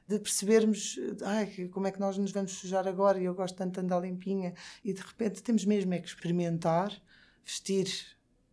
de 0.08 0.18
percebermos 0.18 0.98
ai, 1.22 1.68
como 1.72 1.86
é 1.86 1.92
que 1.92 2.00
nós 2.00 2.18
nos 2.18 2.32
vamos 2.32 2.52
sujar 2.52 2.86
agora 2.88 3.20
e 3.20 3.24
eu 3.26 3.34
gosto 3.34 3.54
tanto 3.56 3.74
de 3.74 3.80
andar 3.80 4.00
limpinha 4.00 4.54
e 4.84 4.92
de 4.92 5.00
repente 5.00 5.42
temos 5.42 5.64
mesmo 5.64 5.94
é 5.94 5.98
que 6.00 6.08
experimentar 6.08 6.92
vestir 7.44 7.86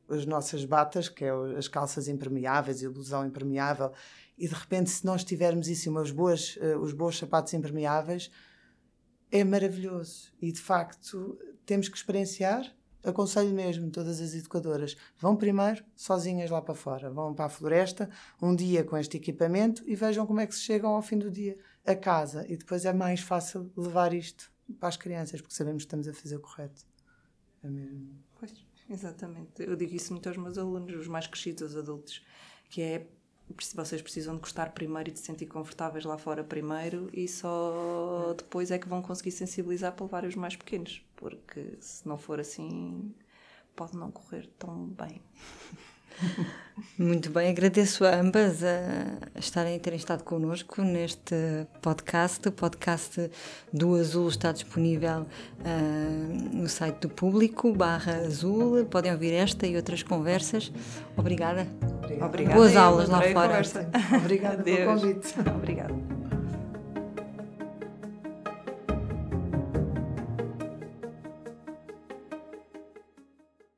as 0.09 0.25
nossas 0.25 0.63
batas, 0.63 1.09
que 1.09 1.25
é 1.25 1.33
o- 1.33 1.57
as 1.57 1.67
calças 1.67 2.07
impermeáveis 2.07 2.81
e 2.81 2.85
a 2.85 2.89
blusão 2.89 3.25
impermeável 3.25 3.91
e 4.37 4.47
de 4.47 4.53
repente 4.53 4.89
se 4.89 5.05
nós 5.05 5.23
tivermos 5.23 5.67
isso 5.67 5.89
umas 5.89 6.11
boas, 6.11 6.57
eh, 6.61 6.77
os 6.77 6.93
bons 6.93 7.17
sapatos 7.17 7.53
impermeáveis 7.53 8.29
é 9.31 9.43
maravilhoso. 9.43 10.31
E 10.41 10.51
de 10.51 10.59
facto 10.59 11.37
temos 11.65 11.89
que 11.89 11.97
experienciar. 11.97 12.73
Aconselho 13.03 13.53
mesmo 13.53 13.89
todas 13.89 14.19
as 14.19 14.33
educadoras. 14.33 14.97
Vão 15.17 15.35
primeiro 15.35 15.83
sozinhas 15.95 16.49
lá 16.49 16.61
para 16.61 16.75
fora. 16.75 17.09
Vão 17.09 17.33
para 17.33 17.45
a 17.45 17.49
floresta 17.49 18.09
um 18.41 18.55
dia 18.55 18.83
com 18.83 18.97
este 18.97 19.17
equipamento 19.17 19.83
e 19.85 19.95
vejam 19.95 20.25
como 20.25 20.39
é 20.41 20.47
que 20.47 20.55
se 20.55 20.61
chegam 20.61 20.91
ao 20.91 21.01
fim 21.01 21.17
do 21.17 21.31
dia 21.31 21.57
a 21.85 21.95
casa. 21.95 22.45
E 22.49 22.57
depois 22.57 22.85
é 22.85 22.93
mais 22.93 23.21
fácil 23.21 23.71
levar 23.77 24.13
isto 24.13 24.51
para 24.79 24.89
as 24.89 24.97
crianças 24.97 25.41
porque 25.41 25.55
sabemos 25.55 25.83
que 25.83 25.87
estamos 25.87 26.07
a 26.07 26.13
fazer 26.13 26.35
o 26.35 26.41
correto. 26.41 26.85
É 27.63 27.69
mesmo. 27.69 28.09
Pois, 28.37 28.53
exatamente. 28.89 29.63
Eu 29.63 29.75
digo 29.75 29.95
isso 29.95 30.11
muito 30.11 30.27
aos 30.27 30.37
meus 30.37 30.57
alunos, 30.57 30.93
os 30.95 31.07
mais 31.07 31.27
crescidos, 31.27 31.71
os 31.71 31.77
adultos, 31.77 32.23
que 32.69 32.81
é 32.81 33.07
vocês 33.75 34.01
precisam 34.01 34.35
de 34.35 34.41
gostar 34.41 34.71
primeiro 34.71 35.09
e 35.09 35.13
de 35.13 35.19
se 35.19 35.25
sentir 35.25 35.45
confortáveis 35.45 36.03
lá 36.05 36.17
fora 36.17 36.43
primeiro 36.43 37.09
e 37.13 37.27
só 37.27 38.33
depois 38.37 38.71
é 38.71 38.77
que 38.77 38.87
vão 38.87 39.01
conseguir 39.01 39.31
sensibilizar 39.31 39.93
para 39.93 40.05
levar 40.05 40.25
os 40.25 40.35
mais 40.35 40.55
pequenos, 40.55 41.01
porque 41.15 41.77
se 41.79 42.07
não 42.07 42.17
for 42.17 42.39
assim 42.39 43.13
pode 43.75 43.95
não 43.95 44.11
correr 44.11 44.47
tão 44.57 44.87
bem. 44.87 45.21
Muito 46.97 47.31
bem, 47.31 47.49
agradeço 47.49 48.05
a 48.05 48.15
ambas 48.15 48.63
a 48.63 49.39
estarem 49.39 49.75
a 49.75 49.79
terem 49.79 49.97
estado 49.97 50.23
connosco 50.23 50.81
neste 50.81 51.35
podcast. 51.81 52.47
O 52.47 52.51
podcast 52.51 53.31
do 53.73 53.95
Azul 53.95 54.29
está 54.29 54.51
disponível 54.51 55.25
ah, 55.65 56.53
no 56.53 56.69
site 56.69 56.99
do 57.01 57.09
público, 57.09 57.73
barra 57.73 58.17
Azul. 58.17 58.85
Podem 58.85 59.11
ouvir 59.11 59.33
esta 59.33 59.65
e 59.65 59.75
outras 59.75 60.03
conversas. 60.03 60.71
Obrigada. 61.15 61.67
Obrigada. 62.21 62.55
Boas 62.55 62.73
eu, 62.73 62.81
aulas 62.81 63.09
lá 63.09 63.21
fora. 63.21 63.61
obrigada 64.17 64.63
pelo 64.63 64.85
convite 64.85 65.33
Obrigada. 65.55 65.95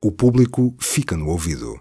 O 0.02 0.14
público 0.14 0.74
fica 0.80 1.18
no 1.18 1.28
ouvido. 1.28 1.78